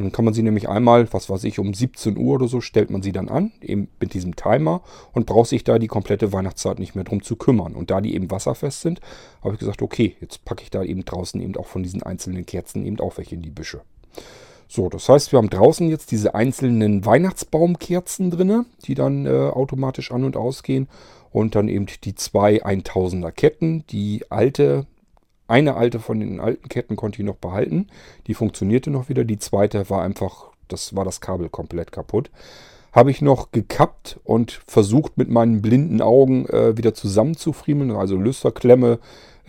Dann 0.00 0.12
kann 0.12 0.24
man 0.24 0.32
sie 0.32 0.42
nämlich 0.42 0.68
einmal, 0.68 1.12
was 1.12 1.28
weiß 1.28 1.44
ich, 1.44 1.58
um 1.58 1.74
17 1.74 2.16
Uhr 2.16 2.34
oder 2.34 2.48
so 2.48 2.60
stellt 2.60 2.90
man 2.90 3.02
sie 3.02 3.12
dann 3.12 3.28
an, 3.28 3.52
eben 3.60 3.88
mit 4.00 4.14
diesem 4.14 4.34
Timer 4.34 4.82
und 5.12 5.26
braucht 5.26 5.50
sich 5.50 5.62
da 5.62 5.78
die 5.78 5.88
komplette 5.88 6.32
Weihnachtszeit 6.32 6.78
nicht 6.78 6.94
mehr 6.94 7.04
drum 7.04 7.22
zu 7.22 7.36
kümmern. 7.36 7.74
Und 7.74 7.90
da 7.90 8.00
die 8.00 8.14
eben 8.14 8.30
wasserfest 8.30 8.80
sind, 8.80 9.00
habe 9.42 9.54
ich 9.54 9.60
gesagt, 9.60 9.82
okay, 9.82 10.16
jetzt 10.20 10.44
packe 10.44 10.62
ich 10.62 10.70
da 10.70 10.82
eben 10.82 11.04
draußen 11.04 11.40
eben 11.40 11.56
auch 11.56 11.66
von 11.66 11.82
diesen 11.82 12.02
einzelnen 12.02 12.46
Kerzen 12.46 12.84
eben 12.86 12.98
auch 12.98 13.18
welche 13.18 13.34
in 13.34 13.42
die 13.42 13.50
Büsche. 13.50 13.82
So, 14.68 14.88
das 14.88 15.08
heißt, 15.08 15.32
wir 15.32 15.38
haben 15.38 15.50
draußen 15.50 15.88
jetzt 15.90 16.12
diese 16.12 16.34
einzelnen 16.34 17.04
Weihnachtsbaumkerzen 17.04 18.30
drin, 18.30 18.66
die 18.84 18.94
dann 18.94 19.26
äh, 19.26 19.30
automatisch 19.30 20.12
an 20.12 20.24
und 20.24 20.36
ausgehen. 20.36 20.88
Und 21.32 21.54
dann 21.56 21.68
eben 21.68 21.86
die 22.04 22.14
zwei 22.14 22.64
1000er 22.64 23.32
Ketten. 23.32 23.84
Die 23.88 24.22
alte, 24.30 24.86
eine 25.50 25.74
alte 25.74 25.98
von 25.98 26.20
den 26.20 26.40
alten 26.40 26.68
Ketten 26.68 26.96
konnte 26.96 27.20
ich 27.20 27.26
noch 27.26 27.36
behalten. 27.36 27.88
Die 28.26 28.34
funktionierte 28.34 28.90
noch 28.90 29.08
wieder. 29.08 29.24
Die 29.24 29.38
zweite 29.38 29.90
war 29.90 30.02
einfach, 30.02 30.46
das 30.68 30.94
war 30.94 31.04
das 31.04 31.20
Kabel 31.20 31.48
komplett 31.48 31.92
kaputt. 31.92 32.30
habe 32.92 33.10
ich 33.10 33.22
noch 33.22 33.52
gekappt 33.52 34.18
und 34.24 34.62
versucht 34.66 35.16
mit 35.16 35.28
meinen 35.30 35.62
blinden 35.62 36.02
Augen 36.02 36.46
äh, 36.46 36.76
wieder 36.76 36.92
zusammenzufriemeln, 36.92 37.92
also 37.92 38.16
Lüsterklemme 38.16 38.98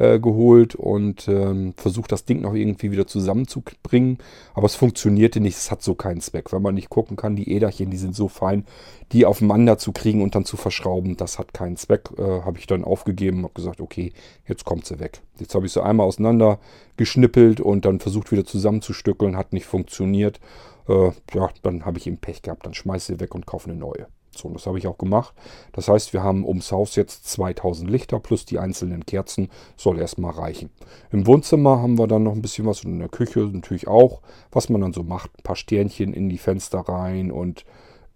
äh, 0.01 0.19
geholt 0.19 0.73
und 0.73 1.27
ähm, 1.27 1.73
versucht 1.77 2.11
das 2.11 2.25
Ding 2.25 2.41
noch 2.41 2.55
irgendwie 2.55 2.91
wieder 2.91 3.05
zusammenzubringen. 3.05 4.17
Aber 4.55 4.65
es 4.65 4.73
funktionierte 4.73 5.39
nicht, 5.39 5.57
es 5.57 5.69
hat 5.69 5.83
so 5.83 5.93
keinen 5.93 6.21
Zweck. 6.21 6.51
Wenn 6.51 6.63
man 6.63 6.73
nicht 6.73 6.89
gucken 6.89 7.17
kann, 7.17 7.35
die 7.35 7.51
Äderchen, 7.51 7.91
die 7.91 7.97
sind 7.97 8.15
so 8.15 8.27
fein, 8.27 8.65
die 9.11 9.27
aufeinander 9.27 9.77
zu 9.77 9.91
kriegen 9.91 10.23
und 10.23 10.33
dann 10.33 10.43
zu 10.43 10.57
verschrauben, 10.57 11.17
das 11.17 11.37
hat 11.37 11.53
keinen 11.53 11.77
Zweck. 11.77 12.09
Äh, 12.17 12.41
habe 12.41 12.57
ich 12.57 12.65
dann 12.65 12.83
aufgegeben, 12.83 13.43
habe 13.43 13.53
gesagt, 13.53 13.79
okay, 13.79 14.11
jetzt 14.47 14.65
kommt 14.65 14.85
sie 14.85 14.99
weg. 14.99 15.21
Jetzt 15.39 15.53
habe 15.53 15.67
ich 15.67 15.71
sie 15.71 15.83
einmal 15.83 16.07
auseinander 16.07 16.59
geschnippelt 16.97 17.61
und 17.61 17.85
dann 17.85 17.99
versucht 17.99 18.31
wieder 18.31 18.45
zusammenzustückeln, 18.45 19.37
hat 19.37 19.53
nicht 19.53 19.67
funktioniert. 19.67 20.39
Äh, 20.87 21.11
ja, 21.33 21.49
dann 21.61 21.85
habe 21.85 21.99
ich 21.99 22.07
eben 22.07 22.17
Pech 22.17 22.41
gehabt, 22.41 22.65
dann 22.65 22.73
schmeiße 22.73 23.13
sie 23.13 23.19
weg 23.19 23.35
und 23.35 23.45
kaufe 23.45 23.69
eine 23.69 23.77
neue. 23.79 24.07
So, 24.35 24.47
und 24.47 24.53
das 24.55 24.65
habe 24.65 24.77
ich 24.77 24.87
auch 24.87 24.97
gemacht. 24.97 25.33
Das 25.73 25.87
heißt, 25.87 26.13
wir 26.13 26.23
haben 26.23 26.45
ums 26.45 26.71
Haus 26.71 26.95
jetzt 26.95 27.27
2000 27.29 27.89
Lichter 27.89 28.19
plus 28.19 28.45
die 28.45 28.59
einzelnen 28.59 29.05
Kerzen. 29.05 29.49
Soll 29.75 29.99
erstmal 29.99 30.31
reichen. 30.31 30.69
Im 31.11 31.27
Wohnzimmer 31.27 31.81
haben 31.81 31.97
wir 31.97 32.07
dann 32.07 32.23
noch 32.23 32.33
ein 32.33 32.41
bisschen 32.41 32.65
was 32.65 32.83
und 32.85 32.93
in 32.93 32.99
der 32.99 33.09
Küche 33.09 33.39
natürlich 33.39 33.87
auch, 33.87 34.21
was 34.51 34.69
man 34.69 34.81
dann 34.81 34.93
so 34.93 35.03
macht. 35.03 35.31
Ein 35.37 35.43
paar 35.43 35.55
Sternchen 35.55 36.13
in 36.13 36.29
die 36.29 36.37
Fenster 36.37 36.79
rein 36.79 37.31
und 37.31 37.65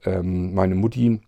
ähm, 0.06 0.54
meine 0.54 0.76
Mutti 0.76 1.20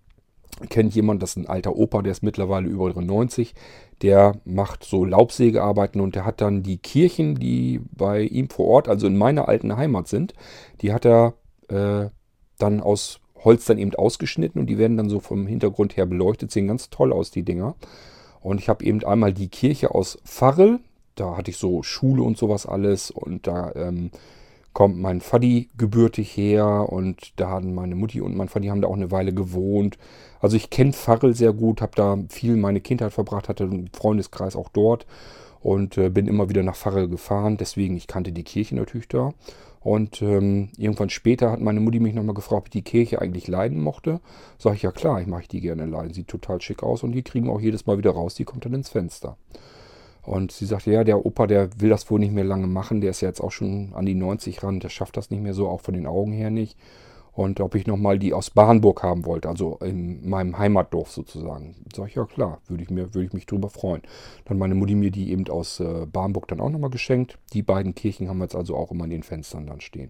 kennt 0.69 0.95
jemand, 0.95 1.21
das 1.21 1.31
ist 1.31 1.37
ein 1.37 1.47
alter 1.47 1.75
Opa, 1.75 2.01
der 2.01 2.11
ist 2.11 2.23
mittlerweile 2.23 2.67
über 2.67 2.89
90. 2.93 3.53
Der 4.01 4.39
macht 4.45 4.83
so 4.83 5.05
Laubsägearbeiten 5.05 6.01
und 6.01 6.15
der 6.15 6.25
hat 6.25 6.41
dann 6.41 6.63
die 6.63 6.77
Kirchen, 6.77 7.35
die 7.35 7.81
bei 7.91 8.21
ihm 8.21 8.49
vor 8.49 8.67
Ort, 8.67 8.87
also 8.87 9.07
in 9.07 9.17
meiner 9.17 9.47
alten 9.47 9.75
Heimat 9.75 10.07
sind, 10.07 10.33
die 10.81 10.93
hat 10.93 11.05
er 11.05 11.33
äh, 11.69 12.09
dann 12.57 12.81
aus 12.81 13.19
Holz 13.47 13.63
dann 13.63 13.77
eben 13.77 13.95
ausgeschnitten 13.95 14.59
und 14.59 14.67
die 14.67 14.77
werden 14.77 14.97
dann 14.97 15.09
so 15.09 15.21
vom 15.21 15.47
Hintergrund 15.47 15.95
her 15.95 16.05
beleuchtet. 16.05 16.51
Sehen 16.51 16.67
ganz 16.67 16.89
toll 16.89 17.13
aus, 17.13 17.31
die 17.31 17.43
Dinger. 17.43 17.75
Und 18.41 18.59
ich 18.59 18.67
habe 18.67 18.83
eben 18.83 19.03
einmal 19.05 19.33
die 19.33 19.47
Kirche 19.47 19.95
aus 19.95 20.19
Farrel. 20.25 20.79
Da 21.15 21.37
hatte 21.37 21.51
ich 21.51 21.57
so 21.57 21.81
Schule 21.81 22.23
und 22.23 22.37
sowas 22.37 22.65
alles. 22.65 23.09
Und 23.09 23.47
da 23.47 23.71
ähm, 23.75 24.11
kommt 24.73 24.97
mein 24.97 25.21
Faddy 25.21 25.69
gebürtig 25.77 26.35
her. 26.35 26.87
Und 26.89 27.39
da 27.39 27.51
hatten 27.51 27.73
meine 27.73 27.95
Mutti 27.95 28.19
und 28.19 28.35
mein 28.35 28.49
Faddy 28.49 28.67
haben 28.67 28.81
da 28.81 28.89
auch 28.89 28.95
eine 28.95 29.11
Weile 29.11 29.33
gewohnt. 29.33 29.97
Also 30.41 30.57
ich 30.57 30.69
kenne 30.69 30.91
Farrel 30.91 31.33
sehr 31.33 31.53
gut, 31.53 31.81
habe 31.81 31.93
da 31.95 32.17
viel 32.27 32.57
meine 32.57 32.81
Kindheit 32.81 33.13
verbracht, 33.13 33.47
hatte 33.47 33.63
einen 33.63 33.89
Freundeskreis 33.93 34.57
auch 34.57 34.67
dort. 34.67 35.05
Und 35.61 35.97
äh, 35.97 36.09
bin 36.09 36.27
immer 36.27 36.49
wieder 36.49 36.63
nach 36.63 36.75
Farrel 36.75 37.07
gefahren. 37.07 37.55
Deswegen, 37.55 37.95
ich 37.95 38.07
kannte 38.07 38.33
die 38.33 38.43
Kirche 38.43 38.75
natürlich 38.75 39.07
da. 39.07 39.33
Und 39.87 40.21
ähm, 40.21 40.67
irgendwann 40.77 41.09
später 41.09 41.49
hat 41.49 41.61
meine 41.61 41.79
Mutti 41.79 42.01
mich 42.01 42.13
nochmal 42.13 42.35
gefragt, 42.35 42.59
ob 42.59 42.65
ich 42.65 42.71
die 42.71 42.81
Kirche 42.81 43.21
eigentlich 43.21 43.47
leiden 43.47 43.79
mochte. 43.79 44.19
Sag 44.57 44.75
ich, 44.75 44.81
ja 44.81 44.91
klar, 44.91 45.21
ich 45.21 45.27
mache 45.27 45.47
die 45.47 45.61
gerne 45.61 45.85
leiden. 45.85 46.13
Sieht 46.13 46.27
total 46.27 46.59
schick 46.59 46.83
aus 46.83 47.03
und 47.03 47.13
die 47.13 47.23
kriegen 47.23 47.45
wir 47.45 47.53
auch 47.53 47.61
jedes 47.61 47.85
Mal 47.85 47.97
wieder 47.97 48.11
raus. 48.11 48.35
Die 48.35 48.43
kommt 48.43 48.65
dann 48.65 48.73
ins 48.73 48.89
Fenster. 48.89 49.37
Und 50.23 50.51
sie 50.51 50.65
sagte, 50.65 50.91
ja, 50.91 51.05
der 51.05 51.25
Opa, 51.25 51.47
der 51.47 51.69
will 51.79 51.89
das 51.89 52.11
wohl 52.11 52.19
nicht 52.19 52.33
mehr 52.33 52.43
lange 52.43 52.67
machen. 52.67 52.99
Der 52.99 53.11
ist 53.11 53.21
ja 53.21 53.29
jetzt 53.29 53.39
auch 53.39 53.53
schon 53.53 53.93
an 53.93 54.05
die 54.05 54.13
90 54.13 54.61
ran. 54.61 54.81
Der 54.81 54.89
schafft 54.89 55.15
das 55.15 55.31
nicht 55.31 55.41
mehr 55.41 55.53
so, 55.53 55.69
auch 55.69 55.79
von 55.79 55.93
den 55.93 56.05
Augen 56.05 56.33
her 56.33 56.49
nicht 56.49 56.77
und 57.37 57.59
ob 57.59 57.75
ich 57.75 57.85
nochmal 57.85 58.17
die 58.17 58.33
aus 58.33 58.49
Bahnburg 58.49 59.03
haben 59.03 59.23
wollte, 59.25 59.47
also 59.47 59.77
in 59.83 60.27
meinem 60.27 60.57
Heimatdorf 60.57 61.11
sozusagen. 61.11 61.75
Sag 61.95 62.07
ich, 62.07 62.15
ja 62.15 62.25
klar, 62.25 62.61
würde 62.67 62.81
ich, 62.81 62.89
mir, 62.89 63.13
würde 63.13 63.27
ich 63.27 63.33
mich 63.33 63.45
drüber 63.45 63.69
freuen. 63.69 64.01
Dann 64.45 64.57
meine 64.57 64.73
Mutti 64.73 64.95
mir 64.95 65.11
die 65.11 65.29
eben 65.29 65.47
aus 65.47 65.79
äh, 65.79 66.07
Bahnburg 66.11 66.47
dann 66.47 66.59
auch 66.59 66.71
nochmal 66.71 66.89
geschenkt. 66.89 67.37
Die 67.53 67.61
beiden 67.61 67.93
Kirchen 67.93 68.27
haben 68.27 68.39
wir 68.39 68.45
jetzt 68.45 68.55
also 68.55 68.75
auch 68.75 68.89
immer 68.89 69.03
in 69.03 69.11
den 69.11 69.21
Fenstern 69.21 69.67
dann 69.67 69.81
stehen. 69.81 70.09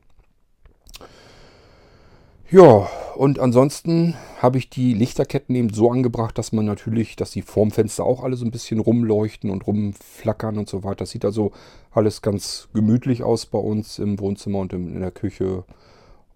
Ja, 2.49 2.87
und 3.17 3.39
ansonsten 3.39 4.15
habe 4.41 4.57
ich 4.57 4.69
die 4.69 4.93
Lichterketten 4.93 5.53
eben 5.53 5.73
so 5.73 5.91
angebracht, 5.91 6.37
dass 6.37 6.53
man 6.53 6.63
natürlich, 6.63 7.17
dass 7.17 7.31
die 7.31 7.41
vorm 7.41 7.71
Fenster 7.71 8.05
auch 8.05 8.23
alle 8.23 8.37
so 8.37 8.45
ein 8.45 8.51
bisschen 8.51 8.79
rumleuchten 8.79 9.49
und 9.49 9.67
rumflackern 9.67 10.57
und 10.57 10.69
so 10.69 10.85
weiter. 10.85 10.99
Das 10.99 11.09
sieht 11.09 11.25
also 11.25 11.51
alles 11.91 12.21
ganz 12.21 12.69
gemütlich 12.73 13.21
aus 13.21 13.47
bei 13.47 13.59
uns 13.59 13.99
im 13.99 14.17
Wohnzimmer 14.17 14.59
und 14.59 14.71
in 14.71 15.01
der 15.01 15.11
Küche. 15.11 15.65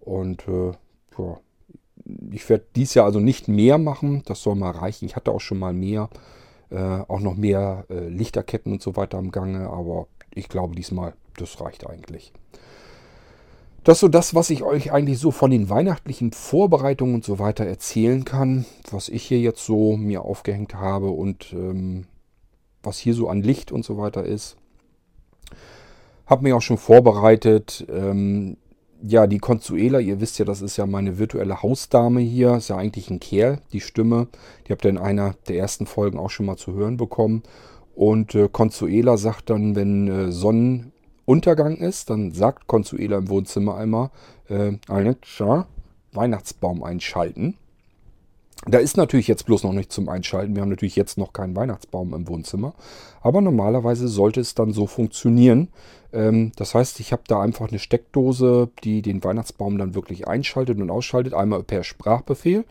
Und 0.00 0.46
äh, 0.48 0.72
ja, 1.18 1.38
ich 2.30 2.48
werde 2.48 2.64
dies 2.74 2.94
Jahr 2.94 3.06
also 3.06 3.20
nicht 3.20 3.48
mehr 3.48 3.78
machen. 3.78 4.22
Das 4.26 4.42
soll 4.42 4.54
mal 4.54 4.70
reichen. 4.70 5.04
Ich 5.04 5.16
hatte 5.16 5.32
auch 5.32 5.40
schon 5.40 5.58
mal 5.58 5.72
mehr, 5.72 6.08
äh, 6.70 6.76
auch 6.76 7.20
noch 7.20 7.36
mehr 7.36 7.84
äh, 7.90 8.08
Lichterketten 8.08 8.72
und 8.72 8.82
so 8.82 8.96
weiter 8.96 9.18
am 9.18 9.30
Gange. 9.30 9.70
Aber 9.70 10.06
ich 10.34 10.48
glaube 10.48 10.74
diesmal, 10.74 11.14
das 11.36 11.60
reicht 11.60 11.86
eigentlich. 11.86 12.32
Das 13.84 13.96
ist 13.96 14.00
so 14.00 14.08
das, 14.08 14.34
was 14.34 14.50
ich 14.50 14.62
euch 14.62 14.92
eigentlich 14.92 15.18
so 15.18 15.32
von 15.32 15.50
den 15.50 15.68
weihnachtlichen 15.68 16.32
Vorbereitungen 16.32 17.16
und 17.16 17.24
so 17.24 17.40
weiter 17.40 17.66
erzählen 17.66 18.24
kann. 18.24 18.64
Was 18.90 19.08
ich 19.08 19.24
hier 19.24 19.40
jetzt 19.40 19.64
so 19.64 19.96
mir 19.96 20.22
aufgehängt 20.22 20.74
habe 20.74 21.10
und 21.10 21.52
ähm, 21.52 22.06
was 22.82 22.98
hier 22.98 23.14
so 23.14 23.28
an 23.28 23.42
Licht 23.42 23.72
und 23.72 23.84
so 23.84 23.98
weiter 23.98 24.24
ist. 24.24 24.56
Habe 26.26 26.44
mich 26.44 26.52
auch 26.52 26.62
schon 26.62 26.78
vorbereitet. 26.78 27.84
Ähm, 27.90 28.56
ja, 29.02 29.26
die 29.26 29.38
Consuela, 29.38 29.98
ihr 29.98 30.20
wisst 30.20 30.38
ja, 30.38 30.44
das 30.44 30.62
ist 30.62 30.76
ja 30.76 30.86
meine 30.86 31.18
virtuelle 31.18 31.62
Hausdame 31.62 32.20
hier. 32.20 32.56
Ist 32.56 32.68
ja 32.68 32.76
eigentlich 32.76 33.10
ein 33.10 33.20
Kerl, 33.20 33.58
die 33.72 33.80
Stimme. 33.80 34.28
Die 34.66 34.72
habt 34.72 34.84
ihr 34.84 34.90
in 34.90 34.98
einer 34.98 35.34
der 35.48 35.58
ersten 35.58 35.86
Folgen 35.86 36.18
auch 36.18 36.30
schon 36.30 36.46
mal 36.46 36.56
zu 36.56 36.72
hören 36.72 36.96
bekommen. 36.96 37.42
Und 37.94 38.34
äh, 38.34 38.48
Consuela 38.50 39.16
sagt 39.16 39.50
dann, 39.50 39.74
wenn 39.74 40.08
äh, 40.08 40.32
Sonnenuntergang 40.32 41.76
ist, 41.76 42.10
dann 42.10 42.32
sagt 42.32 42.66
Consuela 42.68 43.18
im 43.18 43.28
Wohnzimmer 43.28 43.76
einmal, 43.76 44.10
äh, 44.48 44.72
Alexa, 44.88 45.66
Weihnachtsbaum 46.12 46.82
einschalten. 46.82 47.58
Da 48.66 48.78
ist 48.78 48.96
natürlich 48.96 49.26
jetzt 49.26 49.46
bloß 49.46 49.64
noch 49.64 49.72
nicht 49.72 49.92
zum 49.92 50.08
Einschalten. 50.08 50.54
Wir 50.54 50.62
haben 50.62 50.68
natürlich 50.68 50.94
jetzt 50.94 51.18
noch 51.18 51.32
keinen 51.32 51.56
Weihnachtsbaum 51.56 52.14
im 52.14 52.28
Wohnzimmer. 52.28 52.74
Aber 53.20 53.40
normalerweise 53.40 54.06
sollte 54.06 54.40
es 54.40 54.54
dann 54.54 54.72
so 54.72 54.86
funktionieren. 54.86 55.68
Ähm, 56.12 56.52
das 56.56 56.74
heißt, 56.74 57.00
ich 57.00 57.12
habe 57.12 57.22
da 57.26 57.40
einfach 57.40 57.68
eine 57.68 57.80
Steckdose, 57.80 58.70
die 58.84 59.02
den 59.02 59.24
Weihnachtsbaum 59.24 59.78
dann 59.78 59.96
wirklich 59.96 60.28
einschaltet 60.28 60.80
und 60.80 60.90
ausschaltet. 60.90 61.34
Einmal 61.34 61.64
per 61.64 61.82
Sprachbefehl. 61.82 62.64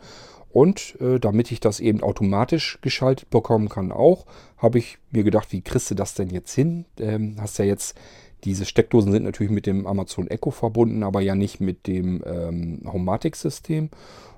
Und 0.50 1.00
äh, 1.00 1.18
damit 1.18 1.50
ich 1.50 1.60
das 1.60 1.80
eben 1.80 2.02
automatisch 2.02 2.78
geschaltet 2.82 3.30
bekommen 3.30 3.68
kann 3.68 3.90
auch, 3.90 4.26
habe 4.58 4.78
ich 4.78 4.98
mir 5.10 5.24
gedacht, 5.24 5.50
wie 5.50 5.62
kriegst 5.62 5.90
du 5.90 5.94
das 5.94 6.14
denn 6.14 6.28
jetzt 6.28 6.54
hin? 6.54 6.84
Ähm, 6.98 7.36
hast 7.40 7.58
ja 7.58 7.64
jetzt, 7.64 7.96
diese 8.44 8.64
Steckdosen 8.64 9.12
sind 9.12 9.24
natürlich 9.24 9.52
mit 9.52 9.66
dem 9.66 9.86
Amazon 9.86 10.26
Echo 10.26 10.50
verbunden, 10.50 11.02
aber 11.02 11.20
ja 11.20 11.34
nicht 11.34 11.60
mit 11.60 11.86
dem 11.86 12.22
ähm, 12.26 12.80
Homematic-System. 12.84 13.90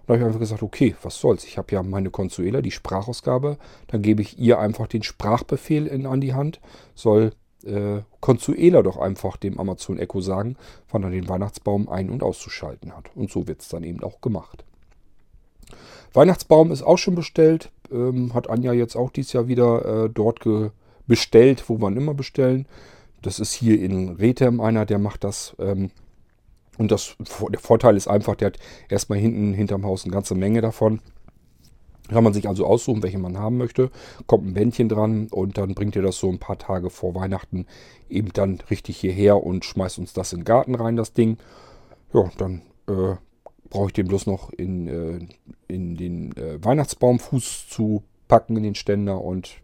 Da 0.06 0.12
habe 0.12 0.20
ich 0.20 0.26
einfach 0.26 0.40
gesagt, 0.40 0.62
okay, 0.62 0.94
was 1.02 1.18
soll's. 1.18 1.44
Ich 1.44 1.56
habe 1.56 1.72
ja 1.72 1.82
meine 1.82 2.10
Consuela, 2.10 2.60
die 2.60 2.70
Sprachausgabe. 2.70 3.56
Dann 3.86 4.02
gebe 4.02 4.20
ich 4.20 4.38
ihr 4.38 4.58
einfach 4.58 4.86
den 4.86 5.02
Sprachbefehl 5.02 5.86
in, 5.86 6.04
an 6.06 6.20
die 6.20 6.34
Hand. 6.34 6.60
Soll 6.94 7.32
äh, 7.64 8.02
Consuela 8.20 8.82
doch 8.82 8.98
einfach 8.98 9.38
dem 9.38 9.58
Amazon 9.58 9.98
Echo 9.98 10.20
sagen, 10.20 10.56
wann 10.90 11.04
er 11.04 11.10
den 11.10 11.28
Weihnachtsbaum 11.28 11.88
ein- 11.88 12.10
und 12.10 12.22
auszuschalten 12.22 12.94
hat. 12.94 13.10
Und 13.14 13.30
so 13.30 13.48
wird 13.48 13.62
es 13.62 13.68
dann 13.68 13.82
eben 13.82 14.02
auch 14.02 14.20
gemacht. 14.20 14.64
Weihnachtsbaum 16.12 16.70
ist 16.70 16.82
auch 16.82 16.98
schon 16.98 17.14
bestellt. 17.14 17.70
Ähm, 17.90 18.34
hat 18.34 18.50
Anja 18.50 18.74
jetzt 18.74 18.96
auch 18.96 19.10
dieses 19.10 19.32
Jahr 19.32 19.48
wieder 19.48 20.04
äh, 20.04 20.10
dort 20.10 20.40
bestellt, 21.06 21.64
wo 21.68 21.76
ihn 21.78 21.96
immer 21.96 22.14
bestellen. 22.14 22.66
Das 23.24 23.40
ist 23.40 23.54
hier 23.54 23.80
in 23.80 24.10
Rethem 24.10 24.60
einer, 24.60 24.84
der 24.84 24.98
macht 24.98 25.24
das. 25.24 25.56
Ähm, 25.58 25.90
und 26.76 26.90
das, 26.90 27.16
der 27.50 27.58
Vorteil 27.58 27.96
ist 27.96 28.06
einfach, 28.06 28.36
der 28.36 28.46
hat 28.46 28.58
erstmal 28.90 29.18
hinten 29.18 29.54
hinterm 29.54 29.86
Haus 29.86 30.04
eine 30.04 30.12
ganze 30.12 30.34
Menge 30.34 30.60
davon. 30.60 31.00
Kann 32.10 32.22
man 32.22 32.34
sich 32.34 32.48
also 32.48 32.66
aussuchen, 32.66 33.02
welche 33.02 33.18
man 33.18 33.38
haben 33.38 33.56
möchte. 33.56 33.90
Kommt 34.26 34.46
ein 34.46 34.52
Bändchen 34.52 34.90
dran 34.90 35.28
und 35.30 35.56
dann 35.56 35.74
bringt 35.74 35.96
ihr 35.96 36.02
das 36.02 36.18
so 36.18 36.28
ein 36.28 36.38
paar 36.38 36.58
Tage 36.58 36.90
vor 36.90 37.14
Weihnachten 37.14 37.64
eben 38.10 38.30
dann 38.34 38.60
richtig 38.68 38.98
hierher 38.98 39.42
und 39.42 39.64
schmeißt 39.64 39.98
uns 39.98 40.12
das 40.12 40.34
in 40.34 40.40
den 40.40 40.44
Garten 40.44 40.74
rein, 40.74 40.96
das 40.96 41.14
Ding. 41.14 41.38
Ja, 42.12 42.30
dann 42.36 42.60
äh, 42.88 43.16
brauche 43.70 43.86
ich 43.86 43.94
den 43.94 44.06
bloß 44.06 44.26
noch 44.26 44.52
in, 44.52 44.86
äh, 44.86 45.26
in 45.66 45.96
den 45.96 46.36
äh, 46.36 46.62
Weihnachtsbaumfuß 46.62 47.68
zu 47.70 48.02
packen, 48.28 48.58
in 48.58 48.64
den 48.64 48.74
Ständer 48.74 49.22
und 49.22 49.63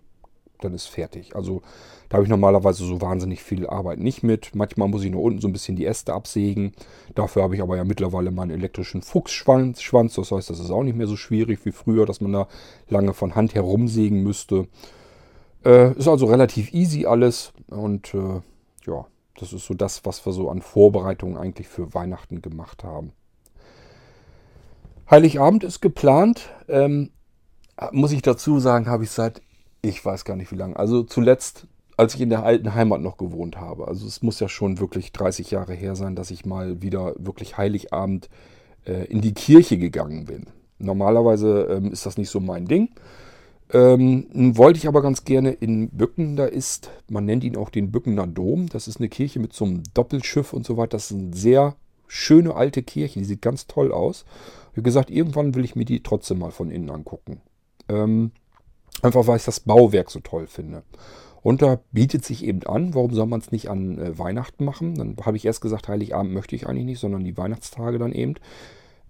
dann 0.65 0.75
ist 0.75 0.87
fertig. 0.87 1.35
Also 1.37 1.63
da 2.09 2.17
habe 2.17 2.25
ich 2.25 2.31
normalerweise 2.31 2.85
so 2.85 3.01
wahnsinnig 3.01 3.43
viel 3.43 3.69
Arbeit 3.69 4.01
nicht 4.01 4.23
mit. 4.23 4.55
Manchmal 4.55 4.89
muss 4.89 5.05
ich 5.05 5.11
nur 5.11 5.23
unten 5.23 5.41
so 5.41 5.49
ein 5.49 5.53
bisschen 5.53 5.77
die 5.77 5.87
Äste 5.87 6.13
absägen. 6.13 6.73
Dafür 7.15 7.45
habe 7.45 7.55
ich 7.55 7.63
aber 7.63 7.77
ja 7.77 7.85
mittlerweile 7.85 8.33
meinen 8.33 8.51
elektrischen 8.51 9.03
Fuchsschwanz. 9.03 9.81
Schwanz. 9.81 10.15
Das 10.15 10.33
heißt, 10.33 10.51
das 10.51 10.59
ist 10.59 10.71
auch 10.71 10.83
nicht 10.83 10.97
mehr 10.97 11.07
so 11.07 11.17
schwierig 11.17 11.65
wie 11.65 11.73
früher, 11.73 12.07
dass 12.07 12.21
man 12.21 12.33
da 12.33 12.49
lange 12.89 13.15
von 13.15 13.37
Hand 13.37 13.55
herumsägen 13.55 14.23
müsste. 14.23 14.67
Äh, 15.65 15.93
ist 15.93 16.09
also 16.09 16.27
relativ 16.27 16.73
easy 16.73 17.07
alles. 17.07 17.53
Und 17.69 18.13
äh, 18.13 18.41
ja, 18.87 19.07
das 19.39 19.53
ist 19.53 19.67
so 19.67 19.75
das, 19.75 20.05
was 20.05 20.27
wir 20.27 20.33
so 20.33 20.51
an 20.51 20.63
Vorbereitungen 20.63 21.37
eigentlich 21.37 21.69
für 21.69 21.95
Weihnachten 21.95 22.43
gemacht 22.43 22.83
haben. 22.83 23.13
Heiligabend 25.11 25.65
ist 25.65 25.81
geplant. 25.81 26.51
Ähm, 26.69 27.11
muss 27.93 28.13
ich 28.13 28.23
dazu 28.23 28.61
sagen, 28.61 28.89
habe 28.89 29.05
ich 29.05 29.11
seit 29.11 29.43
ich 29.83 30.05
weiß 30.05 30.25
gar 30.25 30.37
nicht 30.37 30.51
wie 30.53 30.57
lange. 30.57 30.77
Also 30.77 31.03
zuletzt, 31.03 31.67
als 31.97 32.15
ich 32.15 32.21
in 32.21 32.31
der 32.31 32.45
alten 32.45 32.75
Heimat 32.75 33.01
noch 33.01 33.17
gewohnt 33.17 33.59
habe. 33.59 33.89
Also 33.89 34.07
es 34.07 34.23
muss 34.23 34.41
ja 34.41 34.49
schon 34.49 34.79
wirklich 34.79 35.13
30 35.13 35.51
Jahre 35.51 35.75
her 35.75 35.97
sein, 35.97 36.17
dass 36.17 36.31
ich 36.31 36.45
mal 36.45 36.83
wieder 36.83 37.15
wirklich 37.19 37.57
Heiligabend 37.57 38.29
äh, 38.87 39.05
in 39.07 39.21
die 39.21 39.35
Kirche 39.35 39.79
gegangen 39.79 40.25
bin. 40.25 40.47
Normalerweise 40.79 41.69
ähm, 41.71 41.93
ist 41.93 42.07
das 42.07 42.17
nicht 42.17 42.31
so 42.31 42.41
mein 42.41 42.67
Ding. 42.67 42.91
Ähm, 43.73 44.27
wollte 44.57 44.79
ich 44.79 44.89
aber 44.89 45.01
ganz 45.01 45.25
gerne 45.25 45.53
in 45.53 45.91
Bücken, 45.91 46.35
da 46.35 46.47
ist, 46.47 46.91
man 47.09 47.25
nennt 47.25 47.45
ihn 47.45 47.57
auch 47.57 47.71
den 47.71 47.93
Bückener 47.93 48.27
Dom. 48.27 48.69
Das 48.69 48.89
ist 48.89 48.99
eine 48.99 49.09
Kirche 49.09 49.39
mit 49.39 49.53
so 49.53 49.65
einem 49.65 49.83
Doppelschiff 49.95 50.53
und 50.53 50.67
so 50.67 50.77
weiter. 50.77 50.97
Das 50.97 51.11
ist 51.11 51.17
eine 51.17 51.35
sehr 51.35 51.77
schöne 52.09 52.57
alte 52.57 52.83
Kirche, 52.83 53.21
die 53.21 53.25
sieht 53.25 53.43
ganz 53.43 53.69
toll 53.69 53.93
aus. 53.93 54.25
Wie 54.75 54.83
gesagt, 54.83 55.11
irgendwann 55.11 55.55
will 55.55 55.65
ich 55.65 55.77
mir 55.77 55.85
die 55.85 56.03
trotzdem 56.03 56.41
mal 56.41 56.51
von 56.51 56.71
innen 56.71 56.91
angucken. 56.91 57.41
Ähm, 57.89 58.33
einfach 59.03 59.27
weil 59.27 59.37
ich 59.37 59.45
das 59.45 59.61
Bauwerk 59.61 60.11
so 60.11 60.21
toll 60.21 60.47
finde. 60.47 60.83
Und 61.43 61.63
da 61.63 61.79
bietet 61.91 62.25
sich 62.25 62.45
eben 62.45 62.63
an, 62.65 62.95
warum 62.95 63.15
soll 63.15 63.27
man 63.27 63.41
es 63.41 63.51
nicht 63.51 63.71
an 63.71 63.99
äh, 63.99 64.19
Weihnachten 64.19 64.65
machen? 64.65 64.95
Dann 64.97 65.17
habe 65.25 65.37
ich 65.37 65.45
erst 65.47 65.63
gesagt, 65.63 65.89
Heiligabend 65.89 66.33
möchte 66.33 66.55
ich 66.55 66.67
eigentlich 66.67 66.85
nicht, 66.85 67.01
sondern 67.01 67.25
die 67.25 67.37
Weihnachtstage 67.37 67.99
dann 67.99 68.13
eben. 68.13 68.35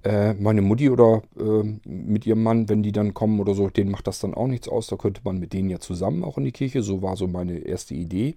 Äh, 0.03 0.35
meine 0.35 0.62
Mutti 0.62 0.89
oder 0.89 1.22
äh, 1.39 1.78
mit 1.85 2.24
ihrem 2.26 2.43
Mann, 2.43 2.68
wenn 2.68 2.83
die 2.83 2.93
dann 2.93 3.14
kommen 3.14 3.41
oder 3.41 3.55
so, 3.55 3.68
denen 3.68 3.91
macht 3.91 4.07
das 4.07 4.20
dann 4.20 4.35
auch 4.35 4.47
nichts 4.47 4.68
aus. 4.68 4.87
Da 4.87 4.97
könnte 4.97 5.20
man 5.24 5.39
mit 5.39 5.53
denen 5.53 5.70
ja 5.70 5.81
zusammen 5.81 6.24
auch 6.24 6.39
in 6.39 6.45
die 6.45 6.53
Kirche. 6.53 6.83
So 6.83 7.03
war 7.03 7.16
so 7.16 7.26
meine 7.26 7.59
erste 7.59 7.95
Idee. 7.95 8.37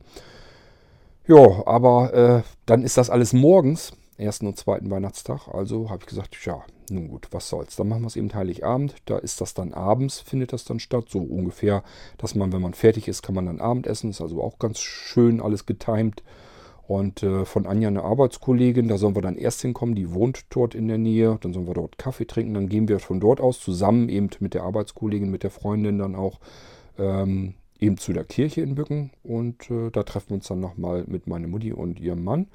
Ja, 1.27 1.65
aber 1.65 2.13
äh, 2.13 2.41
dann 2.65 2.83
ist 2.83 2.97
das 2.97 3.09
alles 3.09 3.31
morgens, 3.31 3.93
ersten 4.17 4.47
und 4.47 4.57
zweiten 4.57 4.89
Weihnachtstag. 4.89 5.47
Also 5.47 5.89
habe 5.89 6.01
ich 6.01 6.07
gesagt, 6.07 6.37
ja, 6.45 6.63
nun 6.89 7.07
gut, 7.07 7.27
was 7.31 7.49
soll's. 7.49 7.75
Dann 7.75 7.87
machen 7.87 8.01
wir 8.03 8.07
es 8.07 8.15
eben 8.15 8.33
Heiligabend. 8.33 8.95
Da 9.05 9.17
ist 9.17 9.41
das 9.41 9.53
dann 9.53 9.73
abends, 9.73 10.19
findet 10.19 10.53
das 10.53 10.65
dann 10.65 10.79
statt. 10.79 11.05
So 11.09 11.19
ungefähr, 11.19 11.83
dass 12.17 12.35
man, 12.35 12.51
wenn 12.51 12.61
man 12.61 12.73
fertig 12.73 13.07
ist, 13.07 13.23
kann 13.23 13.35
man 13.35 13.45
dann 13.45 13.59
Abendessen. 13.59 14.09
Ist 14.09 14.21
also 14.21 14.41
auch 14.41 14.59
ganz 14.59 14.79
schön 14.79 15.41
alles 15.41 15.65
getimt. 15.65 16.23
Und 16.85 17.23
äh, 17.23 17.45
von 17.45 17.65
Anja 17.65 17.87
eine 17.87 18.03
Arbeitskollegin, 18.03 18.89
da 18.89 18.97
sollen 18.97 19.15
wir 19.15 19.21
dann 19.21 19.37
erst 19.37 19.61
hinkommen, 19.61 19.95
die 19.95 20.13
wohnt 20.13 20.45
dort 20.49 20.75
in 20.75 20.87
der 20.87 20.97
Nähe. 20.97 21.37
Dann 21.41 21.53
sollen 21.53 21.67
wir 21.67 21.73
dort 21.73 21.97
Kaffee 21.97 22.25
trinken. 22.25 22.53
Dann 22.53 22.69
gehen 22.69 22.87
wir 22.87 22.99
von 22.99 23.19
dort 23.19 23.39
aus 23.39 23.59
zusammen 23.59 24.09
eben 24.09 24.29
mit 24.39 24.53
der 24.53 24.63
Arbeitskollegin, 24.63 25.31
mit 25.31 25.43
der 25.43 25.51
Freundin 25.51 25.97
dann 25.97 26.15
auch 26.15 26.39
ähm, 26.97 27.55
eben 27.79 27.97
zu 27.97 28.13
der 28.13 28.25
Kirche 28.25 28.61
in 28.61 28.75
Bücken. 28.75 29.11
Und 29.23 29.69
äh, 29.71 29.89
da 29.91 30.03
treffen 30.03 30.31
wir 30.31 30.35
uns 30.35 30.47
dann 30.47 30.59
nochmal 30.59 31.05
mit 31.07 31.27
meiner 31.27 31.47
Mutti 31.47 31.71
und 31.71 31.99
ihrem 31.99 32.23
Mann 32.23 32.47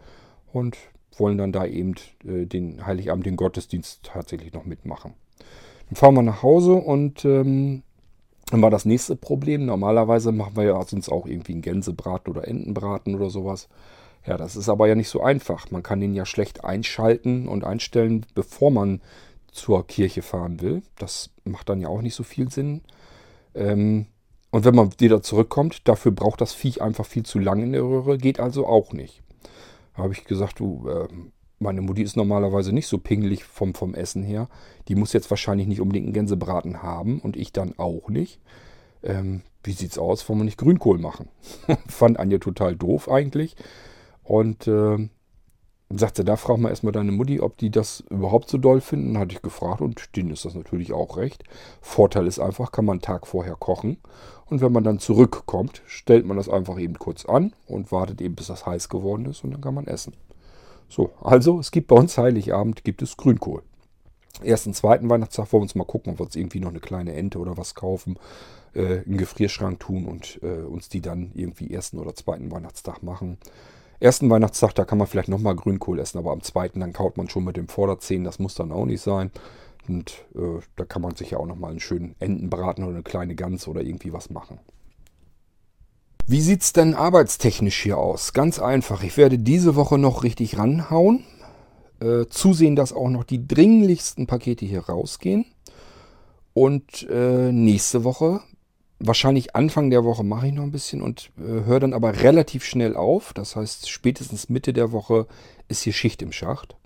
und 0.53 0.77
wollen 1.17 1.39
dann 1.39 1.53
da 1.53 1.67
eben 1.67 1.95
äh, 2.25 2.47
den 2.47 2.87
Heiligabend, 2.87 3.27
den 3.27 3.37
Gottesdienst 3.37 4.03
tatsächlich 4.05 4.53
noch 4.53 4.65
mitmachen. 4.65 5.15
Dann 5.89 5.97
fahren 5.97 6.15
wir 6.15 6.23
nach 6.23 6.43
Hause 6.43 6.75
und 6.75 7.25
ähm, 7.25 7.83
dann 8.51 8.63
war 8.63 8.71
das 8.71 8.85
nächste 8.85 9.17
Problem. 9.17 9.67
Normalerweise 9.67 10.33
machen 10.33 10.57
wir 10.57 10.65
ja 10.65 10.83
sonst 10.85 11.09
auch 11.09 11.27
irgendwie 11.27 11.53
einen 11.53 11.63
Gänsebraten 11.63 12.33
oder 12.33 12.47
Entenbraten 12.47 13.15
oder 13.15 13.31
sowas. 13.31 13.69
Ja, 14.27 14.37
das 14.37 14.57
ist 14.57 14.69
aber 14.69 14.89
ja 14.89 14.95
nicht 14.95 15.09
so 15.09 15.23
einfach. 15.23 15.71
Man 15.71 15.83
kann 15.83 16.01
den 16.01 16.15
ja 16.15 16.27
schlecht 16.27 16.65
einschalten 16.65 17.49
und 17.49 17.65
einstellen, 17.65 18.27
bevor 18.35 18.71
man 18.71 19.01
zur 19.53 19.87
Kirche 19.87 20.23
fahren 20.23 20.61
will. 20.61 20.83
Das 20.99 21.31
macht 21.45 21.69
dann 21.69 21.81
ja 21.81 21.89
auch 21.89 22.03
nicht 22.03 22.15
so 22.15 22.23
viel 22.23 22.51
Sinn. 22.51 22.83
Ähm, 23.55 24.07
und 24.51 24.65
wenn 24.65 24.75
man 24.75 24.91
wieder 24.99 25.23
zurückkommt, 25.23 25.87
dafür 25.89 26.13
braucht 26.13 26.41
das 26.41 26.53
Viech 26.55 26.81
einfach 26.81 27.05
viel 27.05 27.25
zu 27.25 27.39
lange 27.39 27.65
in 27.65 27.73
der 27.73 27.83
Röhre, 27.83 28.19
geht 28.19 28.41
also 28.41 28.67
auch 28.67 28.93
nicht. 28.93 29.23
Habe 29.99 30.13
ich 30.13 30.25
gesagt, 30.25 30.61
du, 30.61 30.89
äh, 30.89 31.09
meine 31.59 31.81
Mutti 31.83 32.03
ist 32.03 32.17
normalerweise 32.17 32.73
nicht 32.73 32.87
so 32.87 32.99
pingelig 32.99 33.45
vom, 33.45 33.75
vom 33.75 33.95
Essen 33.95 34.23
her. 34.23 34.49
Die 34.89 34.95
muss 34.95 35.13
jetzt 35.13 35.31
wahrscheinlich 35.31 35.67
nicht 35.67 35.81
unbedingt 35.81 36.07
einen 36.07 36.15
Gänsebraten 36.15 36.83
haben 36.83 37.21
und 37.21 37.37
ich 37.37 37.53
dann 37.53 37.75
auch 37.79 38.09
nicht. 38.09 38.41
Ähm, 39.03 39.43
wie 39.65 39.73
sieht's 39.73 39.99
aus, 39.99 40.29
wollen 40.29 40.41
wir 40.41 40.45
nicht 40.45 40.59
Grünkohl 40.59 40.99
machen? 40.99 41.29
Fand 41.89 42.19
Anja 42.19 42.39
total 42.39 42.77
doof 42.77 43.11
eigentlich. 43.11 43.57
Und 44.23 44.67
äh, 44.69 45.09
sagte, 45.91 46.25
da 46.25 46.37
frag 46.37 46.59
mal 46.59 46.69
erstmal 46.69 46.93
deine 46.93 47.13
Mutti, 47.13 47.41
ob 47.41 47.57
die 47.57 47.71
das 47.71 48.01
überhaupt 48.11 48.51
so 48.51 48.59
doll 48.59 48.81
finden. 48.81 49.19
Hatte 49.19 49.35
ich 49.35 49.43
gefragt 49.43 49.81
und 49.81 50.17
denen 50.17 50.31
ist 50.31 50.45
das 50.45 50.55
natürlich 50.55 50.93
auch 50.93 51.17
recht. 51.17 51.45
Vorteil 51.81 52.27
ist 52.27 52.39
einfach, 52.39 52.73
kann 52.73 52.85
man 52.85 52.95
einen 52.95 53.03
Tag 53.03 53.27
vorher 53.27 53.57
kochen. 53.57 53.99
Und 54.47 54.61
wenn 54.61 54.73
man 54.73 54.85
dann 54.85 54.99
zurückkommt, 54.99 55.83
stellt 55.87 56.27
man 56.27 56.37
das 56.37 56.49
einfach 56.49 56.79
eben 56.79 56.99
kurz 56.99 57.25
an 57.25 57.53
und 57.67 57.93
wartet 57.93 58.21
eben, 58.21 58.35
bis 58.35 58.49
das 58.49 58.67
heiß 58.67 58.89
geworden 58.89 59.27
ist 59.27 59.45
und 59.45 59.51
dann 59.51 59.61
kann 59.61 59.75
man 59.75 59.87
essen. 59.87 60.15
So, 60.89 61.11
also 61.23 61.59
es 61.59 61.71
gibt 61.71 61.89
bei 61.89 61.97
uns 61.97 62.17
Heiligabend, 62.17 62.83
gibt 62.85 63.03
es 63.03 63.17
Grünkohl. 63.17 63.63
Ersten, 64.43 64.73
zweiten 64.73 65.11
Weihnachtstag 65.11 65.53
wollen 65.53 65.63
wir 65.63 65.65
uns 65.65 65.75
mal 65.75 65.85
gucken, 65.85 66.13
ob 66.13 66.21
wir 66.21 66.27
uns 66.27 66.37
irgendwie 66.37 66.61
noch 66.61 66.71
eine 66.71 66.81
kleine 66.81 67.15
Ente 67.15 67.39
oder 67.39 67.57
was 67.57 67.75
kaufen, 67.75 68.19
äh, 68.75 69.03
in 69.03 69.19
Gefrierschrank 69.19 69.81
tun 69.81 70.07
und 70.07 70.39
äh, 70.43 70.63
uns 70.63 70.89
die 70.89 71.01
dann 71.01 71.33
irgendwie 71.35 71.73
ersten 71.73 71.99
oder 71.99 72.15
zweiten 72.15 72.51
Weihnachtstag 72.51 73.03
machen. 73.03 73.39
Ersten 74.01 74.31
Weihnachtstag, 74.31 74.75
da 74.75 74.85
kann 74.85 74.99
man 74.99 75.09
vielleicht 75.09 75.29
nochmal 75.29 75.57
Grünkohl 75.57 75.99
essen, 75.99 76.19
aber 76.19 76.31
am 76.31 76.43
zweiten, 76.43 76.81
dann 76.81 76.93
kaut 76.93 77.17
man 77.17 77.29
schon 77.29 77.45
mit 77.45 77.57
dem 77.57 77.69
Vorderzehen, 77.69 78.25
das 78.25 78.39
muss 78.39 78.55
dann 78.55 78.71
auch 78.71 78.87
nicht 78.87 79.01
sein. 79.01 79.33
Und 79.89 80.25
äh, 80.35 80.61
da 80.77 80.85
kann 80.85 81.03
man 81.03 81.17
sich 81.17 81.31
ja 81.31 81.39
auch 81.39 81.47
nochmal 81.47 81.71
einen 81.71 81.81
schönen 81.81 82.15
Entenbraten 82.21 82.85
oder 82.85 82.95
eine 82.95 83.03
kleine 83.03 83.35
Gans 83.35 83.67
oder 83.67 83.81
irgendwie 83.81 84.13
was 84.13 84.31
machen. 84.31 84.61
Wie 86.27 86.43
sieht 86.43 86.63
es 86.63 86.75
denn 86.75 86.95
arbeitstechnisch 86.95 87.83
hier 87.83 87.97
aus? 87.97 88.35
Ganz 88.35 88.59
einfach. 88.59 89.03
Ich 89.03 89.17
werde 89.17 89.39
diese 89.39 89.77
Woche 89.77 89.97
noch 89.97 90.25
richtig 90.25 90.59
ranhauen. 90.59 91.25
Äh, 92.01 92.27
zusehen, 92.27 92.77
dass 92.77 92.93
auch 92.93 93.09
noch 93.09 93.25
die 93.25 93.49
dringlichsten 93.49 94.27
Pakete 94.27 94.67
hier 94.67 94.83
rausgehen. 94.83 95.47
Und 96.53 97.09
äh, 97.11 97.51
nächste 97.51 98.05
Woche 98.05 98.41
wahrscheinlich 98.99 99.55
Anfang 99.55 99.91
der 99.91 100.05
Woche 100.05 100.25
mache 100.25 100.49
ich 100.49 100.53
noch 100.53 100.63
ein 100.63 100.73
bisschen 100.73 101.03
und 101.03 101.31
äh, 101.39 101.65
höre 101.65 101.81
dann 101.81 101.93
aber 101.93 102.23
relativ 102.23 102.65
schnell 102.65 102.97
auf. 102.97 103.33
Das 103.33 103.57
heißt, 103.57 103.89
spätestens 103.89 104.49
Mitte 104.49 104.73
der 104.73 104.93
Woche 104.93 105.27
ist 105.69 105.83
hier 105.83 105.93
Schicht 105.93 106.23
im 106.23 106.33
Schacht. 106.33 106.77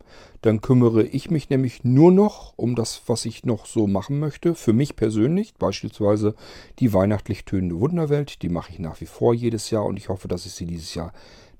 Dann 0.43 0.61
kümmere 0.61 1.05
ich 1.05 1.31
mich 1.31 1.51
nämlich 1.51 1.85
nur 1.85 2.11
noch 2.11 2.53
um 2.57 2.75
das, 2.75 3.03
was 3.07 3.25
ich 3.25 3.45
noch 3.45 3.65
so 3.65 3.87
machen 3.87 4.19
möchte. 4.19 4.55
Für 4.55 4.73
mich 4.73 4.97
persönlich, 4.97 5.55
beispielsweise 5.55 6.35
die 6.81 6.93
weihnachtlich 6.93 7.45
tönende 7.45 7.79
Wunderwelt. 7.79 8.43
Die 8.43 8.49
mache 8.49 8.73
ich 8.73 8.79
nach 8.79 9.01
wie 9.01 9.07
vor 9.07 9.35
jedes 9.35 9.71
Jahr 9.71 9.87
und 9.87 9.97
ich 9.97 10.09
hoffe, 10.09 10.29
dass 10.29 10.45
ich 10.45 10.53
sie 10.53 10.67
dieses 10.67 10.95
Jahr 10.95 11.13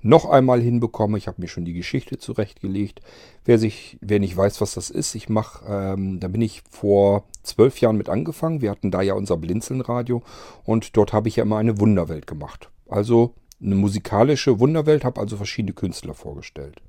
noch 0.03 0.29
einmal 0.29 0.61
hinbekomme. 0.61 1.17
Ich 1.17 1.27
habe 1.27 1.41
mir 1.41 1.47
schon 1.47 1.65
die 1.65 1.73
Geschichte 1.73 2.17
zurechtgelegt. 2.17 3.01
Wer 3.45 3.57
sich, 3.57 3.97
wer 4.01 4.19
nicht 4.19 4.35
weiß, 4.35 4.61
was 4.61 4.73
das 4.73 4.89
ist, 4.89 5.15
ich 5.15 5.29
mache, 5.29 5.65
ähm, 5.67 6.19
da 6.19 6.27
bin 6.27 6.41
ich 6.41 6.61
vor 6.69 7.23
zwölf 7.41 7.79
Jahren 7.79 7.97
mit 7.97 8.09
angefangen. 8.09 8.61
Wir 8.61 8.69
hatten 8.69 8.91
da 8.91 9.01
ja 9.01 9.13
unser 9.13 9.37
Blinzelnradio 9.37 10.21
und 10.65 10.95
dort 10.97 11.13
habe 11.13 11.29
ich 11.29 11.37
ja 11.37 11.43
immer 11.43 11.57
eine 11.57 11.79
Wunderwelt 11.79 12.27
gemacht. 12.27 12.69
Also 12.87 13.33
eine 13.61 13.75
musikalische 13.75 14.59
Wunderwelt, 14.59 15.05
habe 15.05 15.21
also 15.21 15.37
verschiedene 15.37 15.73
Künstler 15.73 16.13
vorgestellt. 16.13 16.81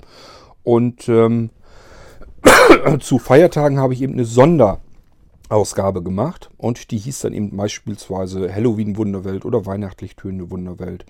Und 0.64 1.08
ähm, 1.08 1.50
zu 3.00 3.18
Feiertagen 3.18 3.78
habe 3.78 3.94
ich 3.94 4.02
eben 4.02 4.14
eine 4.14 4.24
Sonderausgabe 4.24 6.02
gemacht 6.02 6.50
und 6.56 6.90
die 6.90 6.98
hieß 6.98 7.20
dann 7.20 7.32
eben 7.32 7.56
beispielsweise 7.56 8.52
Halloween 8.52 8.96
Wunderwelt 8.96 9.44
oder 9.44 9.66
Weihnachtlich 9.66 10.16
tönende 10.16 10.50
Wunderwelt. 10.50 11.06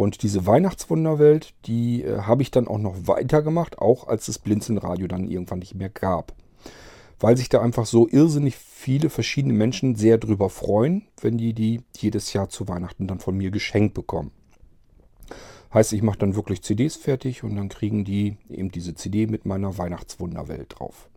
Und 0.00 0.22
diese 0.22 0.46
Weihnachtswunderwelt, 0.46 1.52
die 1.66 2.04
äh, 2.04 2.22
habe 2.22 2.40
ich 2.40 2.50
dann 2.50 2.68
auch 2.68 2.78
noch 2.78 3.06
weitergemacht, 3.06 3.78
auch 3.80 4.08
als 4.08 4.24
das 4.24 4.38
Blinzelnradio 4.38 5.06
dann 5.08 5.28
irgendwann 5.28 5.58
nicht 5.58 5.74
mehr 5.74 5.90
gab. 5.90 6.32
Weil 7.18 7.36
sich 7.36 7.50
da 7.50 7.60
einfach 7.60 7.84
so 7.84 8.08
irrsinnig 8.08 8.56
viele 8.56 9.10
verschiedene 9.10 9.52
Menschen 9.52 9.96
sehr 9.96 10.16
drüber 10.16 10.48
freuen, 10.48 11.02
wenn 11.20 11.36
die 11.36 11.52
die 11.52 11.82
jedes 11.98 12.32
Jahr 12.32 12.48
zu 12.48 12.66
Weihnachten 12.66 13.08
dann 13.08 13.20
von 13.20 13.36
mir 13.36 13.50
geschenkt 13.50 13.92
bekommen. 13.92 14.30
Heißt, 15.74 15.92
ich 15.92 16.00
mache 16.00 16.20
dann 16.20 16.34
wirklich 16.34 16.62
CDs 16.62 16.96
fertig 16.96 17.44
und 17.44 17.54
dann 17.56 17.68
kriegen 17.68 18.06
die 18.06 18.38
eben 18.48 18.70
diese 18.70 18.94
CD 18.94 19.26
mit 19.26 19.44
meiner 19.44 19.76
Weihnachtswunderwelt 19.76 20.78
drauf. 20.78 21.10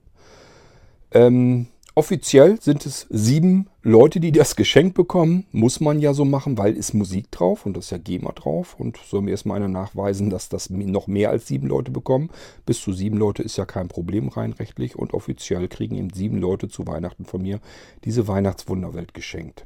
Ähm, 1.13 1.67
Offiziell 1.95 2.59
sind 2.59 2.87
es 2.87 3.05
sieben 3.11 3.69
Leute, 3.83 4.19
die 4.19 4.31
das 4.31 4.55
Geschenk 4.55 4.95
bekommen. 4.95 5.45
Muss 5.51 5.79
man 5.79 5.99
ja 5.99 6.15
so 6.15 6.25
machen, 6.25 6.57
weil 6.57 6.75
ist 6.75 6.95
Musik 6.95 7.29
drauf 7.29 7.67
und 7.67 7.77
das 7.77 7.85
ist 7.85 7.91
ja 7.91 7.99
GEMA 7.99 8.31
drauf. 8.31 8.75
Und 8.79 8.97
soll 8.97 9.21
mir 9.21 9.29
erstmal 9.29 9.57
einer 9.57 9.67
nachweisen, 9.67 10.31
dass 10.31 10.49
das 10.49 10.71
noch 10.71 11.05
mehr 11.05 11.29
als 11.29 11.45
sieben 11.45 11.67
Leute 11.67 11.91
bekommen. 11.91 12.31
Bis 12.65 12.81
zu 12.81 12.93
sieben 12.93 13.17
Leute 13.17 13.43
ist 13.43 13.57
ja 13.57 13.65
kein 13.65 13.89
Problem 13.89 14.29
rein 14.29 14.53
rechtlich. 14.53 14.95
Und 14.95 15.13
offiziell 15.13 15.67
kriegen 15.67 15.95
eben 15.95 16.09
sieben 16.09 16.37
Leute 16.37 16.67
zu 16.67 16.87
Weihnachten 16.87 17.25
von 17.25 17.43
mir 17.43 17.59
diese 18.05 18.27
Weihnachtswunderwelt 18.27 19.13
geschenkt. 19.13 19.65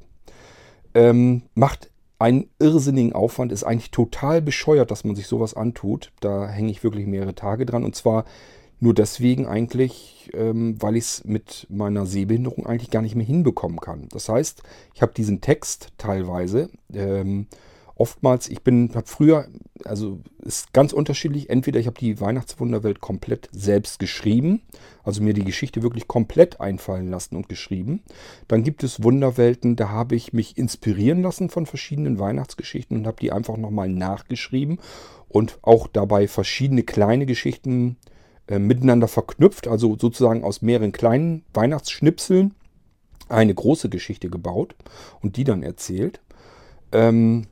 Ähm, 0.95 1.43
macht 1.55 1.89
einen 2.19 2.49
irrsinnigen 2.59 3.13
Aufwand, 3.13 3.53
ist 3.53 3.63
eigentlich 3.63 3.91
total 3.91 4.41
bescheuert, 4.41 4.91
dass 4.91 5.05
man 5.05 5.15
sich 5.15 5.27
sowas 5.27 5.53
antut. 5.53 6.11
Da 6.19 6.47
hänge 6.47 6.71
ich 6.71 6.83
wirklich 6.83 7.07
mehrere 7.07 7.35
Tage 7.35 7.65
dran. 7.65 7.85
Und 7.85 7.95
zwar 7.95 8.25
nur 8.79 8.93
deswegen 8.93 9.47
eigentlich, 9.47 10.29
ähm, 10.33 10.81
weil 10.81 10.97
ich 10.97 11.05
es 11.05 11.25
mit 11.25 11.67
meiner 11.69 12.05
Sehbehinderung 12.05 12.65
eigentlich 12.65 12.91
gar 12.91 13.01
nicht 13.01 13.15
mehr 13.15 13.25
hinbekommen 13.25 13.79
kann. 13.79 14.07
Das 14.11 14.29
heißt, 14.29 14.63
ich 14.93 15.01
habe 15.01 15.13
diesen 15.13 15.41
Text 15.41 15.89
teilweise. 15.97 16.69
Ähm, 16.93 17.47
oftmals, 17.95 18.47
ich 18.49 18.61
bin, 18.61 18.91
habe 18.93 19.07
früher, 19.07 19.47
also 19.83 20.19
ist 20.43 20.73
ganz 20.73 20.93
unterschiedlich. 20.93 21.49
Entweder 21.49 21.79
ich 21.79 21.87
habe 21.87 21.99
die 21.99 22.19
Weihnachtswunderwelt 22.21 23.01
komplett 23.01 23.49
selbst 23.51 23.99
geschrieben, 23.99 24.61
also 25.03 25.23
mir 25.23 25.33
die 25.33 25.43
Geschichte 25.43 25.81
wirklich 25.81 26.07
komplett 26.07 26.61
einfallen 26.61 27.09
lassen 27.09 27.35
und 27.35 27.49
geschrieben. 27.49 28.03
Dann 28.47 28.63
gibt 28.63 28.83
es 28.83 29.01
Wunderwelten, 29.01 29.75
da 29.75 29.89
habe 29.89 30.15
ich 30.15 30.33
mich 30.33 30.57
inspirieren 30.57 31.23
lassen 31.23 31.49
von 31.49 31.65
verschiedenen 31.65 32.19
Weihnachtsgeschichten 32.19 32.97
und 32.97 33.07
habe 33.07 33.17
die 33.19 33.31
einfach 33.31 33.57
nochmal 33.57 33.89
nachgeschrieben 33.89 34.79
und 35.27 35.57
auch 35.63 35.87
dabei 35.87 36.27
verschiedene 36.27 36.83
kleine 36.83 37.25
Geschichten 37.25 37.97
miteinander 38.49 39.07
verknüpft, 39.07 39.67
also 39.67 39.97
sozusagen 39.99 40.43
aus 40.43 40.61
mehreren 40.61 40.91
kleinen 40.91 41.43
Weihnachtsschnipseln 41.53 42.53
eine 43.29 43.53
große 43.53 43.89
Geschichte 43.89 44.29
gebaut 44.29 44.75
und 45.21 45.35
die 45.35 45.43
dann 45.43 45.63
erzählt. 45.63 46.21
Ähm, 46.91 47.47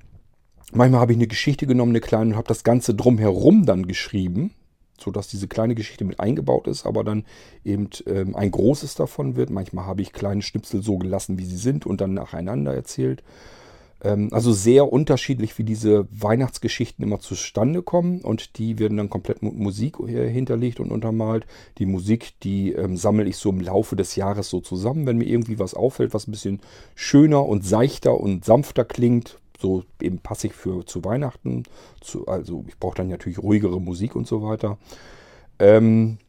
manchmal 0.71 1.01
habe 1.01 1.11
ich 1.11 1.17
eine 1.17 1.27
Geschichte 1.27 1.67
genommen, 1.67 1.91
eine 1.91 1.99
kleine, 1.99 2.31
und 2.31 2.37
habe 2.37 2.47
das 2.47 2.63
Ganze 2.63 2.95
drumherum 2.95 3.65
dann 3.65 3.87
geschrieben, 3.87 4.51
sodass 4.97 5.27
diese 5.27 5.47
kleine 5.47 5.75
Geschichte 5.75 6.05
mit 6.05 6.19
eingebaut 6.19 6.67
ist, 6.67 6.85
aber 6.85 7.03
dann 7.03 7.25
eben 7.63 7.89
ähm, 8.07 8.35
ein 8.35 8.51
großes 8.51 8.95
davon 8.95 9.35
wird. 9.35 9.49
Manchmal 9.49 9.85
habe 9.85 10.01
ich 10.01 10.13
kleine 10.13 10.41
Schnipsel 10.41 10.81
so 10.81 10.97
gelassen, 10.97 11.37
wie 11.37 11.45
sie 11.45 11.57
sind 11.57 11.85
und 11.85 11.99
dann 12.01 12.13
nacheinander 12.13 12.73
erzählt. 12.73 13.23
Ähm, 14.05 14.29
also 14.31 14.53
sehr 14.53 14.91
unterschiedlich, 14.91 15.57
wie 15.57 15.63
diese 15.63 16.07
Weihnachtsgeschichten 16.11 17.03
immer 17.03 17.19
zustande 17.19 17.81
kommen 17.81 18.21
und 18.21 18.59
die 18.59 18.77
werden 18.77 18.97
dann 18.97 19.09
komplett 19.09 19.41
mit 19.41 19.55
Musik 19.55 19.97
hinterlegt 19.97 20.79
und 20.79 20.91
untermalt. 20.91 21.47
Die 21.79 21.87
Musik, 21.87 22.39
die 22.41 22.71
ähm, 22.73 22.97
sammle 22.97 23.25
ich 23.25 23.37
so 23.37 23.49
im 23.49 23.59
Laufe 23.59 23.95
des 23.95 24.15
Jahres 24.15 24.49
so 24.49 24.59
zusammen, 24.61 25.07
wenn 25.07 25.17
mir 25.17 25.25
irgendwie 25.25 25.57
was 25.57 25.73
auffällt, 25.73 26.13
was 26.13 26.27
ein 26.27 26.31
bisschen 26.31 26.61
schöner 26.93 27.45
und 27.45 27.65
seichter 27.65 28.19
und 28.19 28.45
sanfter 28.45 28.85
klingt. 28.85 29.39
So 29.57 29.83
eben 30.01 30.19
passig 30.19 30.53
für 30.53 30.85
zu 30.85 31.03
Weihnachten. 31.03 31.63
Zu, 32.01 32.27
also 32.27 32.63
ich 32.67 32.77
brauche 32.77 32.97
dann 32.97 33.07
natürlich 33.07 33.39
ruhigere 33.39 33.81
Musik 33.81 34.15
und 34.15 34.27
so 34.27 34.43
weiter. 34.43 34.77
Ähm, 35.57 36.19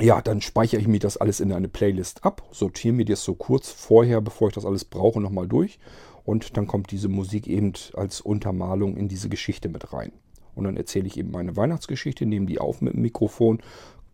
ja, 0.00 0.20
dann 0.22 0.40
speichere 0.40 0.80
ich 0.80 0.86
mir 0.86 1.00
das 1.00 1.16
alles 1.16 1.40
in 1.40 1.52
eine 1.52 1.68
Playlist 1.68 2.24
ab, 2.24 2.42
sortiere 2.50 2.94
mir 2.94 3.04
das 3.04 3.22
so 3.22 3.34
kurz 3.34 3.70
vorher, 3.70 4.20
bevor 4.20 4.48
ich 4.48 4.54
das 4.54 4.64
alles 4.64 4.84
brauche, 4.84 5.20
nochmal 5.20 5.46
durch 5.46 5.78
und 6.24 6.56
dann 6.56 6.66
kommt 6.66 6.90
diese 6.90 7.08
Musik 7.08 7.46
eben 7.46 7.72
als 7.94 8.20
Untermalung 8.20 8.96
in 8.96 9.08
diese 9.08 9.28
Geschichte 9.28 9.68
mit 9.68 9.92
rein. 9.92 10.12
Und 10.54 10.64
dann 10.64 10.76
erzähle 10.76 11.06
ich 11.06 11.16
eben 11.16 11.30
meine 11.30 11.56
Weihnachtsgeschichte, 11.56 12.26
nehme 12.26 12.46
die 12.46 12.58
auf 12.58 12.80
mit 12.80 12.94
dem 12.94 13.02
Mikrofon, 13.02 13.60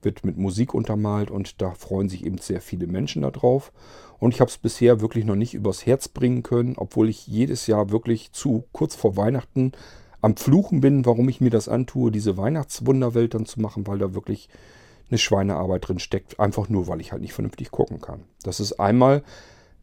wird 0.02 0.24
mit 0.24 0.36
Musik 0.36 0.74
untermalt 0.74 1.30
und 1.30 1.60
da 1.60 1.72
freuen 1.72 2.08
sich 2.08 2.24
eben 2.24 2.38
sehr 2.38 2.60
viele 2.60 2.86
Menschen 2.86 3.22
darauf. 3.22 3.72
Und 4.20 4.34
ich 4.34 4.40
habe 4.40 4.50
es 4.50 4.58
bisher 4.58 5.00
wirklich 5.00 5.24
noch 5.24 5.34
nicht 5.34 5.54
übers 5.54 5.86
Herz 5.86 6.08
bringen 6.08 6.42
können, 6.42 6.74
obwohl 6.76 7.08
ich 7.08 7.26
jedes 7.26 7.66
Jahr 7.66 7.90
wirklich 7.90 8.32
zu 8.32 8.64
kurz 8.72 8.94
vor 8.94 9.16
Weihnachten 9.16 9.72
am 10.20 10.36
Fluchen 10.36 10.80
bin, 10.80 11.06
warum 11.06 11.28
ich 11.28 11.40
mir 11.40 11.50
das 11.50 11.68
antue, 11.68 12.10
diese 12.10 12.36
Weihnachtswunderwelt 12.36 13.34
dann 13.34 13.46
zu 13.46 13.60
machen, 13.60 13.86
weil 13.86 13.98
da 13.98 14.14
wirklich 14.14 14.48
eine 15.10 15.18
Schweinearbeit 15.18 15.88
drin 15.88 16.00
steckt, 16.00 16.38
einfach 16.38 16.68
nur, 16.68 16.86
weil 16.86 17.00
ich 17.00 17.12
halt 17.12 17.22
nicht 17.22 17.32
vernünftig 17.32 17.70
gucken 17.70 18.00
kann. 18.00 18.24
Das 18.42 18.60
ist 18.60 18.74
einmal 18.74 19.22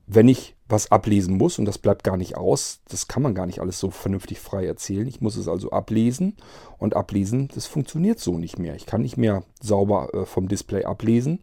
wenn 0.08 0.28
ich 0.28 0.56
was 0.68 0.91
ablesen 0.91 1.38
muss, 1.38 1.60
und 1.60 1.66
das 1.66 1.78
bleibt 1.78 2.03
gar 2.03 2.18
nicht 2.18 2.38
aus, 2.38 2.82
das 2.89 3.08
kann 3.08 3.22
man 3.22 3.36
gar 3.36 3.45
nicht 3.45 3.60
alles 3.60 3.80
so 3.80 3.91
vernünftig 3.91 4.39
frei 4.39 4.66
erzählen. 4.66 5.08
Ich 5.08 5.22
muss 5.22 5.36
es 5.36 5.47
also 5.47 5.72
ablesen 5.72 6.36
und 6.78 6.95
ablesen, 6.95 7.49
das 7.53 7.66
funktioniert 7.66 8.20
so 8.20 8.38
nicht 8.38 8.58
mehr. 8.58 8.76
Ich 8.76 8.86
kann 8.86 9.01
nicht 9.01 9.18
mehr 9.18 9.43
sauber 9.62 10.14
äh, 10.14 10.26
vom 10.26 10.47
Display 10.47 10.84
ablesen. 10.84 11.39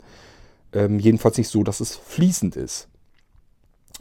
Ähm, 0.72 0.98
jedenfalls 0.98 1.38
nicht 1.38 1.48
so, 1.48 1.62
dass 1.62 1.80
es 1.80 1.94
fließend 1.96 2.56
ist. 2.56 2.88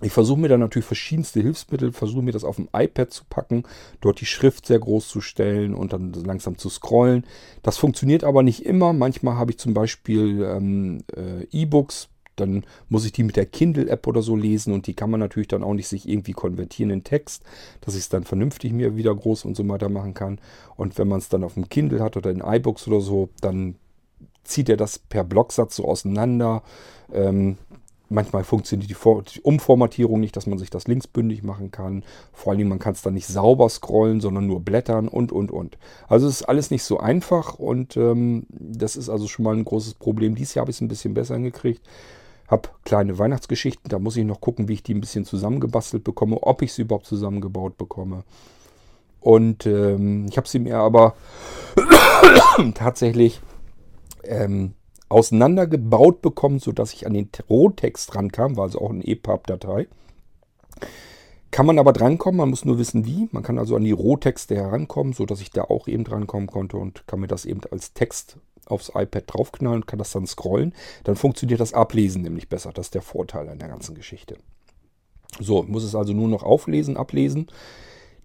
Ich 0.01 0.11
versuche 0.11 0.39
mir 0.39 0.47
dann 0.47 0.61
natürlich 0.61 0.85
verschiedenste 0.85 1.41
Hilfsmittel, 1.41 1.91
versuche 1.91 2.23
mir 2.23 2.31
das 2.31 2.43
auf 2.43 2.55
dem 2.55 2.69
iPad 2.73 3.11
zu 3.11 3.23
packen, 3.29 3.63
dort 3.99 4.19
die 4.19 4.25
Schrift 4.25 4.65
sehr 4.65 4.79
groß 4.79 5.07
zu 5.07 5.21
stellen 5.21 5.75
und 5.75 5.93
dann 5.93 6.13
langsam 6.13 6.57
zu 6.57 6.69
scrollen. 6.69 7.25
Das 7.61 7.77
funktioniert 7.77 8.23
aber 8.23 8.41
nicht 8.41 8.65
immer. 8.65 8.93
Manchmal 8.93 9.35
habe 9.35 9.51
ich 9.51 9.59
zum 9.59 9.75
Beispiel 9.75 10.43
ähm, 10.43 11.03
äh, 11.15 11.43
E-Books 11.51 12.09
dann 12.41 12.65
muss 12.89 13.05
ich 13.05 13.11
die 13.11 13.23
mit 13.23 13.35
der 13.35 13.45
Kindle-App 13.45 14.05
oder 14.07 14.21
so 14.21 14.35
lesen 14.35 14.73
und 14.73 14.87
die 14.87 14.93
kann 14.93 15.09
man 15.09 15.19
natürlich 15.19 15.47
dann 15.47 15.63
auch 15.63 15.73
nicht 15.73 15.87
sich 15.87 16.07
irgendwie 16.07 16.33
konvertieren 16.33 16.91
in 16.91 17.03
Text, 17.03 17.43
dass 17.81 17.95
ich 17.95 18.01
es 18.01 18.09
dann 18.09 18.23
vernünftig 18.23 18.73
mir 18.73 18.95
wieder 18.95 19.15
groß 19.15 19.45
und 19.45 19.55
so 19.55 19.67
weiter 19.69 19.89
machen 19.89 20.13
kann. 20.13 20.39
Und 20.75 20.97
wenn 20.97 21.07
man 21.07 21.19
es 21.19 21.29
dann 21.29 21.43
auf 21.43 21.53
dem 21.53 21.69
Kindle 21.69 22.01
hat 22.01 22.17
oder 22.17 22.31
in 22.31 22.41
iBooks 22.41 22.87
oder 22.87 23.01
so, 23.01 23.29
dann 23.41 23.75
zieht 24.43 24.69
er 24.69 24.77
das 24.77 24.99
per 24.99 25.23
Blocksatz 25.23 25.75
so 25.75 25.85
auseinander. 25.85 26.63
Ähm, 27.13 27.57
manchmal 28.11 28.43
funktioniert 28.43 28.89
die, 28.91 29.41
Umformatierung 29.41 30.19
nicht, 30.19 30.35
dass 30.35 30.45
man 30.45 30.59
sich 30.59 30.69
das 30.69 30.87
linksbündig 30.87 31.43
machen 31.43 31.71
kann. 31.71 32.03
Vor 32.33 32.51
allen 32.51 32.59
Dingen, 32.59 32.69
man 32.69 32.79
kann 32.79 32.93
es 32.93 33.01
dann 33.01 33.13
nicht 33.13 33.27
sauber 33.27 33.69
scrollen, 33.69 34.19
sondern 34.21 34.45
nur 34.45 34.59
blättern 34.59 35.07
und, 35.07 35.31
und, 35.31 35.51
und. 35.51 35.77
Also 36.07 36.27
es 36.27 36.41
ist 36.41 36.49
alles 36.49 36.69
nicht 36.69 36.83
so 36.83 36.99
einfach 36.99 37.55
und 37.55 37.97
ähm, 37.97 38.45
das 38.49 38.95
ist 38.95 39.09
also 39.09 39.27
schon 39.27 39.43
mal 39.43 39.55
ein 39.55 39.65
großes 39.65 39.95
Problem. 39.95 40.35
Dieses 40.35 40.53
Jahr 40.53 40.63
habe 40.63 40.71
ich 40.71 40.77
es 40.77 40.81
ein 40.81 40.89
bisschen 40.89 41.13
besser 41.13 41.35
hingekriegt. 41.35 41.81
Habe 42.51 42.69
kleine 42.83 43.17
Weihnachtsgeschichten, 43.17 43.87
da 43.87 43.97
muss 43.97 44.17
ich 44.17 44.25
noch 44.25 44.41
gucken, 44.41 44.67
wie 44.67 44.73
ich 44.73 44.83
die 44.83 44.93
ein 44.93 44.99
bisschen 44.99 45.23
zusammengebastelt 45.23 46.03
bekomme, 46.03 46.43
ob 46.43 46.61
ich 46.61 46.73
sie 46.73 46.81
überhaupt 46.81 47.05
zusammengebaut 47.05 47.77
bekomme. 47.77 48.25
Und 49.21 49.65
ähm, 49.65 50.25
ich 50.29 50.35
habe 50.35 50.49
sie 50.49 50.59
mir 50.59 50.77
aber 50.77 51.15
tatsächlich 52.73 53.39
ähm, 54.25 54.73
auseinandergebaut 55.07 56.21
bekommen, 56.21 56.59
sodass 56.59 56.91
ich 56.93 57.07
an 57.07 57.13
den 57.13 57.29
Rohtext 57.49 58.15
rankam, 58.15 58.57
war 58.57 58.65
also 58.65 58.81
auch 58.81 58.89
eine 58.89 59.05
EPUB-Datei. 59.05 59.87
Kann 61.51 61.65
man 61.65 61.79
aber 61.79 61.93
drankommen, 61.93 62.37
man 62.37 62.49
muss 62.49 62.65
nur 62.65 62.79
wissen 62.79 63.05
wie. 63.05 63.29
Man 63.31 63.43
kann 63.43 63.59
also 63.59 63.77
an 63.77 63.83
die 63.83 63.91
Rohtexte 63.91 64.55
herankommen, 64.55 65.13
sodass 65.13 65.41
ich 65.41 65.51
da 65.51 65.63
auch 65.63 65.87
eben 65.87 66.03
drankommen 66.03 66.47
konnte 66.47 66.77
und 66.77 67.07
kann 67.07 67.21
mir 67.21 67.27
das 67.27 67.45
eben 67.45 67.61
als 67.71 67.93
Text 67.93 68.37
aufs 68.65 68.89
iPad 68.89 69.23
draufknallen 69.27 69.81
und 69.81 69.87
kann 69.87 69.99
das 69.99 70.11
dann 70.11 70.27
scrollen. 70.27 70.73
Dann 71.03 71.15
funktioniert 71.15 71.59
das 71.59 71.73
Ablesen 71.73 72.21
nämlich 72.21 72.49
besser. 72.49 72.71
Das 72.73 72.87
ist 72.87 72.95
der 72.95 73.01
Vorteil 73.01 73.49
an 73.49 73.59
der 73.59 73.69
ganzen 73.69 73.95
Geschichte. 73.95 74.37
So, 75.39 75.63
muss 75.63 75.83
es 75.83 75.95
also 75.95 76.13
nur 76.13 76.27
noch 76.27 76.43
auflesen, 76.43 76.97
ablesen. 76.97 77.47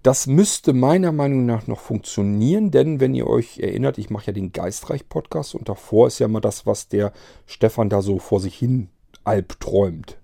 Das 0.02 0.26
müsste 0.26 0.72
meiner 0.72 1.10
Meinung 1.10 1.46
nach 1.46 1.66
noch 1.66 1.80
funktionieren, 1.80 2.70
denn 2.70 3.00
wenn 3.00 3.14
ihr 3.14 3.26
euch 3.26 3.58
erinnert, 3.58 3.98
ich 3.98 4.08
mache 4.08 4.28
ja 4.28 4.32
den 4.32 4.52
Geistreich-Podcast 4.52 5.56
und 5.56 5.68
davor 5.68 6.06
ist 6.06 6.20
ja 6.20 6.28
mal 6.28 6.40
das, 6.40 6.64
was 6.64 6.88
der 6.88 7.12
Stefan 7.46 7.88
da 7.88 8.02
so 8.02 8.18
vor 8.18 8.40
sich 8.40 8.56
hin 8.56 8.88
albträumt. 9.24 10.18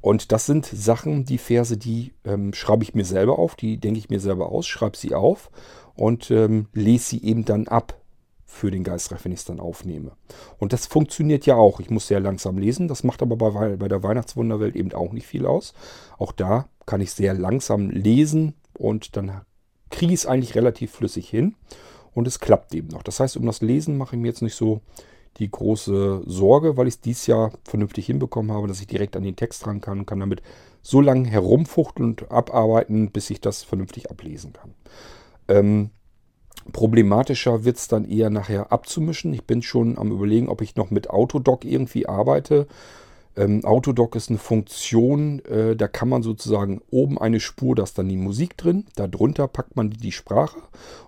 Und 0.00 0.30
das 0.30 0.46
sind 0.46 0.64
Sachen, 0.66 1.24
die 1.24 1.38
Verse, 1.38 1.76
die 1.76 2.12
ähm, 2.24 2.54
schreibe 2.54 2.84
ich 2.84 2.94
mir 2.94 3.04
selber 3.04 3.40
auf, 3.40 3.56
die 3.56 3.78
denke 3.78 3.98
ich 3.98 4.10
mir 4.10 4.20
selber 4.20 4.52
aus, 4.52 4.68
schreibe 4.68 4.96
sie 4.96 5.14
auf 5.14 5.50
und 5.96 6.30
ähm, 6.30 6.66
lese 6.72 7.06
sie 7.06 7.24
eben 7.24 7.44
dann 7.44 7.66
ab 7.66 8.00
für 8.46 8.70
den 8.70 8.84
Geistreich, 8.84 9.24
wenn 9.24 9.32
ich 9.32 9.40
es 9.40 9.44
dann 9.44 9.60
aufnehme. 9.60 10.12
Und 10.58 10.72
das 10.72 10.86
funktioniert 10.86 11.44
ja 11.46 11.56
auch. 11.56 11.80
Ich 11.80 11.90
muss 11.90 12.06
sehr 12.06 12.20
langsam 12.20 12.56
lesen. 12.56 12.88
Das 12.88 13.04
macht 13.04 13.20
aber 13.20 13.36
bei, 13.36 13.76
bei 13.76 13.88
der 13.88 14.02
Weihnachtswunderwelt 14.02 14.76
eben 14.76 14.92
auch 14.92 15.12
nicht 15.12 15.26
viel 15.26 15.46
aus. 15.46 15.74
Auch 16.16 16.32
da 16.32 16.68
kann 16.86 17.00
ich 17.00 17.12
sehr 17.12 17.34
langsam 17.34 17.90
lesen 17.90 18.54
und 18.78 19.16
dann 19.16 19.42
kriege 19.90 20.14
ich 20.14 20.20
es 20.20 20.26
eigentlich 20.26 20.54
relativ 20.54 20.92
flüssig 20.92 21.28
hin. 21.28 21.56
Und 22.14 22.26
es 22.26 22.40
klappt 22.40 22.74
eben 22.74 22.88
noch. 22.88 23.02
Das 23.02 23.20
heißt, 23.20 23.36
um 23.36 23.44
das 23.44 23.60
Lesen 23.60 23.98
mache 23.98 24.16
ich 24.16 24.22
mir 24.22 24.28
jetzt 24.28 24.40
nicht 24.40 24.54
so 24.54 24.80
die 25.36 25.50
große 25.50 26.22
Sorge, 26.24 26.78
weil 26.78 26.86
ich 26.86 26.94
es 26.94 27.00
dieses 27.02 27.26
Jahr 27.26 27.52
vernünftig 27.64 28.06
hinbekommen 28.06 28.52
habe, 28.52 28.68
dass 28.68 28.80
ich 28.80 28.86
direkt 28.86 29.16
an 29.16 29.22
den 29.22 29.36
Text 29.36 29.66
ran 29.66 29.82
kann 29.82 29.98
und 29.98 30.06
kann 30.06 30.20
damit 30.20 30.40
so 30.80 31.02
lange 31.02 31.28
herumfuchteln 31.28 32.10
und 32.10 32.30
abarbeiten, 32.30 33.10
bis 33.10 33.28
ich 33.28 33.42
das 33.42 33.64
vernünftig 33.64 34.10
ablesen 34.10 34.54
kann. 34.54 34.72
Ähm, 35.48 35.90
Problematischer 36.72 37.64
wird 37.64 37.76
es 37.76 37.88
dann 37.88 38.04
eher 38.04 38.30
nachher 38.30 38.72
abzumischen. 38.72 39.32
Ich 39.32 39.44
bin 39.44 39.62
schon 39.62 39.98
am 39.98 40.10
überlegen, 40.10 40.48
ob 40.48 40.62
ich 40.62 40.76
noch 40.76 40.90
mit 40.90 41.10
Autodoc 41.10 41.64
irgendwie 41.64 42.06
arbeite. 42.06 42.66
Ähm, 43.36 43.64
Autodoc 43.64 44.16
ist 44.16 44.30
eine 44.30 44.38
Funktion, 44.38 45.44
äh, 45.44 45.76
da 45.76 45.88
kann 45.88 46.08
man 46.08 46.22
sozusagen 46.22 46.80
oben 46.90 47.18
eine 47.18 47.38
Spur, 47.38 47.74
da 47.74 47.82
ist 47.82 47.98
dann 47.98 48.08
die 48.08 48.16
Musik 48.16 48.56
drin, 48.56 48.86
darunter 48.94 49.46
packt 49.46 49.76
man 49.76 49.90
die 49.90 50.12
Sprache 50.12 50.58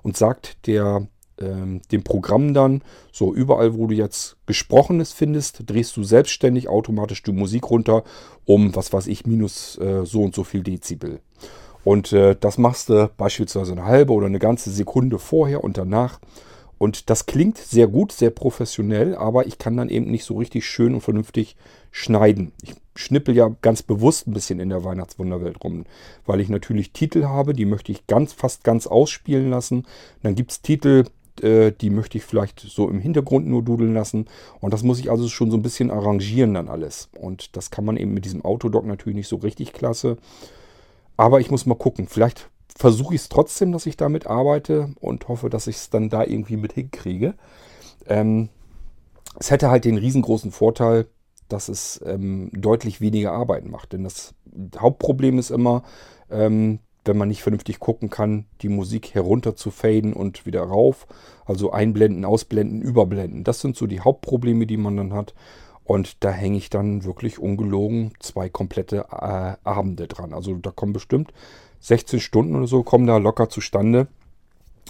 und 0.03 0.17
sagt 0.17 0.67
der, 0.67 1.09
ähm, 1.41 1.81
dem 1.91 2.03
Programm 2.05 2.53
dann, 2.53 2.83
so 3.13 3.35
überall, 3.35 3.75
wo 3.75 3.87
du 3.87 3.95
jetzt 3.95 4.37
Gesprochenes 4.45 5.13
findest, 5.13 5.63
drehst 5.71 5.97
du 5.97 6.03
selbstständig 6.03 6.69
automatisch 6.69 7.23
die 7.23 7.33
Musik 7.33 7.71
runter 7.71 8.05
um, 8.45 8.77
was 8.77 8.93
weiß 8.93 9.07
ich, 9.07 9.27
minus 9.27 9.79
äh, 9.79 10.05
so 10.05 10.23
und 10.23 10.35
so 10.35 10.45
viel 10.45 10.63
Dezibel. 10.63 11.21
Und 11.85 12.13
äh, 12.13 12.37
das 12.39 12.59
machst 12.59 12.89
du 12.89 13.11
beispielsweise 13.17 13.73
eine 13.73 13.85
halbe 13.85 14.13
oder 14.13 14.27
eine 14.27 14.39
ganze 14.39 14.71
Sekunde 14.71 15.19
vorher 15.19 15.65
und 15.65 15.79
danach. 15.79 16.21
Und 16.79 17.11
das 17.11 17.27
klingt 17.27 17.59
sehr 17.59 17.89
gut, 17.89 18.13
sehr 18.13 18.31
professionell, 18.31 19.17
aber 19.17 19.47
ich 19.47 19.59
kann 19.59 19.77
dann 19.77 19.89
eben 19.89 20.11
nicht 20.11 20.25
so 20.25 20.37
richtig 20.37 20.65
schön 20.65 20.95
und 20.95 21.01
vernünftig 21.01 21.57
schneiden. 21.91 22.53
Ich 22.63 22.75
schnippel 22.95 23.35
ja 23.37 23.51
ganz 23.63 23.83
bewusst 23.83 24.27
ein 24.27 24.33
bisschen 24.33 24.61
in 24.61 24.69
der 24.69 24.85
Weihnachtswunderwelt 24.85 25.63
rum, 25.65 25.85
weil 26.25 26.41
ich 26.41 26.49
natürlich 26.49 26.93
Titel 26.93 27.25
habe, 27.25 27.53
die 27.53 27.65
möchte 27.65 27.91
ich 27.91 28.07
ganz, 28.07 28.33
fast 28.33 28.63
ganz 28.63 28.87
ausspielen 28.87 29.51
lassen. 29.51 29.87
Dann 30.23 30.37
gibt 30.37 30.53
es 30.53 30.63
Titel, 30.63 31.05
äh, 31.43 31.73
die 31.73 31.91
möchte 31.91 32.19
ich 32.19 32.25
vielleicht 32.25 32.61
so 32.61 32.89
im 32.89 33.01
Hintergrund 33.01 33.47
nur 33.47 33.63
dudeln 33.63 33.95
lassen. 33.95 34.27
Und 34.61 34.73
das 34.73 34.83
muss 34.83 35.01
ich 35.01 35.11
also 35.11 35.29
schon 35.29 35.51
so 35.51 35.57
ein 35.57 35.63
bisschen 35.63 35.91
arrangieren 35.91 36.55
dann 36.55 36.69
alles. 36.69 37.09
Und 37.19 37.57
das 37.57 37.71
kann 37.71 37.85
man 37.85 37.97
eben 37.97 38.15
mit 38.15 38.25
diesem 38.25 38.45
Autodoc 38.45 38.85
natürlich 38.87 39.17
nicht 39.17 39.29
so 39.29 39.37
richtig 39.37 39.73
klasse. 39.73 40.17
Aber 41.19 41.41
ich 41.41 41.51
muss 41.51 41.67
mal 41.67 41.75
gucken. 41.75 42.07
Vielleicht 42.09 42.49
versuche 42.75 43.15
ich 43.15 43.23
es 43.23 43.29
trotzdem, 43.29 43.73
dass 43.73 43.85
ich 43.85 43.99
damit 43.99 44.27
arbeite 44.27 44.95
und 45.01 45.29
hoffe, 45.29 45.51
dass 45.51 45.67
ich 45.67 45.77
es 45.77 45.91
dann 45.91 46.09
da 46.09 46.25
irgendwie 46.25 46.57
mit 46.57 46.73
hinkriege. 46.73 47.35
Ähm, 48.07 48.49
es 49.39 49.51
hätte 49.51 49.69
halt 49.69 49.85
den 49.85 49.99
riesengroßen 49.99 50.53
Vorteil, 50.53 51.09
dass 51.49 51.69
es 51.69 52.01
ähm, 52.07 52.51
deutlich 52.55 53.01
weniger 53.01 53.33
Arbeit 53.33 53.67
macht. 53.67 53.93
Denn 53.93 54.05
das 54.05 54.35
Hauptproblem 54.79 55.39
ist 55.39 55.51
immer, 55.51 55.83
ähm, 56.31 56.79
wenn 57.05 57.19
man 57.19 57.29
nicht 57.29 57.43
vernünftig 57.43 57.81
gucken 57.81 58.11
kann, 58.11 58.47
die 58.63 58.69
Musik 58.69 59.13
herunter 59.15 59.57
zu 59.57 59.73
faden 59.73 60.13
und 60.13 60.47
wieder 60.47 60.63
rauf. 60.63 61.09
Also 61.47 61.73
einblenden, 61.73 62.25
ausblenden, 62.25 62.81
überblenden. 62.81 63.43
Das 63.43 63.61
sind 63.61 63.77
so 63.77 63.89
die 63.89 64.01
Hauptprobleme, 64.01 64.67
die 64.67 64.77
man 64.77 64.97
dann 64.97 65.15
hat. 65.15 65.35
Und 65.89 66.23
da 66.23 66.31
hänge 66.31 66.59
ich 66.59 66.69
dann 66.69 67.05
wirklich 67.05 67.39
ungelogen 67.39 68.13
zwei 68.21 68.51
komplette 68.51 69.07
äh, 69.11 69.57
Abende 69.65 70.07
dran. 70.07 70.35
Also 70.35 70.55
da 70.57 70.71
kommen 70.71 70.93
bestimmt 70.93 71.33
16 71.81 72.21
Stunden 72.21 72.55
oder 72.57 72.67
so, 72.67 72.83
kommen 72.83 73.07
da 73.07 73.17
locker 73.17 73.49
zustande, 73.49 74.07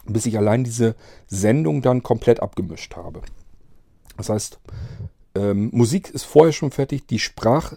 bis 0.07 0.27
ich 0.27 0.37
allein 0.37 0.65
diese 0.65 0.97
Sendung 1.29 1.83
dann 1.83 2.03
komplett 2.03 2.41
abgemischt 2.41 2.97
habe. 2.97 3.23
Das 4.17 4.29
heißt, 4.29 4.59
ähm, 5.37 5.71
Musik 5.73 6.11
ist 6.11 6.25
vorher 6.25 6.53
schon 6.53 6.73
fertig, 6.73 7.07
die 7.07 7.21
Sprach 7.21 7.75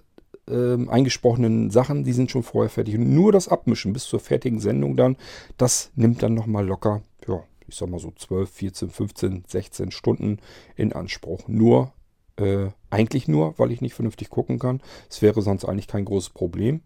ähm, 0.49 0.89
eingesprochenen 0.89 1.69
Sachen, 1.69 2.03
die 2.03 2.13
sind 2.13 2.32
schon 2.32 2.41
vorher 2.41 2.72
fertig. 2.72 2.97
Nur 2.97 3.32
das 3.32 3.47
Abmischen 3.47 3.93
bis 3.93 4.05
zur 4.05 4.19
fertigen 4.19 4.59
Sendung 4.59 4.97
dann, 4.97 5.15
das 5.57 5.91
nimmt 5.93 6.24
dann 6.24 6.34
nochmal 6.34 6.65
locker, 6.65 7.03
ja, 7.28 7.43
ich 7.67 7.76
sag 7.76 7.88
mal 7.88 7.99
so 7.99 8.11
12, 8.15 8.49
14, 8.49 8.89
15, 8.89 9.43
16 9.47 9.91
Stunden 9.91 10.39
in 10.76 10.91
Anspruch. 10.91 11.47
Nur, 11.47 11.93
äh, 12.38 12.67
eigentlich 12.89 13.27
nur, 13.27 13.57
weil 13.57 13.71
ich 13.71 13.82
nicht 13.82 13.93
vernünftig 13.93 14.29
gucken 14.29 14.59
kann. 14.59 14.82
Es 15.09 15.21
wäre 15.21 15.41
sonst 15.41 15.65
eigentlich 15.65 15.88
kein 15.88 16.05
großes 16.05 16.32
Problem. 16.32 16.82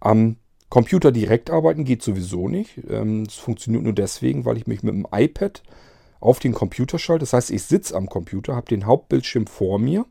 Am 0.00 0.36
Computer 0.68 1.10
direkt 1.12 1.50
arbeiten 1.50 1.84
geht 1.84 2.02
sowieso 2.02 2.48
nicht. 2.48 2.78
Es 2.78 2.90
ähm, 2.90 3.26
funktioniert 3.26 3.82
nur 3.82 3.92
deswegen, 3.92 4.44
weil 4.44 4.56
ich 4.56 4.66
mich 4.66 4.82
mit 4.82 4.94
dem 4.94 5.06
iPad 5.12 5.62
auf 6.20 6.38
den 6.38 6.52
Computer 6.52 6.98
schalte. 6.98 7.20
Das 7.20 7.32
heißt, 7.32 7.50
ich 7.50 7.64
sitze 7.64 7.96
am 7.96 8.08
Computer, 8.08 8.54
habe 8.54 8.68
den 8.68 8.86
Hauptbildschirm 8.86 9.46
vor 9.46 9.78
mir 9.78 10.06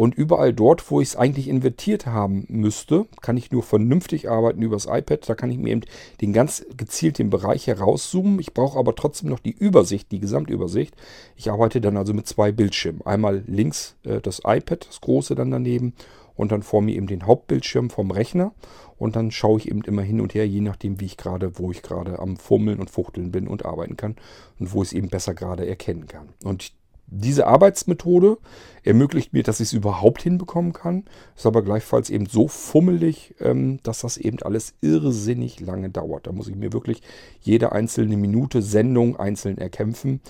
und 0.00 0.14
überall 0.14 0.54
dort, 0.54 0.90
wo 0.90 1.02
ich 1.02 1.08
es 1.08 1.16
eigentlich 1.16 1.46
invertiert 1.46 2.06
haben 2.06 2.46
müsste, 2.48 3.04
kann 3.20 3.36
ich 3.36 3.50
nur 3.50 3.62
vernünftig 3.62 4.30
arbeiten 4.30 4.62
übers 4.62 4.86
iPad. 4.86 5.28
Da 5.28 5.34
kann 5.34 5.50
ich 5.50 5.58
mir 5.58 5.72
eben 5.72 5.82
den 6.22 6.32
ganz 6.32 6.64
gezielt 6.74 7.18
den 7.18 7.28
Bereich 7.28 7.66
herauszoomen. 7.66 8.38
Ich 8.38 8.54
brauche 8.54 8.78
aber 8.78 8.94
trotzdem 8.94 9.28
noch 9.28 9.40
die 9.40 9.52
Übersicht, 9.52 10.10
die 10.10 10.18
Gesamtübersicht. 10.18 10.96
Ich 11.36 11.50
arbeite 11.50 11.82
dann 11.82 11.98
also 11.98 12.14
mit 12.14 12.26
zwei 12.26 12.50
Bildschirmen. 12.50 13.02
Einmal 13.02 13.44
links 13.46 13.94
äh, 14.04 14.22
das 14.22 14.38
iPad, 14.38 14.88
das 14.88 15.02
große 15.02 15.34
dann 15.34 15.50
daneben 15.50 15.92
und 16.34 16.50
dann 16.50 16.62
vor 16.62 16.80
mir 16.80 16.96
eben 16.96 17.06
den 17.06 17.26
Hauptbildschirm 17.26 17.90
vom 17.90 18.10
Rechner. 18.10 18.54
Und 18.96 19.16
dann 19.16 19.30
schaue 19.30 19.58
ich 19.58 19.68
eben 19.68 19.82
immer 19.82 20.00
hin 20.00 20.22
und 20.22 20.32
her, 20.32 20.48
je 20.48 20.62
nachdem, 20.62 20.98
wie 21.00 21.04
ich 21.04 21.18
gerade, 21.18 21.58
wo 21.58 21.70
ich 21.72 21.82
gerade 21.82 22.20
am 22.20 22.38
Fummeln 22.38 22.80
und 22.80 22.88
Fuchteln 22.88 23.32
bin 23.32 23.46
und 23.46 23.66
arbeiten 23.66 23.98
kann 23.98 24.16
und 24.58 24.72
wo 24.72 24.82
ich 24.82 24.88
es 24.88 24.92
eben 24.94 25.08
besser 25.08 25.34
gerade 25.34 25.66
erkennen 25.66 26.06
kann. 26.06 26.30
Und 26.42 26.72
diese 27.10 27.46
Arbeitsmethode 27.46 28.38
ermöglicht 28.84 29.32
mir, 29.32 29.42
dass 29.42 29.60
ich 29.60 29.68
es 29.68 29.72
überhaupt 29.72 30.22
hinbekommen 30.22 30.72
kann, 30.72 31.04
ist 31.36 31.46
aber 31.46 31.62
gleichfalls 31.62 32.08
eben 32.08 32.26
so 32.26 32.48
fummelig, 32.48 33.34
ähm, 33.40 33.80
dass 33.82 34.00
das 34.00 34.16
eben 34.16 34.38
alles 34.42 34.74
irrsinnig 34.80 35.60
lange 35.60 35.90
dauert. 35.90 36.26
Da 36.26 36.32
muss 36.32 36.48
ich 36.48 36.56
mir 36.56 36.72
wirklich 36.72 37.02
jede 37.40 37.72
einzelne 37.72 38.16
Minute 38.16 38.62
Sendung 38.62 39.16
einzeln 39.16 39.58
erkämpfen. 39.58 40.20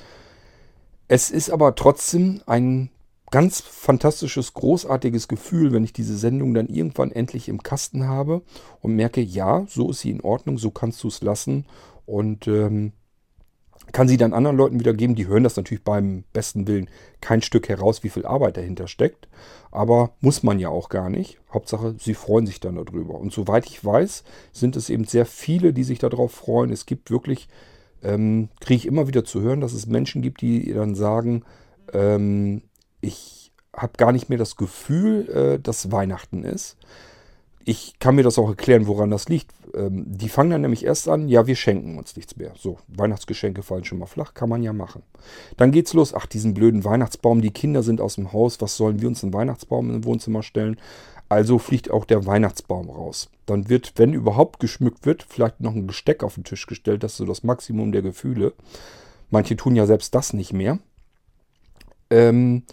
Es 1.06 1.30
ist 1.30 1.50
aber 1.50 1.74
trotzdem 1.74 2.40
ein 2.46 2.90
ganz 3.30 3.60
fantastisches, 3.60 4.54
großartiges 4.54 5.28
Gefühl, 5.28 5.72
wenn 5.72 5.84
ich 5.84 5.92
diese 5.92 6.16
Sendung 6.16 6.54
dann 6.54 6.66
irgendwann 6.66 7.12
endlich 7.12 7.48
im 7.48 7.62
Kasten 7.62 8.08
habe 8.08 8.42
und 8.80 8.96
merke, 8.96 9.20
ja, 9.20 9.64
so 9.68 9.90
ist 9.90 10.00
sie 10.00 10.10
in 10.10 10.20
Ordnung, 10.20 10.58
so 10.58 10.70
kannst 10.70 11.02
du 11.04 11.08
es 11.08 11.22
lassen 11.22 11.66
und 12.06 12.48
ähm, 12.48 12.92
kann 13.92 14.08
sie 14.08 14.16
dann 14.16 14.32
anderen 14.32 14.56
Leuten 14.56 14.78
wiedergeben. 14.80 15.16
Die 15.16 15.26
hören 15.26 15.44
das 15.44 15.56
natürlich 15.56 15.84
beim 15.84 16.24
besten 16.32 16.66
Willen 16.66 16.88
kein 17.20 17.42
Stück 17.42 17.68
heraus, 17.68 18.02
wie 18.02 18.08
viel 18.08 18.24
Arbeit 18.26 18.56
dahinter 18.56 18.88
steckt. 18.88 19.28
Aber 19.70 20.12
muss 20.20 20.42
man 20.42 20.58
ja 20.58 20.68
auch 20.68 20.88
gar 20.88 21.10
nicht. 21.10 21.38
Hauptsache, 21.52 21.94
sie 21.98 22.14
freuen 22.14 22.46
sich 22.46 22.60
dann 22.60 22.76
darüber. 22.76 23.14
Und 23.14 23.32
soweit 23.32 23.66
ich 23.66 23.84
weiß, 23.84 24.24
sind 24.52 24.76
es 24.76 24.90
eben 24.90 25.04
sehr 25.04 25.26
viele, 25.26 25.72
die 25.72 25.84
sich 25.84 25.98
darauf 25.98 26.32
freuen. 26.32 26.70
Es 26.70 26.86
gibt 26.86 27.10
wirklich, 27.10 27.48
ähm, 28.02 28.48
kriege 28.60 28.78
ich 28.78 28.86
immer 28.86 29.08
wieder 29.08 29.24
zu 29.24 29.40
hören, 29.40 29.60
dass 29.60 29.72
es 29.72 29.86
Menschen 29.86 30.22
gibt, 30.22 30.40
die 30.40 30.72
dann 30.72 30.94
sagen, 30.94 31.44
ähm, 31.92 32.62
ich 33.00 33.52
habe 33.74 33.92
gar 33.96 34.12
nicht 34.12 34.28
mehr 34.28 34.38
das 34.38 34.56
Gefühl, 34.56 35.28
äh, 35.28 35.58
dass 35.60 35.92
Weihnachten 35.92 36.44
ist. 36.44 36.76
Ich 37.64 37.98
kann 37.98 38.14
mir 38.14 38.22
das 38.22 38.38
auch 38.38 38.48
erklären, 38.48 38.86
woran 38.86 39.10
das 39.10 39.28
liegt. 39.28 39.52
Ähm, 39.74 40.04
die 40.06 40.28
fangen 40.28 40.50
dann 40.50 40.62
nämlich 40.62 40.84
erst 40.84 41.08
an, 41.08 41.28
ja, 41.28 41.46
wir 41.46 41.56
schenken 41.56 41.98
uns 41.98 42.16
nichts 42.16 42.36
mehr. 42.36 42.52
So, 42.56 42.78
Weihnachtsgeschenke 42.88 43.62
fallen 43.62 43.84
schon 43.84 43.98
mal 43.98 44.06
flach, 44.06 44.34
kann 44.34 44.48
man 44.48 44.62
ja 44.62 44.72
machen. 44.72 45.02
Dann 45.56 45.70
geht's 45.70 45.92
los, 45.92 46.14
ach, 46.14 46.26
diesen 46.26 46.54
blöden 46.54 46.84
Weihnachtsbaum, 46.84 47.42
die 47.42 47.50
Kinder 47.50 47.82
sind 47.82 48.00
aus 48.00 48.16
dem 48.16 48.32
Haus, 48.32 48.60
was 48.60 48.76
sollen 48.76 49.00
wir 49.00 49.08
uns 49.08 49.22
einen 49.22 49.34
Weihnachtsbaum 49.34 49.90
im 49.90 50.04
Wohnzimmer 50.04 50.42
stellen? 50.42 50.78
Also 51.28 51.58
fliegt 51.58 51.90
auch 51.92 52.06
der 52.06 52.26
Weihnachtsbaum 52.26 52.90
raus. 52.90 53.30
Dann 53.46 53.68
wird, 53.68 53.92
wenn 53.96 54.14
überhaupt 54.14 54.58
geschmückt 54.58 55.06
wird, 55.06 55.22
vielleicht 55.28 55.60
noch 55.60 55.74
ein 55.74 55.86
Gesteck 55.86 56.24
auf 56.24 56.34
den 56.34 56.44
Tisch 56.44 56.66
gestellt. 56.66 57.04
Das 57.04 57.12
ist 57.12 57.18
so 57.18 57.24
das 57.24 57.44
Maximum 57.44 57.92
der 57.92 58.02
Gefühle. 58.02 58.52
Manche 59.30 59.54
tun 59.54 59.76
ja 59.76 59.86
selbst 59.86 60.12
das 60.14 60.32
nicht 60.32 60.52
mehr. 60.52 60.80
Ähm, 62.10 62.64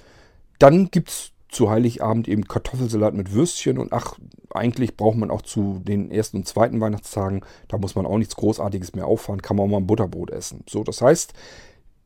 dann 0.57 0.89
gibt 0.89 1.09
es 1.09 1.31
zu 1.49 1.69
Heiligabend 1.69 2.27
eben 2.27 2.47
Kartoffelsalat 2.47 3.13
mit 3.13 3.31
Würstchen 3.33 3.77
und 3.77 3.93
ach, 3.93 4.17
eigentlich 4.49 4.97
braucht 4.97 5.17
man 5.17 5.31
auch 5.31 5.41
zu 5.41 5.81
den 5.83 6.11
ersten 6.11 6.37
und 6.37 6.47
zweiten 6.47 6.81
Weihnachtstagen, 6.81 7.41
da 7.67 7.77
muss 7.77 7.95
man 7.95 8.05
auch 8.05 8.17
nichts 8.17 8.35
Großartiges 8.35 8.95
mehr 8.95 9.05
auffahren, 9.05 9.41
kann 9.41 9.55
man 9.55 9.65
auch 9.65 9.71
mal 9.71 9.77
ein 9.77 9.87
Butterbrot 9.87 10.31
essen. 10.31 10.63
So, 10.67 10.83
das 10.83 11.01
heißt, 11.01 11.33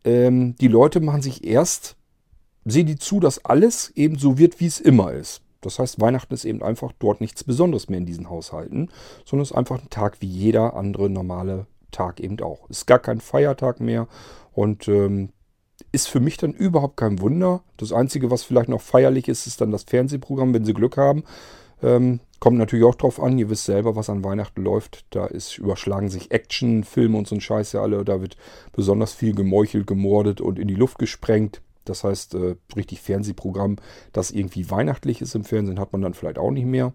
ähm, 0.03 0.55
die 0.57 0.67
Leute 0.67 0.99
machen 0.99 1.21
sich 1.21 1.43
erst, 1.43 1.95
sehen 2.65 2.87
die 2.87 2.97
zu, 2.97 3.19
dass 3.19 3.43
alles 3.45 3.91
eben 3.95 4.17
so 4.17 4.37
wird, 4.37 4.59
wie 4.59 4.67
es 4.67 4.79
immer 4.79 5.11
ist. 5.11 5.41
Das 5.61 5.77
heißt, 5.79 6.01
Weihnachten 6.01 6.33
ist 6.33 6.45
eben 6.45 6.63
einfach 6.63 6.91
dort 6.99 7.21
nichts 7.21 7.43
Besonderes 7.43 7.87
mehr 7.87 7.99
in 7.99 8.05
diesen 8.05 8.29
Haushalten, 8.29 8.89
sondern 9.25 9.43
es 9.43 9.51
ist 9.51 9.57
einfach 9.57 9.79
ein 9.79 9.89
Tag 9.89 10.17
wie 10.19 10.27
jeder 10.27 10.75
andere 10.75 11.09
normale 11.09 11.67
Tag 11.91 12.19
eben 12.19 12.39
auch. 12.41 12.69
Es 12.69 12.79
ist 12.79 12.87
gar 12.87 12.99
kein 12.99 13.21
Feiertag 13.21 13.79
mehr 13.79 14.07
und 14.53 14.87
ähm, 14.87 15.29
ist 15.91 16.07
für 16.07 16.19
mich 16.19 16.37
dann 16.37 16.53
überhaupt 16.53 16.97
kein 16.97 17.19
Wunder. 17.19 17.63
Das 17.77 17.91
Einzige, 17.91 18.31
was 18.31 18.43
vielleicht 18.43 18.69
noch 18.69 18.81
feierlich 18.81 19.27
ist, 19.27 19.47
ist 19.47 19.61
dann 19.61 19.71
das 19.71 19.83
Fernsehprogramm, 19.83 20.53
wenn 20.53 20.65
sie 20.65 20.73
Glück 20.73 20.97
haben. 20.97 21.23
Ähm, 21.83 22.19
kommt 22.39 22.57
natürlich 22.57 22.85
auch 22.85 22.95
drauf 22.95 23.21
an, 23.21 23.37
ihr 23.37 23.49
wisst 23.49 23.65
selber, 23.65 23.95
was 23.95 24.09
an 24.09 24.23
Weihnachten 24.23 24.63
läuft. 24.63 25.05
Da 25.09 25.25
ist, 25.25 25.57
überschlagen 25.57 26.09
sich 26.09 26.31
Actionfilme 26.31 27.17
und 27.17 27.27
so 27.27 27.35
ein 27.35 27.41
Scheiß 27.41 27.73
ja 27.73 27.81
alle. 27.81 28.05
Da 28.05 28.21
wird 28.21 28.37
besonders 28.71 29.13
viel 29.13 29.35
gemeuchelt, 29.35 29.87
gemordet 29.87 30.41
und 30.41 30.59
in 30.59 30.67
die 30.67 30.75
Luft 30.75 30.97
gesprengt. 30.97 31.61
Das 31.85 32.03
heißt, 32.03 32.35
äh, 32.35 32.55
richtig 32.75 33.01
Fernsehprogramm, 33.01 33.77
das 34.13 34.31
irgendwie 34.31 34.69
weihnachtlich 34.69 35.21
ist 35.21 35.35
im 35.35 35.43
Fernsehen, 35.43 35.79
hat 35.79 35.91
man 35.91 36.01
dann 36.01 36.13
vielleicht 36.13 36.37
auch 36.37 36.51
nicht 36.51 36.67
mehr. 36.67 36.93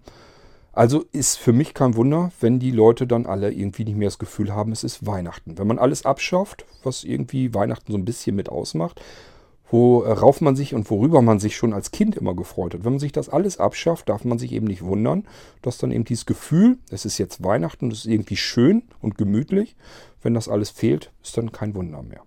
Also 0.77 1.07
ist 1.11 1.39
für 1.39 1.55
mich 1.55 1.73
kein 1.73 1.97
Wunder, 1.97 2.33
wenn 2.39 2.59
die 2.59 2.71
Leute 2.71 3.07
dann 3.07 3.25
alle 3.25 3.51
irgendwie 3.51 3.87
nicht 3.87 3.97
mehr 3.97 4.09
das 4.09 4.19
Gefühl 4.19 4.55
haben, 4.55 4.73
es 4.73 4.85
ist 4.85 5.07
Weihnachten. 5.07 5.57
Wenn 5.57 5.67
man 5.67 5.79
alles 5.79 6.05
abschafft, 6.05 6.67
was 6.83 7.03
irgendwie 7.03 7.55
Weihnachten 7.55 7.93
so 7.93 7.97
ein 7.97 8.05
bisschen 8.05 8.37
mit 8.37 8.51
ausmacht, 8.51 9.01
worauf 9.71 10.43
man 10.43 10.55
sich 10.55 10.75
und 10.75 10.91
worüber 10.91 11.23
man 11.23 11.41
sich 11.41 11.57
schon 11.57 11.73
als 11.73 11.93
Kind 11.93 12.15
immer 12.15 12.35
gefreut 12.35 12.75
hat. 12.75 12.85
Wenn 12.85 12.93
man 12.93 13.01
sich 13.01 13.13
das 13.13 13.31
alles 13.31 13.59
abschafft, 13.59 14.11
darf 14.11 14.27
man 14.27 14.39
sich 14.39 14.53
eben 14.53 14.67
nicht 14.67 14.83
wundern, 14.83 15.27
dass 15.63 15.79
dann 15.79 15.93
eben 15.93 16.05
dieses 16.05 16.27
Gefühl, 16.27 16.77
es 16.91 17.07
ist 17.07 17.17
jetzt 17.17 17.43
Weihnachten, 17.43 17.91
es 17.91 18.01
ist 18.01 18.07
irgendwie 18.07 18.37
schön 18.37 18.83
und 19.01 19.17
gemütlich. 19.17 19.77
Wenn 20.21 20.35
das 20.35 20.47
alles 20.47 20.69
fehlt, 20.69 21.11
ist 21.23 21.39
dann 21.39 21.53
kein 21.53 21.75
Wunder 21.75 22.03
mehr. 22.03 22.21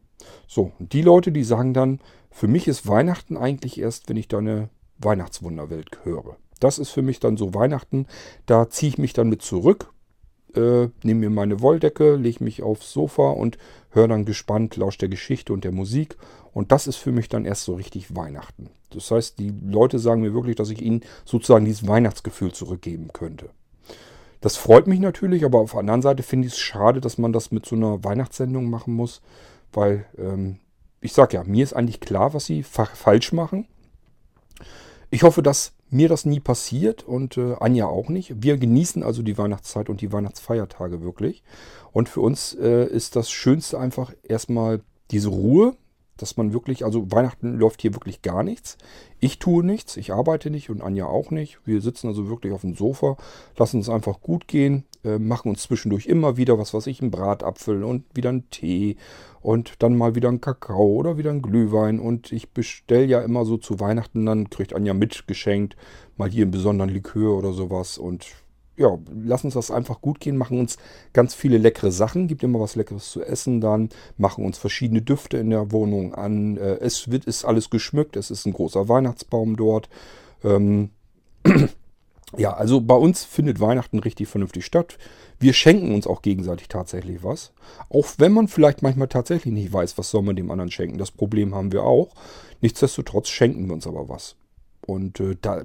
So, 0.48 0.72
und 0.80 0.94
die 0.94 1.04
Leute, 1.04 1.32
die 1.32 1.44
sagen 1.44 1.76
dann, 1.76 2.00
für 2.32 2.48
mich 2.48 2.68
ist 2.68 2.88
Weihnachten 2.88 3.38
eigentlich 3.38 3.80
erst, 3.80 4.10
wenn 4.10 4.18
ich 4.18 4.28
da 4.28 4.40
eine 4.40 4.70
Weihnachtswunderwelt 4.98 6.00
höre. 6.04 6.36
Das 6.60 6.80
ist 6.80 6.90
für 6.90 7.02
mich 7.02 7.20
dann 7.20 7.38
so 7.38 7.54
Weihnachten. 7.54 8.08
Da 8.46 8.70
ziehe 8.70 8.90
ich 8.90 8.98
mich 8.98 9.14
dann 9.14 9.30
mit 9.30 9.42
zurück, 9.42 9.92
äh, 10.56 10.88
nehme 11.04 11.22
mir 11.22 11.30
meine 11.30 11.62
Wolldecke, 11.62 12.16
lege 12.16 12.44
mich 12.44 12.64
aufs 12.64 12.92
Sofa 12.92 13.30
und 13.32 13.58
höre 13.92 14.08
dann 14.08 14.26
gespannt, 14.26 14.76
lausche 14.76 15.00
der 15.00 15.10
Geschichte 15.10 15.54
und 15.54 15.64
der 15.64 15.72
Musik. 15.72 16.18
Und 16.54 16.72
das 16.72 16.88
ist 16.88 16.98
für 16.98 17.12
mich 17.12 17.30
dann 17.30 17.46
erst 17.46 17.64
so 17.64 17.76
richtig 17.76 18.16
Weihnachten. 18.16 18.70
Das 18.90 19.12
heißt, 19.12 19.38
die 19.40 19.54
Leute 19.64 20.00
sagen 20.00 20.22
mir 20.22 20.34
wirklich, 20.34 20.56
dass 20.56 20.72
ich 20.72 20.82
ihnen 20.82 21.02
sozusagen 21.26 21.66
dieses 21.66 21.88
Weihnachtsgefühl 21.88 22.52
zurückgeben 22.52 23.10
könnte. 23.14 23.50
Das 24.42 24.56
freut 24.56 24.88
mich 24.88 25.00
natürlich, 25.00 25.44
aber 25.44 25.60
auf 25.60 25.72
der 25.72 25.82
anderen 25.82 26.02
Seite 26.02 26.24
finde 26.24 26.48
ich 26.48 26.54
es 26.54 26.60
schade, 26.60 27.02
dass 27.02 27.18
man 27.18 27.34
das 27.34 27.52
mit 27.52 27.66
so 27.66 27.76
einer 27.76 28.04
Weihnachtssendung 28.04 28.70
machen 28.70 28.94
muss, 28.94 29.22
weil 29.74 30.06
ähm, 30.18 30.60
ich 31.02 31.14
sage 31.14 31.36
ja, 31.36 31.44
mir 31.44 31.64
ist 31.64 31.74
eigentlich 31.74 32.00
klar, 32.00 32.34
was 32.34 32.46
sie 32.46 32.64
fa 32.64 32.86
falsch 32.86 33.34
machen. 33.34 33.68
Ich 35.12 35.24
hoffe, 35.24 35.44
dass 35.44 35.74
mir 35.90 36.10
das 36.10 36.26
nie 36.26 36.40
passiert 36.40 37.04
und 37.04 37.38
äh, 37.38 37.56
Anja 37.60 37.88
auch 37.88 38.10
nicht. 38.10 38.44
Wir 38.44 38.58
genießen 38.58 39.04
also 39.04 39.22
die 39.24 39.38
Weihnachtszeit 39.38 39.90
und 39.90 40.02
die 40.02 40.12
Weihnachtsfeiertage 40.12 41.02
wirklich. 41.02 41.44
Und 41.92 42.10
für 42.10 42.22
uns 42.22 42.54
äh, 42.54 42.86
ist 42.86 43.16
das 43.16 43.32
Schönste 43.32 43.80
einfach 43.80 44.14
erstmal 44.24 44.82
diese 45.12 45.30
Ruhe, 45.30 45.76
dass 46.18 46.38
man 46.38 46.54
wirklich, 46.54 46.86
also 46.86 47.12
Weihnachten 47.12 47.58
läuft 47.58 47.82
hier 47.82 47.94
wirklich 47.94 48.22
gar 48.22 48.44
nichts. 48.44 48.78
Ich 49.20 49.40
tue 49.40 49.64
nichts, 49.64 49.98
ich 49.98 50.14
arbeite 50.14 50.50
nicht 50.50 50.70
und 50.70 50.82
Anja 50.82 51.06
auch 51.06 51.32
nicht. 51.32 51.60
Wir 51.66 51.82
sitzen 51.82 52.08
also 52.08 52.30
wirklich 52.30 52.54
auf 52.54 52.62
dem 52.62 52.76
Sofa, 52.76 53.18
lassen 53.58 53.80
es 53.80 53.90
einfach 53.90 54.22
gut 54.22 54.48
gehen, 54.48 54.84
äh, 55.04 55.20
machen 55.20 55.50
uns 55.50 55.64
zwischendurch 55.64 56.08
immer 56.08 56.38
wieder, 56.38 56.58
was 56.58 56.74
weiß 56.74 56.88
ich, 56.88 57.02
einen 57.02 57.12
Bratapfel 57.12 57.84
und 57.84 58.04
wieder 58.14 58.30
einen 58.30 58.50
Tee 58.50 58.98
und 59.42 59.82
dann 59.82 59.98
mal 59.98 60.16
wieder 60.16 60.30
einen 60.30 60.42
Kakao 60.42 60.96
oder 60.96 61.18
wieder 61.18 61.30
einen 61.30 61.42
Glühwein. 61.42 62.00
Und 62.00 62.32
ich 62.32 62.52
bestelle 62.52 63.06
ja 63.06 63.22
immer 63.22 63.46
so 63.46 63.58
zu 63.58 63.80
Weihnachten, 63.80 64.26
dann 64.26 64.50
kriegt 64.50 64.74
Anja 64.74 64.94
mitgeschenkt, 64.94 65.78
mal 66.18 66.30
hier 66.30 66.44
einen 66.44 66.52
besonderen 66.52 66.90
Likör 66.90 67.38
oder 67.38 67.54
sowas. 67.54 67.98
Und 67.98 68.28
ja, 68.80 68.98
lassen 69.14 69.48
uns 69.48 69.56
das 69.56 69.72
einfach 69.72 70.02
gut 70.02 70.20
gehen, 70.22 70.38
machen 70.38 70.60
uns 70.60 70.78
ganz 71.12 71.36
viele 71.36 71.58
leckere 71.58 71.92
Sachen, 71.92 72.28
gibt 72.28 72.44
immer 72.44 72.62
was 72.62 72.76
Leckeres 72.76 73.12
zu 73.12 73.22
essen 73.22 73.60
dann, 73.60 73.90
machen 74.18 74.46
uns 74.46 74.58
verschiedene 74.58 75.02
Düfte 75.02 75.38
in 75.38 75.50
der 75.50 75.72
Wohnung 75.72 76.16
an. 76.16 76.58
Äh, 76.58 76.78
es 76.80 77.12
wird, 77.12 77.26
ist 77.26 77.44
alles 77.44 77.70
geschmückt, 77.70 78.16
es 78.16 78.32
ist 78.32 78.46
ein 78.46 78.54
großer 78.54 78.88
Weihnachtsbaum 78.88 79.58
dort. 79.58 79.90
Ähm, 80.44 80.92
ja, 82.38 82.54
also 82.54 82.82
bei 82.82 82.96
uns 82.96 83.24
findet 83.24 83.60
Weihnachten 83.60 84.00
richtig 84.00 84.28
vernünftig 84.28 84.66
statt. 84.66 84.98
Wir 85.40 85.54
schenken 85.54 85.94
uns 85.94 86.06
auch 86.06 86.22
gegenseitig 86.22 86.68
tatsächlich 86.68 87.24
was. 87.24 87.52
Auch 87.90 88.08
wenn 88.18 88.32
man 88.32 88.48
vielleicht 88.48 88.82
manchmal 88.82 89.08
tatsächlich 89.08 89.54
nicht 89.54 89.74
weiß, 89.74 89.98
was 89.98 90.12
soll 90.12 90.22
man 90.22 90.36
dem 90.36 90.52
anderen 90.52 90.72
schenken. 90.72 90.98
Das 90.98 91.12
Problem 91.12 91.56
haben 91.56 91.72
wir 91.72 91.84
auch. 91.84 92.10
Nichtsdestotrotz 92.62 93.30
schenken 93.30 93.68
wir 93.68 93.74
uns 93.74 93.88
aber 93.88 94.10
was. 94.10 94.36
Und 94.90 95.20
äh, 95.20 95.36
da, 95.40 95.64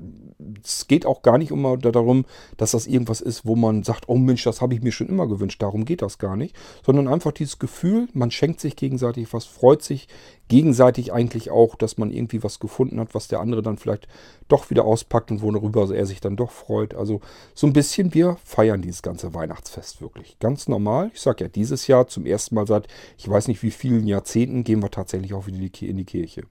es 0.62 0.86
geht 0.86 1.06
auch 1.06 1.22
gar 1.22 1.38
nicht 1.38 1.50
immer 1.50 1.78
darum, 1.78 2.26
dass 2.58 2.72
das 2.72 2.86
irgendwas 2.86 3.22
ist, 3.22 3.46
wo 3.46 3.56
man 3.56 3.82
sagt, 3.82 4.04
oh 4.08 4.16
Mensch, 4.16 4.44
das 4.44 4.60
habe 4.60 4.74
ich 4.74 4.82
mir 4.82 4.92
schon 4.92 5.08
immer 5.08 5.26
gewünscht. 5.26 5.62
Darum 5.62 5.86
geht 5.86 6.02
das 6.02 6.18
gar 6.18 6.36
nicht. 6.36 6.54
Sondern 6.84 7.08
einfach 7.08 7.32
dieses 7.32 7.58
Gefühl, 7.58 8.08
man 8.12 8.30
schenkt 8.30 8.60
sich 8.60 8.76
gegenseitig 8.76 9.32
was, 9.32 9.46
freut 9.46 9.82
sich 9.82 10.08
gegenseitig 10.48 11.12
eigentlich 11.12 11.50
auch, 11.50 11.74
dass 11.74 11.96
man 11.96 12.10
irgendwie 12.10 12.42
was 12.42 12.60
gefunden 12.60 13.00
hat, 13.00 13.14
was 13.14 13.28
der 13.28 13.40
andere 13.40 13.62
dann 13.62 13.78
vielleicht 13.78 14.08
doch 14.48 14.68
wieder 14.68 14.84
auspackt 14.84 15.30
und 15.30 15.40
worüber 15.40 15.94
er 15.94 16.04
sich 16.04 16.20
dann 16.20 16.36
doch 16.36 16.50
freut. 16.50 16.94
Also 16.94 17.22
so 17.54 17.66
ein 17.66 17.72
bisschen, 17.72 18.12
wir 18.12 18.36
feiern 18.44 18.82
dieses 18.82 19.00
ganze 19.00 19.32
Weihnachtsfest 19.32 20.02
wirklich. 20.02 20.38
Ganz 20.38 20.68
normal. 20.68 21.10
Ich 21.14 21.22
sage 21.22 21.44
ja, 21.44 21.48
dieses 21.48 21.86
Jahr 21.86 22.08
zum 22.08 22.26
ersten 22.26 22.54
Mal 22.56 22.66
seit, 22.66 22.88
ich 23.16 23.26
weiß 23.26 23.48
nicht 23.48 23.62
wie 23.62 23.70
vielen 23.70 24.06
Jahrzehnten, 24.06 24.64
gehen 24.64 24.82
wir 24.82 24.90
tatsächlich 24.90 25.32
auch 25.32 25.46
wieder 25.46 25.56
in 25.56 25.96
die 25.96 26.04
Kirche. 26.04 26.42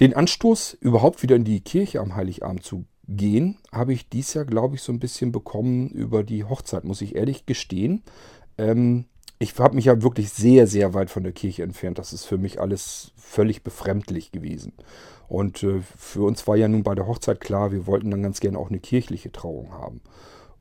Den 0.00 0.14
Anstoß, 0.14 0.74
überhaupt 0.80 1.22
wieder 1.22 1.36
in 1.36 1.44
die 1.44 1.60
Kirche 1.60 2.00
am 2.00 2.16
Heiligabend 2.16 2.64
zu 2.64 2.84
gehen, 3.06 3.58
habe 3.70 3.92
ich 3.92 4.08
dies 4.08 4.34
Jahr, 4.34 4.44
glaube 4.44 4.76
ich, 4.76 4.82
so 4.82 4.92
ein 4.92 4.98
bisschen 4.98 5.30
bekommen 5.30 5.88
über 5.90 6.22
die 6.22 6.44
Hochzeit, 6.44 6.84
muss 6.84 7.02
ich 7.02 7.14
ehrlich 7.14 7.46
gestehen. 7.46 8.02
Ähm, 8.58 9.04
ich 9.38 9.58
habe 9.58 9.74
mich 9.74 9.86
ja 9.86 10.02
wirklich 10.02 10.30
sehr, 10.30 10.66
sehr 10.66 10.94
weit 10.94 11.10
von 11.10 11.22
der 11.22 11.32
Kirche 11.32 11.62
entfernt. 11.62 11.98
Das 11.98 12.12
ist 12.12 12.24
für 12.24 12.38
mich 12.38 12.60
alles 12.60 13.12
völlig 13.16 13.62
befremdlich 13.62 14.32
gewesen. 14.32 14.72
Und 15.28 15.62
äh, 15.62 15.80
für 15.96 16.22
uns 16.22 16.46
war 16.46 16.56
ja 16.56 16.68
nun 16.68 16.82
bei 16.82 16.94
der 16.94 17.06
Hochzeit 17.06 17.40
klar, 17.40 17.72
wir 17.72 17.86
wollten 17.86 18.10
dann 18.10 18.22
ganz 18.22 18.40
gerne 18.40 18.58
auch 18.58 18.70
eine 18.70 18.80
kirchliche 18.80 19.32
Trauung 19.32 19.72
haben. 19.72 20.00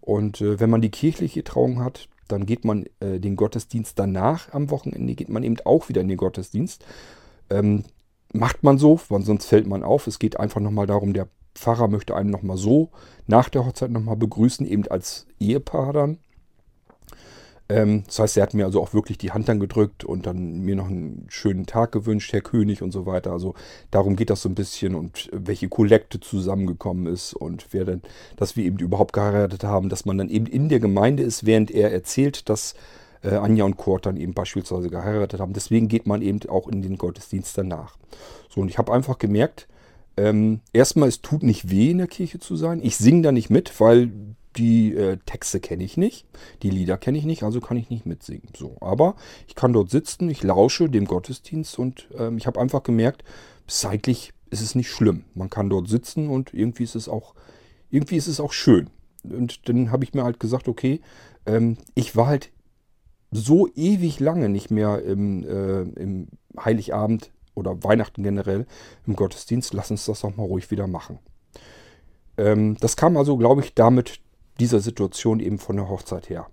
Und 0.01 0.41
äh, 0.41 0.59
wenn 0.59 0.69
man 0.69 0.81
die 0.81 0.91
kirchliche 0.91 1.43
Trauung 1.43 1.83
hat, 1.83 2.07
dann 2.27 2.45
geht 2.45 2.65
man 2.65 2.85
äh, 2.99 3.19
den 3.19 3.35
Gottesdienst 3.35 3.97
danach 3.97 4.53
am 4.53 4.69
Wochenende, 4.69 5.15
geht 5.15 5.29
man 5.29 5.43
eben 5.43 5.57
auch 5.65 5.89
wieder 5.89 6.01
in 6.01 6.07
den 6.07 6.17
Gottesdienst. 6.17 6.83
Ähm, 7.49 7.83
macht 8.33 8.63
man 8.63 8.77
so, 8.77 8.99
weil 9.09 9.21
sonst 9.21 9.45
fällt 9.45 9.67
man 9.67 9.83
auf. 9.83 10.07
Es 10.07 10.19
geht 10.19 10.39
einfach 10.39 10.59
nochmal 10.59 10.87
darum, 10.87 11.13
der 11.13 11.27
Pfarrer 11.55 11.87
möchte 11.87 12.15
einen 12.15 12.31
nochmal 12.31 12.57
so 12.57 12.89
nach 13.27 13.47
der 13.47 13.65
Hochzeit 13.65 13.91
nochmal 13.91 14.17
begrüßen, 14.17 14.65
eben 14.65 14.87
als 14.87 15.27
Ehepaar 15.39 15.93
dann. 15.93 16.17
Ähm, 17.69 18.03
das 18.07 18.19
heißt, 18.19 18.37
er 18.37 18.43
hat 18.43 18.53
mir 18.53 18.65
also 18.65 18.81
auch 18.81 18.93
wirklich 18.93 19.17
die 19.17 19.31
Hand 19.31 19.47
dann 19.47 19.59
gedrückt 19.59 20.03
und 20.03 20.25
dann 20.25 20.59
mir 20.59 20.75
noch 20.75 20.87
einen 20.87 21.25
schönen 21.29 21.65
Tag 21.65 21.91
gewünscht, 21.91 22.33
Herr 22.33 22.41
König 22.41 22.81
und 22.81 22.91
so 22.91 23.05
weiter. 23.05 23.31
Also 23.31 23.53
darum 23.91 24.15
geht 24.15 24.29
das 24.29 24.41
so 24.41 24.49
ein 24.49 24.55
bisschen 24.55 24.95
und 24.95 25.29
welche 25.31 25.69
Kollekte 25.69 26.19
zusammengekommen 26.19 27.07
ist 27.07 27.33
und 27.33 27.67
wer 27.71 27.85
denn, 27.85 28.01
dass 28.35 28.57
wir 28.57 28.65
eben 28.65 28.79
überhaupt 28.79 29.13
geheiratet 29.13 29.63
haben, 29.63 29.89
dass 29.89 30.05
man 30.05 30.17
dann 30.17 30.29
eben 30.29 30.47
in 30.47 30.69
der 30.69 30.79
Gemeinde 30.79 31.23
ist, 31.23 31.45
während 31.45 31.71
er 31.71 31.91
erzählt, 31.91 32.49
dass 32.49 32.73
äh, 33.23 33.35
Anja 33.35 33.65
und 33.65 33.77
Kurt 33.77 34.05
dann 34.05 34.17
eben 34.17 34.33
beispielsweise 34.33 34.89
geheiratet 34.89 35.39
haben. 35.39 35.53
Deswegen 35.53 35.87
geht 35.87 36.05
man 36.05 36.21
eben 36.21 36.39
auch 36.49 36.67
in 36.67 36.81
den 36.81 36.97
Gottesdienst 36.97 37.57
danach. 37.57 37.97
So, 38.49 38.61
und 38.61 38.69
ich 38.69 38.77
habe 38.77 38.93
einfach 38.93 39.17
gemerkt, 39.17 39.67
ähm, 40.15 40.61
erstmal, 40.73 41.09
es 41.09 41.21
tut 41.21 41.43
nicht 41.43 41.69
weh, 41.69 41.91
in 41.91 41.97
der 41.97 42.07
Kirche 42.07 42.39
zu 42.39 42.55
sein. 42.55 42.81
Ich 42.83 42.97
singe 42.97 43.23
da 43.23 43.31
nicht 43.31 43.49
mit, 43.49 43.79
weil 43.79 44.11
die 44.57 44.93
äh, 44.93 45.17
Texte 45.25 45.59
kenne 45.59 45.83
ich 45.83 45.97
nicht, 45.97 46.27
die 46.61 46.69
Lieder 46.69 46.97
kenne 46.97 47.17
ich 47.17 47.25
nicht, 47.25 47.41
also 47.43 47.59
kann 47.59 47.77
ich 47.77 47.89
nicht 47.89 48.05
mitsingen. 48.05 48.49
So, 48.55 48.77
aber 48.81 49.15
ich 49.47 49.55
kann 49.55 49.73
dort 49.73 49.89
sitzen, 49.89 50.29
ich 50.29 50.43
lausche 50.43 50.89
dem 50.89 51.05
Gottesdienst 51.05 51.79
und 51.79 52.07
ähm, 52.17 52.37
ich 52.37 52.45
habe 52.45 52.59
einfach 52.59 52.83
gemerkt, 52.83 53.23
zeitlich 53.67 54.31
ist 54.51 54.61
es 54.61 54.75
nicht 54.75 54.91
schlimm. 54.91 55.23
Man 55.33 55.49
kann 55.49 55.69
dort 55.69 55.89
sitzen 55.89 56.29
und 56.29 56.53
irgendwie 56.53 56.83
ist 56.83 56.95
es 56.95 57.09
auch, 57.09 57.33
irgendwie 57.89 58.17
ist 58.17 58.27
es 58.27 58.39
auch 58.39 58.53
schön. 58.53 58.89
Und 59.23 59.67
dann 59.67 59.91
habe 59.91 60.03
ich 60.03 60.13
mir 60.13 60.23
halt 60.23 60.39
gesagt, 60.39 60.67
okay, 60.67 61.01
ähm, 61.45 61.77
ich 61.95 62.15
war 62.15 62.27
halt 62.27 62.51
so 63.33 63.67
ewig 63.75 64.19
lange 64.19 64.49
nicht 64.49 64.71
mehr 64.71 65.03
im, 65.03 65.43
äh, 65.43 65.81
im 65.81 66.27
Heiligabend 66.59 67.31
oder 67.55 67.83
Weihnachten 67.83 68.23
generell 68.23 68.65
im 69.05 69.15
Gottesdienst. 69.15 69.73
Lass 69.73 69.91
uns 69.91 70.05
das 70.05 70.21
doch 70.21 70.35
mal 70.35 70.43
ruhig 70.43 70.71
wieder 70.71 70.87
machen. 70.87 71.19
Ähm, 72.37 72.77
das 72.79 72.95
kam 72.95 73.17
also, 73.17 73.37
glaube 73.37 73.61
ich, 73.61 73.73
damit 73.75 74.19
dieser 74.59 74.79
Situation 74.79 75.39
eben 75.39 75.57
von 75.57 75.75
der 75.75 75.89
Hochzeit 75.89 76.29
her. 76.29 76.47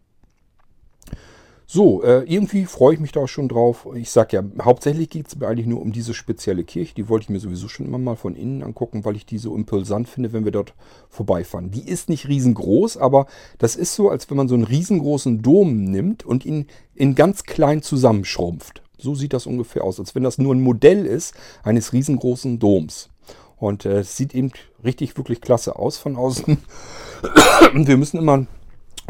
So, 1.72 2.02
äh, 2.02 2.24
irgendwie 2.24 2.64
freue 2.64 2.94
ich 2.94 3.00
mich 3.00 3.12
da 3.12 3.28
schon 3.28 3.48
drauf. 3.48 3.86
Ich 3.94 4.10
sage 4.10 4.36
ja, 4.38 4.64
hauptsächlich 4.64 5.08
geht 5.08 5.28
es 5.28 5.36
mir 5.36 5.46
eigentlich 5.46 5.68
nur 5.68 5.80
um 5.80 5.92
diese 5.92 6.14
spezielle 6.14 6.64
Kirche. 6.64 6.96
Die 6.96 7.08
wollte 7.08 7.26
ich 7.26 7.28
mir 7.28 7.38
sowieso 7.38 7.68
schon 7.68 7.86
immer 7.86 7.98
mal 7.98 8.16
von 8.16 8.34
innen 8.34 8.64
angucken, 8.64 9.04
weil 9.04 9.14
ich 9.14 9.24
die 9.24 9.38
so 9.38 9.54
impulsant 9.54 10.08
finde, 10.08 10.32
wenn 10.32 10.44
wir 10.44 10.50
dort 10.50 10.74
vorbeifahren. 11.10 11.70
Die 11.70 11.88
ist 11.88 12.08
nicht 12.08 12.26
riesengroß, 12.26 12.96
aber 12.96 13.26
das 13.58 13.76
ist 13.76 13.94
so, 13.94 14.10
als 14.10 14.28
wenn 14.28 14.36
man 14.36 14.48
so 14.48 14.56
einen 14.56 14.64
riesengroßen 14.64 15.42
Dom 15.42 15.84
nimmt 15.84 16.26
und 16.26 16.44
ihn 16.44 16.66
in 16.96 17.14
ganz 17.14 17.44
klein 17.44 17.82
zusammenschrumpft. 17.82 18.82
So 18.98 19.14
sieht 19.14 19.32
das 19.32 19.46
ungefähr 19.46 19.84
aus, 19.84 20.00
als 20.00 20.16
wenn 20.16 20.24
das 20.24 20.38
nur 20.38 20.52
ein 20.52 20.62
Modell 20.62 21.06
ist 21.06 21.34
eines 21.62 21.92
riesengroßen 21.92 22.58
Doms. 22.58 23.10
Und 23.58 23.84
äh, 23.84 24.00
es 24.00 24.14
äh, 24.14 24.16
sieht 24.16 24.34
eben 24.34 24.50
richtig, 24.82 25.16
wirklich 25.16 25.40
klasse 25.40 25.76
aus 25.76 25.98
von 25.98 26.16
außen. 26.16 26.58
wir 27.74 27.96
müssen 27.96 28.16
immer 28.16 28.48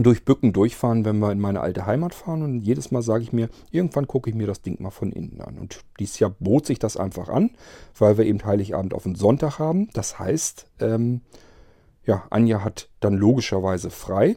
durch 0.03 0.25
Bücken 0.25 0.53
durchfahren, 0.53 1.05
wenn 1.05 1.19
wir 1.19 1.33
in 1.33 1.41
meine 1.41 1.61
alte 1.61 1.87
Heimat 1.87 2.15
fahren. 2.15 2.43
Und 2.43 2.61
jedes 2.61 2.91
Mal 2.91 3.03
sage 3.03 3.25
ich 3.25 3.33
mir, 3.33 3.49
irgendwann 3.71 4.07
gucke 4.07 4.31
ich 4.31 4.37
mir 4.37 4.47
das 4.47 4.63
Ding 4.63 4.81
mal 4.81 4.91
von 4.91 5.13
innen 5.13 5.41
an. 5.41 5.59
Und 5.59 5.81
dieses 5.99 6.19
Jahr 6.19 6.35
bot 6.39 6.67
sich 6.67 6.79
das 6.79 6.97
einfach 6.97 7.29
an, 7.29 7.51
weil 7.99 8.19
wir 8.19 8.25
eben 8.25 8.45
Heiligabend 8.45 8.95
auf 8.95 9.05
den 9.05 9.15
Sonntag 9.15 9.59
haben. 9.59 9.89
Das 9.93 10.19
heißt, 10.19 10.67
ähm, 10.81 11.23
ja, 12.05 12.25
Anja 12.31 12.65
hat 12.65 12.89
dann 13.01 13.15
logischerweise 13.15 13.91
frei. 13.91 14.37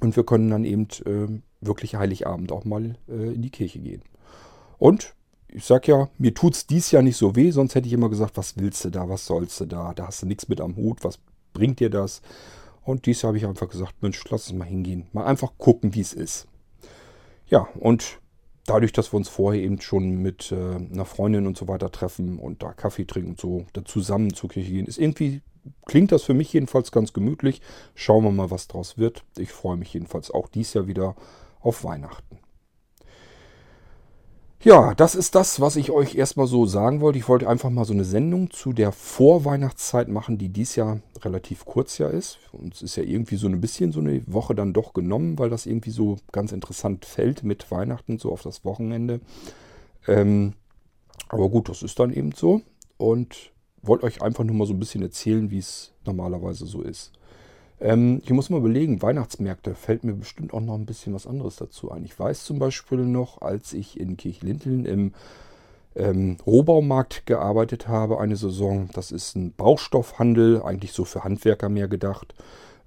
Und 0.00 0.16
wir 0.16 0.24
können 0.24 0.50
dann 0.50 0.64
eben 0.64 0.88
äh, 1.06 1.40
wirklich 1.60 1.94
Heiligabend 1.96 2.52
auch 2.52 2.64
mal 2.64 2.96
äh, 3.08 3.34
in 3.34 3.42
die 3.42 3.50
Kirche 3.50 3.78
gehen. 3.78 4.02
Und 4.78 5.14
ich 5.48 5.64
sag 5.64 5.86
ja, 5.86 6.08
mir 6.18 6.34
tut 6.34 6.54
es 6.54 6.66
dies 6.66 6.90
Jahr 6.90 7.02
nicht 7.02 7.16
so 7.16 7.36
weh, 7.36 7.50
sonst 7.52 7.74
hätte 7.74 7.86
ich 7.86 7.92
immer 7.92 8.10
gesagt, 8.10 8.36
was 8.36 8.56
willst 8.56 8.84
du 8.84 8.90
da, 8.90 9.08
was 9.08 9.24
sollst 9.24 9.60
du 9.60 9.66
da, 9.66 9.94
da 9.94 10.08
hast 10.08 10.22
du 10.22 10.26
nichts 10.26 10.48
mit 10.48 10.60
am 10.60 10.76
Hut, 10.76 11.04
was 11.04 11.18
bringt 11.52 11.78
dir 11.78 11.90
das? 11.90 12.22
Und 12.84 13.06
dies 13.06 13.24
habe 13.24 13.36
ich 13.36 13.46
einfach 13.46 13.68
gesagt, 13.68 14.02
Mensch, 14.02 14.22
lass 14.28 14.46
es 14.46 14.52
mal 14.52 14.64
hingehen. 14.64 15.06
Mal 15.12 15.24
einfach 15.24 15.52
gucken, 15.58 15.94
wie 15.94 16.00
es 16.00 16.12
ist. 16.12 16.46
Ja, 17.46 17.68
und 17.80 18.20
dadurch, 18.66 18.92
dass 18.92 19.12
wir 19.12 19.16
uns 19.16 19.28
vorher 19.28 19.62
eben 19.62 19.80
schon 19.80 20.22
mit 20.22 20.52
äh, 20.52 20.54
einer 20.54 21.04
Freundin 21.04 21.46
und 21.46 21.56
so 21.56 21.68
weiter 21.68 21.90
treffen 21.90 22.38
und 22.38 22.62
da 22.62 22.72
Kaffee 22.72 23.04
trinken 23.04 23.30
und 23.30 23.40
so, 23.40 23.66
da 23.72 23.84
zusammen 23.84 24.34
zur 24.34 24.50
Kirche 24.50 24.72
gehen, 24.72 24.86
ist 24.86 24.98
irgendwie, 24.98 25.42
klingt 25.86 26.12
das 26.12 26.24
für 26.24 26.34
mich 26.34 26.52
jedenfalls 26.52 26.92
ganz 26.92 27.12
gemütlich. 27.12 27.60
Schauen 27.94 28.24
wir 28.24 28.32
mal, 28.32 28.50
was 28.50 28.68
draus 28.68 28.98
wird. 28.98 29.24
Ich 29.38 29.50
freue 29.50 29.76
mich 29.76 29.92
jedenfalls 29.92 30.30
auch 30.30 30.48
dies 30.48 30.74
Jahr 30.74 30.86
wieder 30.86 31.16
auf 31.60 31.84
Weihnachten. 31.84 32.38
Ja, 34.64 34.94
das 34.94 35.14
ist 35.14 35.34
das, 35.34 35.60
was 35.60 35.76
ich 35.76 35.90
euch 35.90 36.14
erstmal 36.14 36.46
so 36.46 36.64
sagen 36.64 37.02
wollte. 37.02 37.18
Ich 37.18 37.28
wollte 37.28 37.46
einfach 37.46 37.68
mal 37.68 37.84
so 37.84 37.92
eine 37.92 38.06
Sendung 38.06 38.50
zu 38.50 38.72
der 38.72 38.92
Vorweihnachtszeit 38.92 40.08
machen, 40.08 40.38
die 40.38 40.48
dies 40.48 40.74
Jahr 40.74 41.00
relativ 41.20 41.66
kurz 41.66 41.98
ja 41.98 42.08
ist. 42.08 42.38
Uns 42.50 42.80
ist 42.80 42.96
ja 42.96 43.02
irgendwie 43.02 43.36
so 43.36 43.46
ein 43.46 43.60
bisschen 43.60 43.92
so 43.92 44.00
eine 44.00 44.22
Woche 44.26 44.54
dann 44.54 44.72
doch 44.72 44.94
genommen, 44.94 45.38
weil 45.38 45.50
das 45.50 45.66
irgendwie 45.66 45.90
so 45.90 46.16
ganz 46.32 46.50
interessant 46.50 47.04
fällt 47.04 47.44
mit 47.44 47.70
Weihnachten, 47.70 48.18
so 48.18 48.32
auf 48.32 48.40
das 48.40 48.64
Wochenende. 48.64 49.20
Ähm, 50.08 50.54
aber 51.28 51.50
gut, 51.50 51.68
das 51.68 51.82
ist 51.82 51.98
dann 51.98 52.10
eben 52.10 52.32
so. 52.32 52.62
Und 52.96 53.52
wollte 53.82 54.06
euch 54.06 54.22
einfach 54.22 54.44
nur 54.44 54.56
mal 54.56 54.66
so 54.66 54.72
ein 54.72 54.80
bisschen 54.80 55.02
erzählen, 55.02 55.50
wie 55.50 55.58
es 55.58 55.92
normalerweise 56.06 56.64
so 56.64 56.80
ist. 56.80 57.12
Ähm, 57.84 58.22
ich 58.24 58.30
muss 58.30 58.48
mal 58.48 58.56
überlegen, 58.56 59.02
Weihnachtsmärkte 59.02 59.74
fällt 59.74 60.04
mir 60.04 60.14
bestimmt 60.14 60.54
auch 60.54 60.60
noch 60.62 60.74
ein 60.74 60.86
bisschen 60.86 61.12
was 61.12 61.26
anderes 61.26 61.56
dazu 61.56 61.92
ein. 61.92 62.04
Ich 62.04 62.18
weiß 62.18 62.44
zum 62.44 62.58
Beispiel 62.58 63.00
noch, 63.00 63.42
als 63.42 63.74
ich 63.74 64.00
in 64.00 64.16
Kirchlinteln 64.16 64.86
im 64.86 65.12
ähm, 65.94 66.38
Rohbaumarkt 66.46 67.26
gearbeitet 67.26 67.86
habe, 67.86 68.18
eine 68.18 68.36
Saison, 68.36 68.88
das 68.94 69.12
ist 69.12 69.36
ein 69.36 69.52
Baustoffhandel, 69.52 70.62
eigentlich 70.62 70.92
so 70.92 71.04
für 71.04 71.24
Handwerker 71.24 71.68
mehr 71.68 71.86
gedacht, 71.86 72.34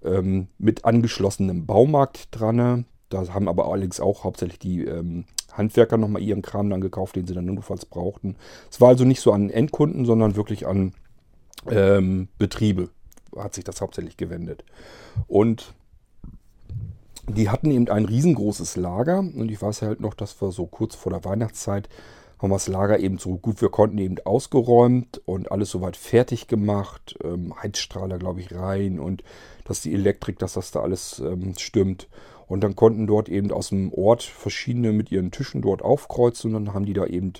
ähm, 0.03 0.47
mit 0.57 0.83
angeschlossenem 0.83 1.67
Baumarkt 1.67 2.29
dran. 2.31 2.85
Da 3.09 3.27
haben 3.33 3.47
aber 3.47 3.71
allerdings 3.71 3.99
auch 3.99 4.23
hauptsächlich 4.23 4.57
die 4.57 4.83
ähm, 4.83 5.25
Handwerker 5.53 5.97
nochmal 5.97 6.23
ihren 6.23 6.41
Kram 6.41 6.71
dann 6.71 6.81
gekauft, 6.81 7.15
den 7.15 7.27
sie 7.27 7.35
dann 7.35 7.45
notfalls 7.45 7.85
brauchten. 7.85 8.35
Es 8.71 8.81
war 8.81 8.89
also 8.89 9.05
nicht 9.05 9.21
so 9.21 9.31
an 9.31 9.51
Endkunden, 9.51 10.05
sondern 10.05 10.35
wirklich 10.35 10.65
an 10.65 10.93
ähm, 11.69 12.29
Betriebe, 12.39 12.89
hat 13.43 13.53
sich 13.53 13.63
das 13.63 13.81
hauptsächlich 13.81 14.17
gewendet. 14.17 14.63
Und 15.27 15.73
die 17.29 17.49
hatten 17.49 17.71
eben 17.71 17.89
ein 17.89 18.05
riesengroßes 18.05 18.77
Lager 18.77 19.19
und 19.19 19.51
ich 19.51 19.61
weiß 19.61 19.81
halt 19.81 19.99
noch, 19.99 20.13
dass 20.13 20.41
wir 20.41 20.51
so 20.51 20.65
kurz 20.65 20.95
vor 20.95 21.11
der 21.11 21.25
Weihnachtszeit 21.25 21.89
haben 22.39 22.51
wir 22.51 22.55
das 22.55 22.67
Lager 22.67 22.99
eben 22.99 23.17
so 23.17 23.37
gut 23.37 23.61
wir 23.61 23.69
konnten 23.69 23.97
eben 23.97 24.17
ausgeräumt 24.23 25.21
und 25.25 25.51
alles 25.51 25.71
soweit 25.71 25.97
fertig 25.97 26.47
gemacht. 26.47 27.17
Ähm, 27.23 27.53
Heizstrahler, 27.61 28.19
glaube 28.19 28.41
ich, 28.41 28.53
rein 28.53 28.99
und 28.99 29.23
dass 29.65 29.81
die 29.81 29.93
Elektrik, 29.93 30.37
dass 30.39 30.53
das 30.53 30.71
da 30.71 30.81
alles 30.81 31.19
ähm, 31.19 31.55
stimmt. 31.57 32.07
Und 32.47 32.63
dann 32.63 32.75
konnten 32.75 33.07
dort 33.07 33.27
eben 33.27 33.51
aus 33.51 33.69
dem 33.69 33.91
Ort 33.91 34.23
verschiedene 34.23 34.93
mit 34.93 35.11
ihren 35.11 35.31
Tischen 35.31 35.61
dort 35.61 35.81
aufkreuzen 35.81 36.55
und 36.55 36.65
dann 36.65 36.73
haben 36.73 36.85
die 36.85 36.93
da 36.93 37.05
eben 37.05 37.33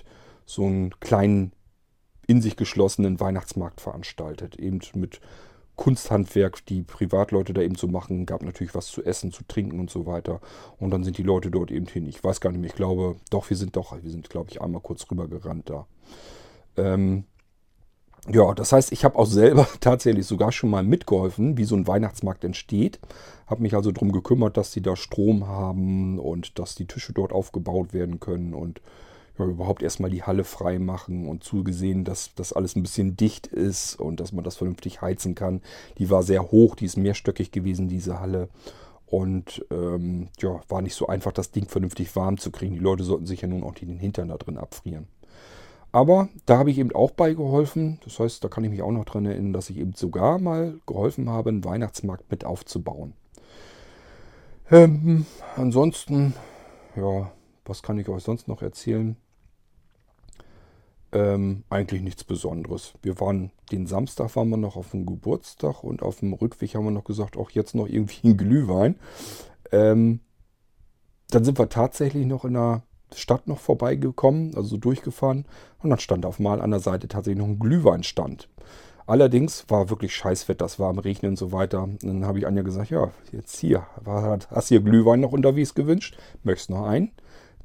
so 0.44 0.66
einen 0.66 0.98
kleinen 1.00 1.52
in 2.26 2.42
sich 2.42 2.56
geschlossenen 2.56 3.20
Weihnachtsmarkt 3.20 3.80
veranstaltet. 3.80 4.56
Eben 4.56 4.80
mit 4.94 5.20
Kunsthandwerk, 5.78 6.66
die 6.66 6.82
Privatleute 6.82 7.54
da 7.54 7.62
eben 7.62 7.76
zu 7.76 7.86
machen. 7.86 8.26
Gab 8.26 8.42
natürlich 8.42 8.74
was 8.74 8.88
zu 8.88 9.02
essen, 9.04 9.32
zu 9.32 9.44
trinken 9.44 9.78
und 9.80 9.88
so 9.88 10.04
weiter. 10.06 10.40
Und 10.78 10.90
dann 10.90 11.04
sind 11.04 11.16
die 11.16 11.22
Leute 11.22 11.50
dort 11.50 11.70
eben 11.70 11.86
hin. 11.86 12.04
Ich 12.06 12.22
weiß 12.22 12.40
gar 12.40 12.50
nicht 12.50 12.60
mehr, 12.60 12.68
ich 12.68 12.76
glaube, 12.76 13.16
doch, 13.30 13.48
wir 13.48 13.56
sind 13.56 13.76
doch, 13.76 13.96
wir 14.02 14.10
sind, 14.10 14.28
glaube 14.28 14.50
ich, 14.50 14.60
einmal 14.60 14.82
kurz 14.82 15.06
rübergerannt 15.10 15.70
da. 15.70 15.86
Ähm, 16.76 17.24
ja, 18.28 18.52
das 18.54 18.72
heißt, 18.72 18.90
ich 18.90 19.04
habe 19.04 19.16
auch 19.16 19.26
selber 19.26 19.68
tatsächlich 19.80 20.26
sogar 20.26 20.50
schon 20.50 20.68
mal 20.68 20.82
mitgeholfen, 20.82 21.56
wie 21.56 21.64
so 21.64 21.76
ein 21.76 21.86
Weihnachtsmarkt 21.86 22.42
entsteht. 22.42 22.98
Habe 23.46 23.62
mich 23.62 23.74
also 23.74 23.92
darum 23.92 24.10
gekümmert, 24.10 24.56
dass 24.56 24.72
sie 24.72 24.82
da 24.82 24.96
Strom 24.96 25.46
haben 25.46 26.18
und 26.18 26.58
dass 26.58 26.74
die 26.74 26.86
Tische 26.86 27.12
dort 27.12 27.32
aufgebaut 27.32 27.94
werden 27.94 28.18
können 28.18 28.52
und 28.52 28.80
überhaupt 29.46 29.82
erstmal 29.82 30.10
die 30.10 30.22
Halle 30.22 30.44
frei 30.44 30.78
machen 30.78 31.28
und 31.28 31.44
zugesehen, 31.44 32.04
dass 32.04 32.34
das 32.34 32.52
alles 32.52 32.76
ein 32.76 32.82
bisschen 32.82 33.16
dicht 33.16 33.46
ist 33.46 33.98
und 33.98 34.20
dass 34.20 34.32
man 34.32 34.44
das 34.44 34.56
vernünftig 34.56 35.00
heizen 35.00 35.34
kann. 35.34 35.60
Die 35.98 36.10
war 36.10 36.22
sehr 36.22 36.50
hoch, 36.50 36.74
die 36.74 36.86
ist 36.86 36.96
mehrstöckig 36.96 37.52
gewesen, 37.52 37.88
diese 37.88 38.20
Halle. 38.20 38.48
Und 39.06 39.64
ähm, 39.70 40.28
ja, 40.38 40.60
war 40.68 40.82
nicht 40.82 40.94
so 40.94 41.06
einfach, 41.06 41.32
das 41.32 41.50
Ding 41.50 41.68
vernünftig 41.68 42.14
warm 42.14 42.36
zu 42.36 42.50
kriegen. 42.50 42.74
Die 42.74 42.80
Leute 42.80 43.04
sollten 43.04 43.26
sich 43.26 43.40
ja 43.40 43.48
nun 43.48 43.62
auch 43.62 43.74
den 43.74 43.98
Hintern 43.98 44.28
da 44.28 44.36
drin 44.36 44.58
abfrieren. 44.58 45.06
Aber 45.92 46.28
da 46.44 46.58
habe 46.58 46.70
ich 46.70 46.78
eben 46.78 46.92
auch 46.92 47.12
beigeholfen. 47.12 47.98
Das 48.04 48.18
heißt, 48.18 48.44
da 48.44 48.48
kann 48.48 48.64
ich 48.64 48.70
mich 48.70 48.82
auch 48.82 48.92
noch 48.92 49.06
dran 49.06 49.24
erinnern, 49.24 49.54
dass 49.54 49.70
ich 49.70 49.78
eben 49.78 49.94
sogar 49.94 50.38
mal 50.38 50.78
geholfen 50.86 51.30
habe, 51.30 51.48
einen 51.48 51.64
Weihnachtsmarkt 51.64 52.30
mit 52.30 52.44
aufzubauen. 52.44 53.14
Ähm, 54.70 55.24
ansonsten, 55.56 56.34
ja, 56.94 57.30
was 57.64 57.82
kann 57.82 57.98
ich 57.98 58.08
euch 58.08 58.22
sonst 58.22 58.48
noch 58.48 58.60
erzählen? 58.60 59.16
Ähm, 61.10 61.64
eigentlich 61.70 62.02
nichts 62.02 62.24
Besonderes. 62.24 62.92
Wir 63.02 63.18
waren 63.18 63.50
den 63.72 63.86
Samstag 63.86 64.36
waren 64.36 64.50
wir 64.50 64.56
noch 64.58 64.76
auf 64.76 64.90
dem 64.90 65.06
Geburtstag 65.06 65.82
und 65.82 66.02
auf 66.02 66.20
dem 66.20 66.34
Rückweg 66.34 66.74
haben 66.74 66.84
wir 66.84 66.90
noch 66.90 67.04
gesagt, 67.04 67.36
auch 67.36 67.50
jetzt 67.50 67.74
noch 67.74 67.86
irgendwie 67.86 68.28
ein 68.28 68.36
Glühwein. 68.36 68.96
Ähm, 69.72 70.20
dann 71.30 71.44
sind 71.44 71.58
wir 71.58 71.68
tatsächlich 71.68 72.26
noch 72.26 72.44
in 72.44 72.54
der 72.54 72.82
Stadt 73.14 73.48
noch 73.48 73.58
vorbeigekommen, 73.58 74.54
also 74.54 74.70
so 74.70 74.76
durchgefahren 74.76 75.46
und 75.82 75.90
dann 75.90 75.98
stand 75.98 76.26
auf 76.26 76.38
mal 76.38 76.60
an 76.60 76.70
der 76.70 76.80
Seite 76.80 77.08
tatsächlich 77.08 77.38
noch 77.38 77.48
ein 77.48 77.58
Glühweinstand. 77.58 78.48
Allerdings 79.06 79.64
war 79.68 79.88
wirklich 79.88 80.14
Scheißwetter, 80.14 80.66
das 80.66 80.78
war 80.78 80.90
am 80.90 80.98
Regnen 80.98 81.30
und 81.30 81.38
so 81.38 81.50
weiter. 81.50 81.84
Und 81.84 82.02
dann 82.02 82.26
habe 82.26 82.38
ich 82.38 82.46
Anja 82.46 82.60
gesagt, 82.60 82.90
ja, 82.90 83.10
jetzt 83.32 83.56
hier, 83.56 83.86
hast 84.04 84.70
du 84.70 84.74
hier 84.74 84.82
Glühwein 84.82 85.20
noch 85.20 85.32
unterwegs 85.32 85.74
gewünscht? 85.74 86.18
Möchtest 86.42 86.68
noch 86.68 86.84
einen? 86.84 87.12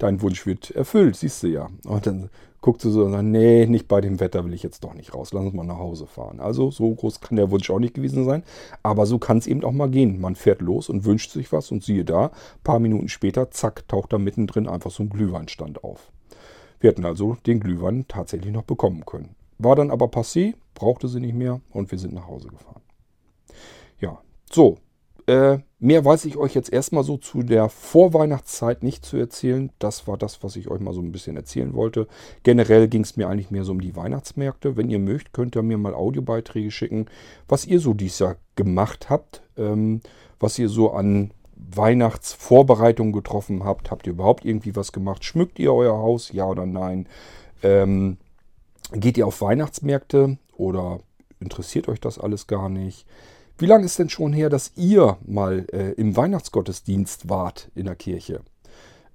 Dein 0.03 0.21
Wunsch 0.21 0.45
wird 0.45 0.69
erfüllt, 0.71 1.15
siehst 1.15 1.43
du 1.43 1.47
ja. 1.47 1.69
Und 1.85 2.05
dann 2.05 2.29
guckt 2.59 2.81
sie 2.81 2.91
so 2.91 3.05
und 3.05 3.13
sagt, 3.13 3.23
nee, 3.23 3.65
nicht 3.67 3.87
bei 3.87 4.01
dem 4.01 4.19
Wetter 4.19 4.43
will 4.43 4.53
ich 4.53 4.61
jetzt 4.61 4.83
doch 4.83 4.93
nicht 4.95 5.13
raus. 5.13 5.31
Lass 5.31 5.45
uns 5.45 5.53
mal 5.53 5.63
nach 5.63 5.77
Hause 5.77 6.07
fahren. 6.07 6.41
Also 6.41 6.71
so 6.71 6.93
groß 6.93 7.21
kann 7.21 7.37
der 7.37 7.51
Wunsch 7.51 7.69
auch 7.69 7.79
nicht 7.79 7.93
gewesen 7.93 8.25
sein. 8.25 8.43
Aber 8.83 9.05
so 9.05 9.17
kann 9.17 9.37
es 9.37 9.47
eben 9.47 9.63
auch 9.63 9.71
mal 9.71 9.89
gehen. 9.89 10.19
Man 10.19 10.35
fährt 10.35 10.59
los 10.59 10.89
und 10.89 11.05
wünscht 11.05 11.31
sich 11.31 11.53
was 11.53 11.71
und 11.71 11.85
siehe 11.85 12.03
da, 12.03 12.31
paar 12.65 12.79
Minuten 12.79 13.07
später, 13.07 13.49
zack, 13.49 13.87
taucht 13.87 14.11
da 14.11 14.17
mittendrin 14.17 14.67
einfach 14.67 14.91
so 14.91 15.03
ein 15.03 15.09
Glühweinstand 15.09 15.85
auf. 15.85 16.11
Wir 16.81 16.89
hätten 16.89 17.05
also 17.05 17.37
den 17.45 17.61
Glühwein 17.61 18.03
tatsächlich 18.09 18.51
noch 18.51 18.63
bekommen 18.63 19.05
können. 19.05 19.37
War 19.57 19.77
dann 19.77 19.89
aber 19.89 20.07
passé, 20.07 20.55
brauchte 20.73 21.07
sie 21.07 21.21
nicht 21.21 21.35
mehr 21.35 21.61
und 21.71 21.91
wir 21.91 21.97
sind 21.97 22.13
nach 22.13 22.27
Hause 22.27 22.49
gefahren. 22.49 22.81
Ja, 24.01 24.19
so, 24.51 24.79
äh, 25.27 25.59
mehr 25.79 26.03
weiß 26.05 26.25
ich 26.25 26.37
euch 26.37 26.53
jetzt 26.53 26.71
erstmal 26.71 27.03
so 27.03 27.17
zu 27.17 27.43
der 27.43 27.69
Vorweihnachtszeit 27.69 28.83
nicht 28.83 29.05
zu 29.05 29.17
erzählen. 29.17 29.71
Das 29.79 30.07
war 30.07 30.17
das, 30.17 30.43
was 30.43 30.55
ich 30.55 30.69
euch 30.69 30.79
mal 30.79 30.93
so 30.93 31.01
ein 31.01 31.11
bisschen 31.11 31.35
erzählen 31.35 31.73
wollte. 31.73 32.07
Generell 32.43 32.87
ging 32.87 33.01
es 33.01 33.17
mir 33.17 33.29
eigentlich 33.29 33.51
mehr 33.51 33.63
so 33.63 33.71
um 33.71 33.81
die 33.81 33.95
Weihnachtsmärkte. 33.95 34.75
Wenn 34.75 34.89
ihr 34.89 34.99
mögt, 34.99 35.33
könnt 35.33 35.55
ihr 35.55 35.61
mir 35.61 35.77
mal 35.77 35.93
Audiobeiträge 35.93 36.71
schicken, 36.71 37.07
was 37.47 37.65
ihr 37.65 37.79
so 37.79 37.93
dieses 37.93 38.19
Jahr 38.19 38.35
gemacht 38.55 39.09
habt, 39.09 39.41
ähm, 39.57 40.01
was 40.39 40.59
ihr 40.59 40.69
so 40.69 40.91
an 40.91 41.31
Weihnachtsvorbereitungen 41.55 43.13
getroffen 43.13 43.63
habt. 43.63 43.91
Habt 43.91 44.07
ihr 44.07 44.13
überhaupt 44.13 44.45
irgendwie 44.45 44.75
was 44.75 44.91
gemacht? 44.91 45.23
Schmückt 45.23 45.59
ihr 45.59 45.73
euer 45.73 45.97
Haus? 45.97 46.31
Ja 46.31 46.45
oder 46.45 46.65
nein? 46.65 47.07
Ähm, 47.61 48.17
geht 48.91 49.17
ihr 49.17 49.27
auf 49.27 49.41
Weihnachtsmärkte 49.41 50.37
oder 50.57 50.99
interessiert 51.39 51.87
euch 51.87 51.99
das 51.99 52.19
alles 52.19 52.47
gar 52.47 52.69
nicht? 52.69 53.05
Wie 53.57 53.65
lange 53.67 53.85
ist 53.85 53.99
denn 53.99 54.09
schon 54.09 54.33
her, 54.33 54.49
dass 54.49 54.71
ihr 54.75 55.17
mal 55.25 55.67
äh, 55.71 55.91
im 55.91 56.15
Weihnachtsgottesdienst 56.17 57.29
wart 57.29 57.69
in 57.75 57.85
der 57.85 57.95
Kirche? 57.95 58.41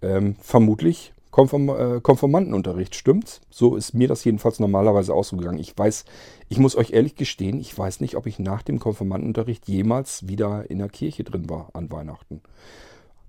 Ähm, 0.01 0.37
vermutlich 0.41 1.13
Konform 1.31 1.69
äh, 1.69 2.01
Konformantenunterricht, 2.01 2.95
stimmt's? 2.95 3.41
So 3.51 3.77
ist 3.77 3.95
mir 3.95 4.09
das 4.09 4.25
jedenfalls 4.25 4.61
normalerweise 4.61 5.13
ausgegangen. 5.13 5.59
Ich 5.59 5.77
weiß, 5.77 6.05
ich 6.49 6.59
muss 6.59 6.77
euch 6.77 6.93
ehrlich 6.93 7.17
gestehen, 7.17 7.61
ich 7.61 7.77
weiß 7.77 8.01
nicht, 8.01 8.17
ob 8.17 8.27
ich 8.27 8.39
nach 8.39 8.63
dem 8.63 8.79
Konformantenunterricht 8.79 9.69
jemals 9.69 10.27
wieder 10.29 10.71
in 10.71 10.79
der 10.79 10.89
Kirche 10.89 11.25
drin 11.25 11.51
war 11.51 11.69
an 11.75 11.91
Weihnachten. 11.91 12.41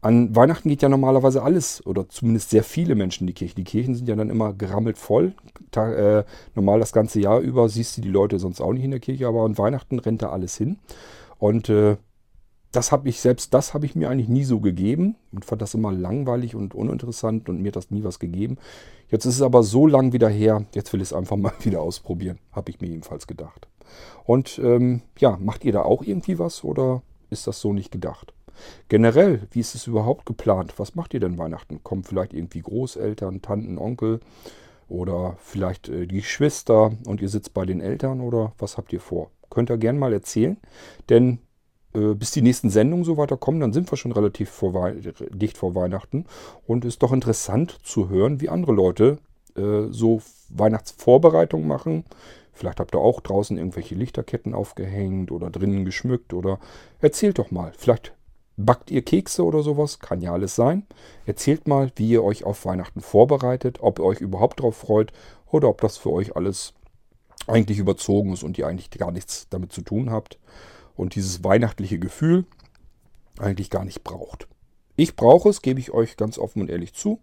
An 0.02 0.34
Weihnachten 0.34 0.70
geht 0.70 0.82
ja 0.82 0.88
normalerweise 0.88 1.44
alles 1.44 1.86
oder 1.86 2.08
zumindest 2.08 2.52
sehr 2.52 2.64
viele 2.64 2.96
Menschen 2.96 3.24
in 3.24 3.28
die 3.28 3.34
Kirche. 3.34 3.56
Die 3.56 3.66
Kirchen 3.66 3.96
sind 3.96 4.08
ja 4.08 4.16
dann 4.16 4.30
immer 4.30 4.54
gerammelt 4.54 4.98
voll. 4.98 5.34
Ta 5.72 6.20
äh, 6.20 6.24
normal 6.56 6.80
das 6.80 6.94
ganze 6.94 7.20
Jahr 7.20 7.40
über 7.40 7.68
siehst 7.68 7.98
du 7.98 8.02
die 8.02 8.10
Leute 8.10 8.40
sonst 8.40 8.62
auch 8.62 8.72
nicht 8.72 8.86
in 8.86 8.92
der 8.92 9.02
Kirche, 9.02 9.28
aber 9.28 9.44
an 9.44 9.58
Weihnachten 9.58 10.00
rennt 10.00 10.22
da 10.22 10.30
alles 10.30 10.56
hin. 10.56 10.80
Und 11.38 11.68
äh, 11.68 11.98
das 12.72 12.92
habe 12.92 13.10
ich, 13.10 13.20
selbst 13.20 13.54
das 13.54 13.74
habe 13.74 13.86
ich 13.86 13.96
mir 13.96 14.10
eigentlich 14.10 14.30
nie 14.30 14.44
so 14.44 14.60
gegeben 14.60 15.16
und 15.32 15.44
fand 15.44 15.62
das 15.62 15.74
immer 15.74 15.92
langweilig 15.92 16.56
und 16.56 16.76
uninteressant 16.76 17.50
und 17.50 17.62
mir 17.62 17.70
hat 17.70 17.76
das 17.76 17.92
nie 17.92 18.04
was 18.04 18.20
gegeben. 18.20 18.58
Jetzt 19.10 19.26
ist 19.26 19.36
es 19.36 19.42
aber 19.42 19.64
so 19.64 19.88
lang 19.88 20.14
wieder 20.14 20.30
her, 20.30 20.66
jetzt 20.76 20.94
will 20.94 21.02
ich 21.02 21.10
es 21.10 21.14
einfach 21.14 21.36
mal 21.36 21.54
wieder 21.62 21.82
ausprobieren, 21.82 22.38
habe 22.52 22.70
ich 22.70 22.80
mir 22.80 22.88
jedenfalls 22.88 23.28
gedacht. 23.28 23.68
Und 24.24 24.60
ähm, 24.64 25.02
ja, 25.18 25.38
macht 25.42 25.66
ihr 25.66 25.72
da 25.72 25.82
auch 25.82 26.04
irgendwie 26.04 26.38
was 26.38 26.64
oder 26.64 27.02
ist 27.32 27.48
das 27.48 27.60
so 27.60 27.74
nicht 27.74 27.92
gedacht? 27.92 28.34
Generell, 28.88 29.48
wie 29.52 29.60
ist 29.60 29.76
es 29.76 29.88
überhaupt 29.88 30.26
geplant? 30.26 30.74
Was 30.78 30.96
macht 30.96 31.14
ihr 31.14 31.20
denn 31.20 31.38
Weihnachten? 31.38 31.84
Kommen 31.84 32.04
vielleicht 32.04 32.34
irgendwie 32.34 32.62
Großeltern, 32.62 33.42
Tanten, 33.42 33.78
Onkel 33.78 34.20
oder 34.88 35.38
vielleicht 35.40 35.90
äh, 35.90 36.08
die 36.08 36.18
Geschwister 36.18 36.92
und 37.06 37.22
ihr 37.22 37.30
sitzt 37.30 37.54
bei 37.54 37.66
den 37.66 37.82
Eltern 37.82 38.22
oder 38.22 38.54
was 38.58 38.78
habt 38.78 38.92
ihr 38.94 39.02
vor? 39.02 39.32
Könnt 39.50 39.70
ihr 39.70 39.78
gerne 39.78 40.00
mal 40.00 40.14
erzählen, 40.14 40.58
denn 41.10 41.40
äh, 41.94 42.14
bis 42.14 42.32
die 42.32 42.42
nächsten 42.42 42.70
Sendungen 42.70 43.06
so 43.06 43.18
weiter 43.18 43.38
kommen, 43.38 43.60
dann 43.60 43.74
sind 43.74 43.92
wir 43.92 43.98
schon 43.98 44.12
relativ 44.12 44.50
vor 44.50 44.92
dicht 44.92 45.58
vor 45.58 45.76
Weihnachten 45.76 46.26
und 46.68 46.86
ist 46.86 47.02
doch 47.02 47.14
interessant 47.14 47.80
zu 47.84 48.10
hören, 48.10 48.42
wie 48.42 48.50
andere 48.50 48.74
Leute 48.74 49.18
äh, 49.56 49.88
so 49.90 50.22
Weihnachtsvorbereitungen 50.50 51.68
machen. 51.68 52.06
Vielleicht 52.54 52.80
habt 52.80 52.94
ihr 52.94 53.00
auch 53.00 53.22
draußen 53.22 53.58
irgendwelche 53.58 53.96
Lichterketten 53.96 54.54
aufgehängt 54.54 55.32
oder 55.32 55.50
drinnen 55.50 55.86
geschmückt 55.86 56.34
oder 56.34 56.60
erzählt 57.00 57.40
doch 57.40 57.52
mal. 57.52 57.72
Vielleicht 57.78 58.14
Backt 58.62 58.92
ihr 58.92 59.04
Kekse 59.04 59.46
oder 59.46 59.64
sowas? 59.64 60.00
Kann 60.00 60.20
ja 60.20 60.34
alles 60.34 60.54
sein. 60.54 60.86
Erzählt 61.26 61.66
mal, 61.66 61.94
wie 61.96 62.10
ihr 62.10 62.26
euch 62.26 62.44
auf 62.44 62.66
Weihnachten 62.66 63.00
vorbereitet, 63.00 63.78
ob 63.80 64.00
ihr 64.00 64.04
euch 64.04 64.20
überhaupt 64.20 64.60
darauf 64.60 64.76
freut 64.76 65.14
oder 65.50 65.70
ob 65.70 65.80
das 65.80 65.96
für 65.96 66.12
euch 66.12 66.36
alles 66.36 66.74
eigentlich 67.48 67.80
überzogen 67.80 68.34
ist 68.34 68.44
und 68.44 68.58
ihr 68.58 68.68
eigentlich 68.68 68.92
gar 68.92 69.12
nichts 69.12 69.48
damit 69.50 69.72
zu 69.72 69.82
tun 69.82 70.12
habt 70.12 70.40
und 70.98 71.16
dieses 71.16 71.42
weihnachtliche 71.42 72.00
Gefühl 72.00 72.46
eigentlich 73.40 73.70
gar 73.70 73.86
nicht 73.86 74.04
braucht. 74.04 74.50
Ich 74.98 75.16
brauche 75.16 75.48
es, 75.48 75.62
gebe 75.62 75.80
ich 75.80 75.92
euch 75.92 76.18
ganz 76.18 76.38
offen 76.38 76.62
und 76.62 76.70
ehrlich 76.70 76.94
zu. 76.94 77.22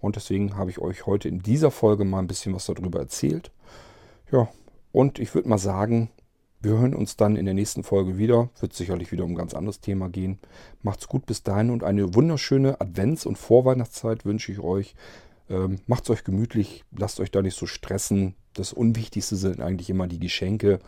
Und 0.00 0.16
deswegen 0.16 0.56
habe 0.56 0.70
ich 0.70 0.78
euch 0.78 1.04
heute 1.04 1.28
in 1.28 1.40
dieser 1.40 1.70
Folge 1.70 2.06
mal 2.06 2.20
ein 2.20 2.28
bisschen 2.28 2.54
was 2.54 2.64
darüber 2.64 2.98
erzählt. 2.98 3.50
Ja, 4.32 4.48
und 4.90 5.18
ich 5.18 5.34
würde 5.34 5.50
mal 5.50 5.58
sagen, 5.58 6.08
wir 6.60 6.72
hören 6.72 6.94
uns 6.94 7.16
dann 7.16 7.36
in 7.36 7.44
der 7.44 7.54
nächsten 7.54 7.84
Folge 7.84 8.18
wieder. 8.18 8.50
Wird 8.60 8.72
sicherlich 8.72 9.12
wieder 9.12 9.24
um 9.24 9.32
ein 9.32 9.36
ganz 9.36 9.54
anderes 9.54 9.80
Thema 9.80 10.08
gehen. 10.08 10.38
Macht's 10.82 11.08
gut 11.08 11.26
bis 11.26 11.42
dahin 11.42 11.70
und 11.70 11.84
eine 11.84 12.14
wunderschöne 12.14 12.80
Advents- 12.80 13.26
und 13.26 13.38
Vorweihnachtszeit 13.38 14.24
wünsche 14.24 14.50
ich 14.50 14.58
euch. 14.58 14.94
Ähm, 15.48 15.78
macht's 15.86 16.10
euch 16.10 16.24
gemütlich, 16.24 16.84
lasst 16.96 17.20
euch 17.20 17.30
da 17.30 17.42
nicht 17.42 17.56
so 17.56 17.66
stressen. 17.66 18.34
Das 18.54 18.72
Unwichtigste 18.72 19.36
sind 19.36 19.60
eigentlich 19.60 19.88
immer 19.88 20.08
die 20.08 20.18
Geschenke. 20.18 20.80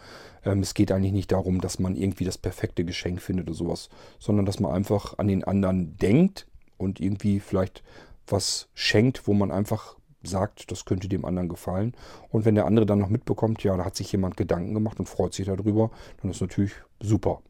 Ähm, 0.44 0.60
es 0.60 0.74
geht 0.74 0.90
eigentlich 0.90 1.12
nicht 1.12 1.32
darum, 1.32 1.60
dass 1.60 1.78
man 1.78 1.94
irgendwie 1.94 2.24
das 2.24 2.36
perfekte 2.36 2.84
Geschenk 2.84 3.22
findet 3.22 3.46
oder 3.46 3.56
sowas, 3.56 3.88
sondern 4.18 4.46
dass 4.46 4.60
man 4.60 4.72
einfach 4.72 5.18
an 5.18 5.28
den 5.28 5.44
anderen 5.44 5.96
denkt 5.96 6.46
und 6.78 7.00
irgendwie 7.00 7.40
vielleicht 7.40 7.82
was 8.26 8.68
schenkt, 8.74 9.26
wo 9.26 9.34
man 9.34 9.50
einfach 9.50 9.96
sagt, 10.22 10.70
das 10.70 10.84
könnte 10.84 11.08
dem 11.08 11.24
anderen 11.24 11.48
gefallen. 11.48 11.94
Und 12.30 12.44
wenn 12.44 12.54
der 12.54 12.66
andere 12.66 12.86
dann 12.86 12.98
noch 12.98 13.08
mitbekommt, 13.08 13.62
ja, 13.62 13.76
da 13.76 13.84
hat 13.84 13.96
sich 13.96 14.12
jemand 14.12 14.36
Gedanken 14.36 14.74
gemacht 14.74 14.98
und 14.98 15.08
freut 15.08 15.34
sich 15.34 15.46
darüber, 15.46 15.90
dann 16.20 16.30
ist 16.30 16.40
natürlich 16.40 16.72
super. 17.00 17.40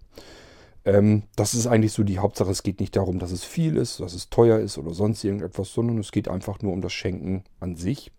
Ähm, 0.84 1.24
das 1.36 1.54
ist 1.54 1.66
eigentlich 1.66 1.92
so 1.92 2.04
die 2.04 2.18
Hauptsache. 2.18 2.50
Es 2.50 2.62
geht 2.62 2.80
nicht 2.80 2.96
darum, 2.96 3.18
dass 3.18 3.32
es 3.32 3.44
viel 3.44 3.76
ist, 3.76 4.00
dass 4.00 4.14
es 4.14 4.30
teuer 4.30 4.58
ist 4.58 4.78
oder 4.78 4.94
sonst 4.94 5.24
irgendetwas, 5.24 5.72
sondern 5.72 5.98
es 5.98 6.12
geht 6.12 6.28
einfach 6.28 6.60
nur 6.62 6.72
um 6.72 6.80
das 6.80 6.92
Schenken 6.92 7.44
an 7.58 7.76
sich. 7.76 8.12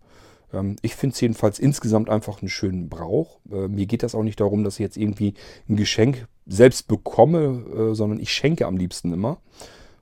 Ähm, 0.52 0.76
ich 0.82 0.94
finde 0.94 1.14
es 1.14 1.20
jedenfalls 1.20 1.58
insgesamt 1.58 2.08
einfach 2.08 2.40
einen 2.40 2.48
schönen 2.48 2.88
Brauch. 2.88 3.40
Äh, 3.50 3.68
mir 3.68 3.86
geht 3.86 4.02
das 4.02 4.14
auch 4.14 4.22
nicht 4.22 4.40
darum, 4.40 4.64
dass 4.64 4.74
ich 4.74 4.80
jetzt 4.80 4.96
irgendwie 4.96 5.34
ein 5.68 5.76
Geschenk 5.76 6.28
selbst 6.46 6.88
bekomme, 6.88 7.90
äh, 7.92 7.94
sondern 7.94 8.20
ich 8.20 8.32
schenke 8.32 8.66
am 8.66 8.76
liebsten 8.76 9.12
immer. 9.12 9.38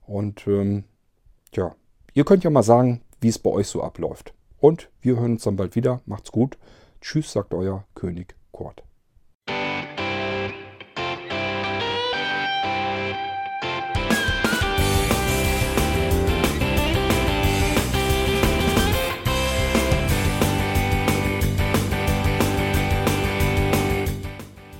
Und 0.06 0.46
ähm, 0.46 0.84
ja, 1.54 1.74
ihr 2.14 2.24
könnt 2.24 2.44
ja 2.44 2.50
mal 2.50 2.62
sagen, 2.62 3.00
wie 3.20 3.28
es 3.28 3.38
bei 3.38 3.50
euch 3.50 3.68
so 3.68 3.82
abläuft. 3.82 4.34
Und 4.60 4.90
wir 5.00 5.16
hören 5.16 5.32
uns 5.32 5.42
dann 5.44 5.56
bald 5.56 5.74
wieder. 5.74 6.02
Macht's 6.06 6.30
gut. 6.30 6.56
Tschüss, 7.00 7.32
sagt 7.32 7.52
euer 7.54 7.84
König 7.94 8.36
Kurt. 8.52 8.84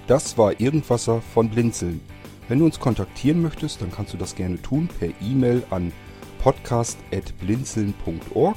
Das 0.07 0.37
war 0.37 0.61
Irgendwasser 0.61 1.23
von 1.23 1.49
Blinzeln. 1.49 2.03
Wenn 2.49 2.59
du 2.59 2.65
uns 2.65 2.81
kontaktieren 2.81 3.43
möchtest, 3.43 3.81
dann 3.81 3.93
kannst 3.93 4.13
du 4.13 4.19
das 4.19 4.35
gerne 4.35 4.61
tun 4.61 4.89
per 4.99 5.11
E-Mail 5.23 5.63
an 5.71 5.93
podcast.blinzeln.org 6.43 8.57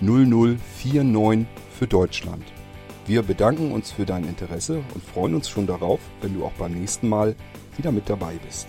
0049 0.00 1.46
für 1.78 1.86
Deutschland. 1.86 2.44
Wir 3.06 3.22
bedanken 3.22 3.72
uns 3.72 3.92
für 3.92 4.04
dein 4.04 4.24
Interesse 4.24 4.82
und 4.94 5.04
freuen 5.04 5.34
uns 5.34 5.48
schon 5.48 5.66
darauf, 5.66 6.00
wenn 6.20 6.34
du 6.34 6.44
auch 6.44 6.52
beim 6.52 6.72
nächsten 6.72 7.08
Mal 7.08 7.34
wieder 7.76 7.92
mit 7.92 8.08
dabei 8.08 8.34
bist. 8.44 8.68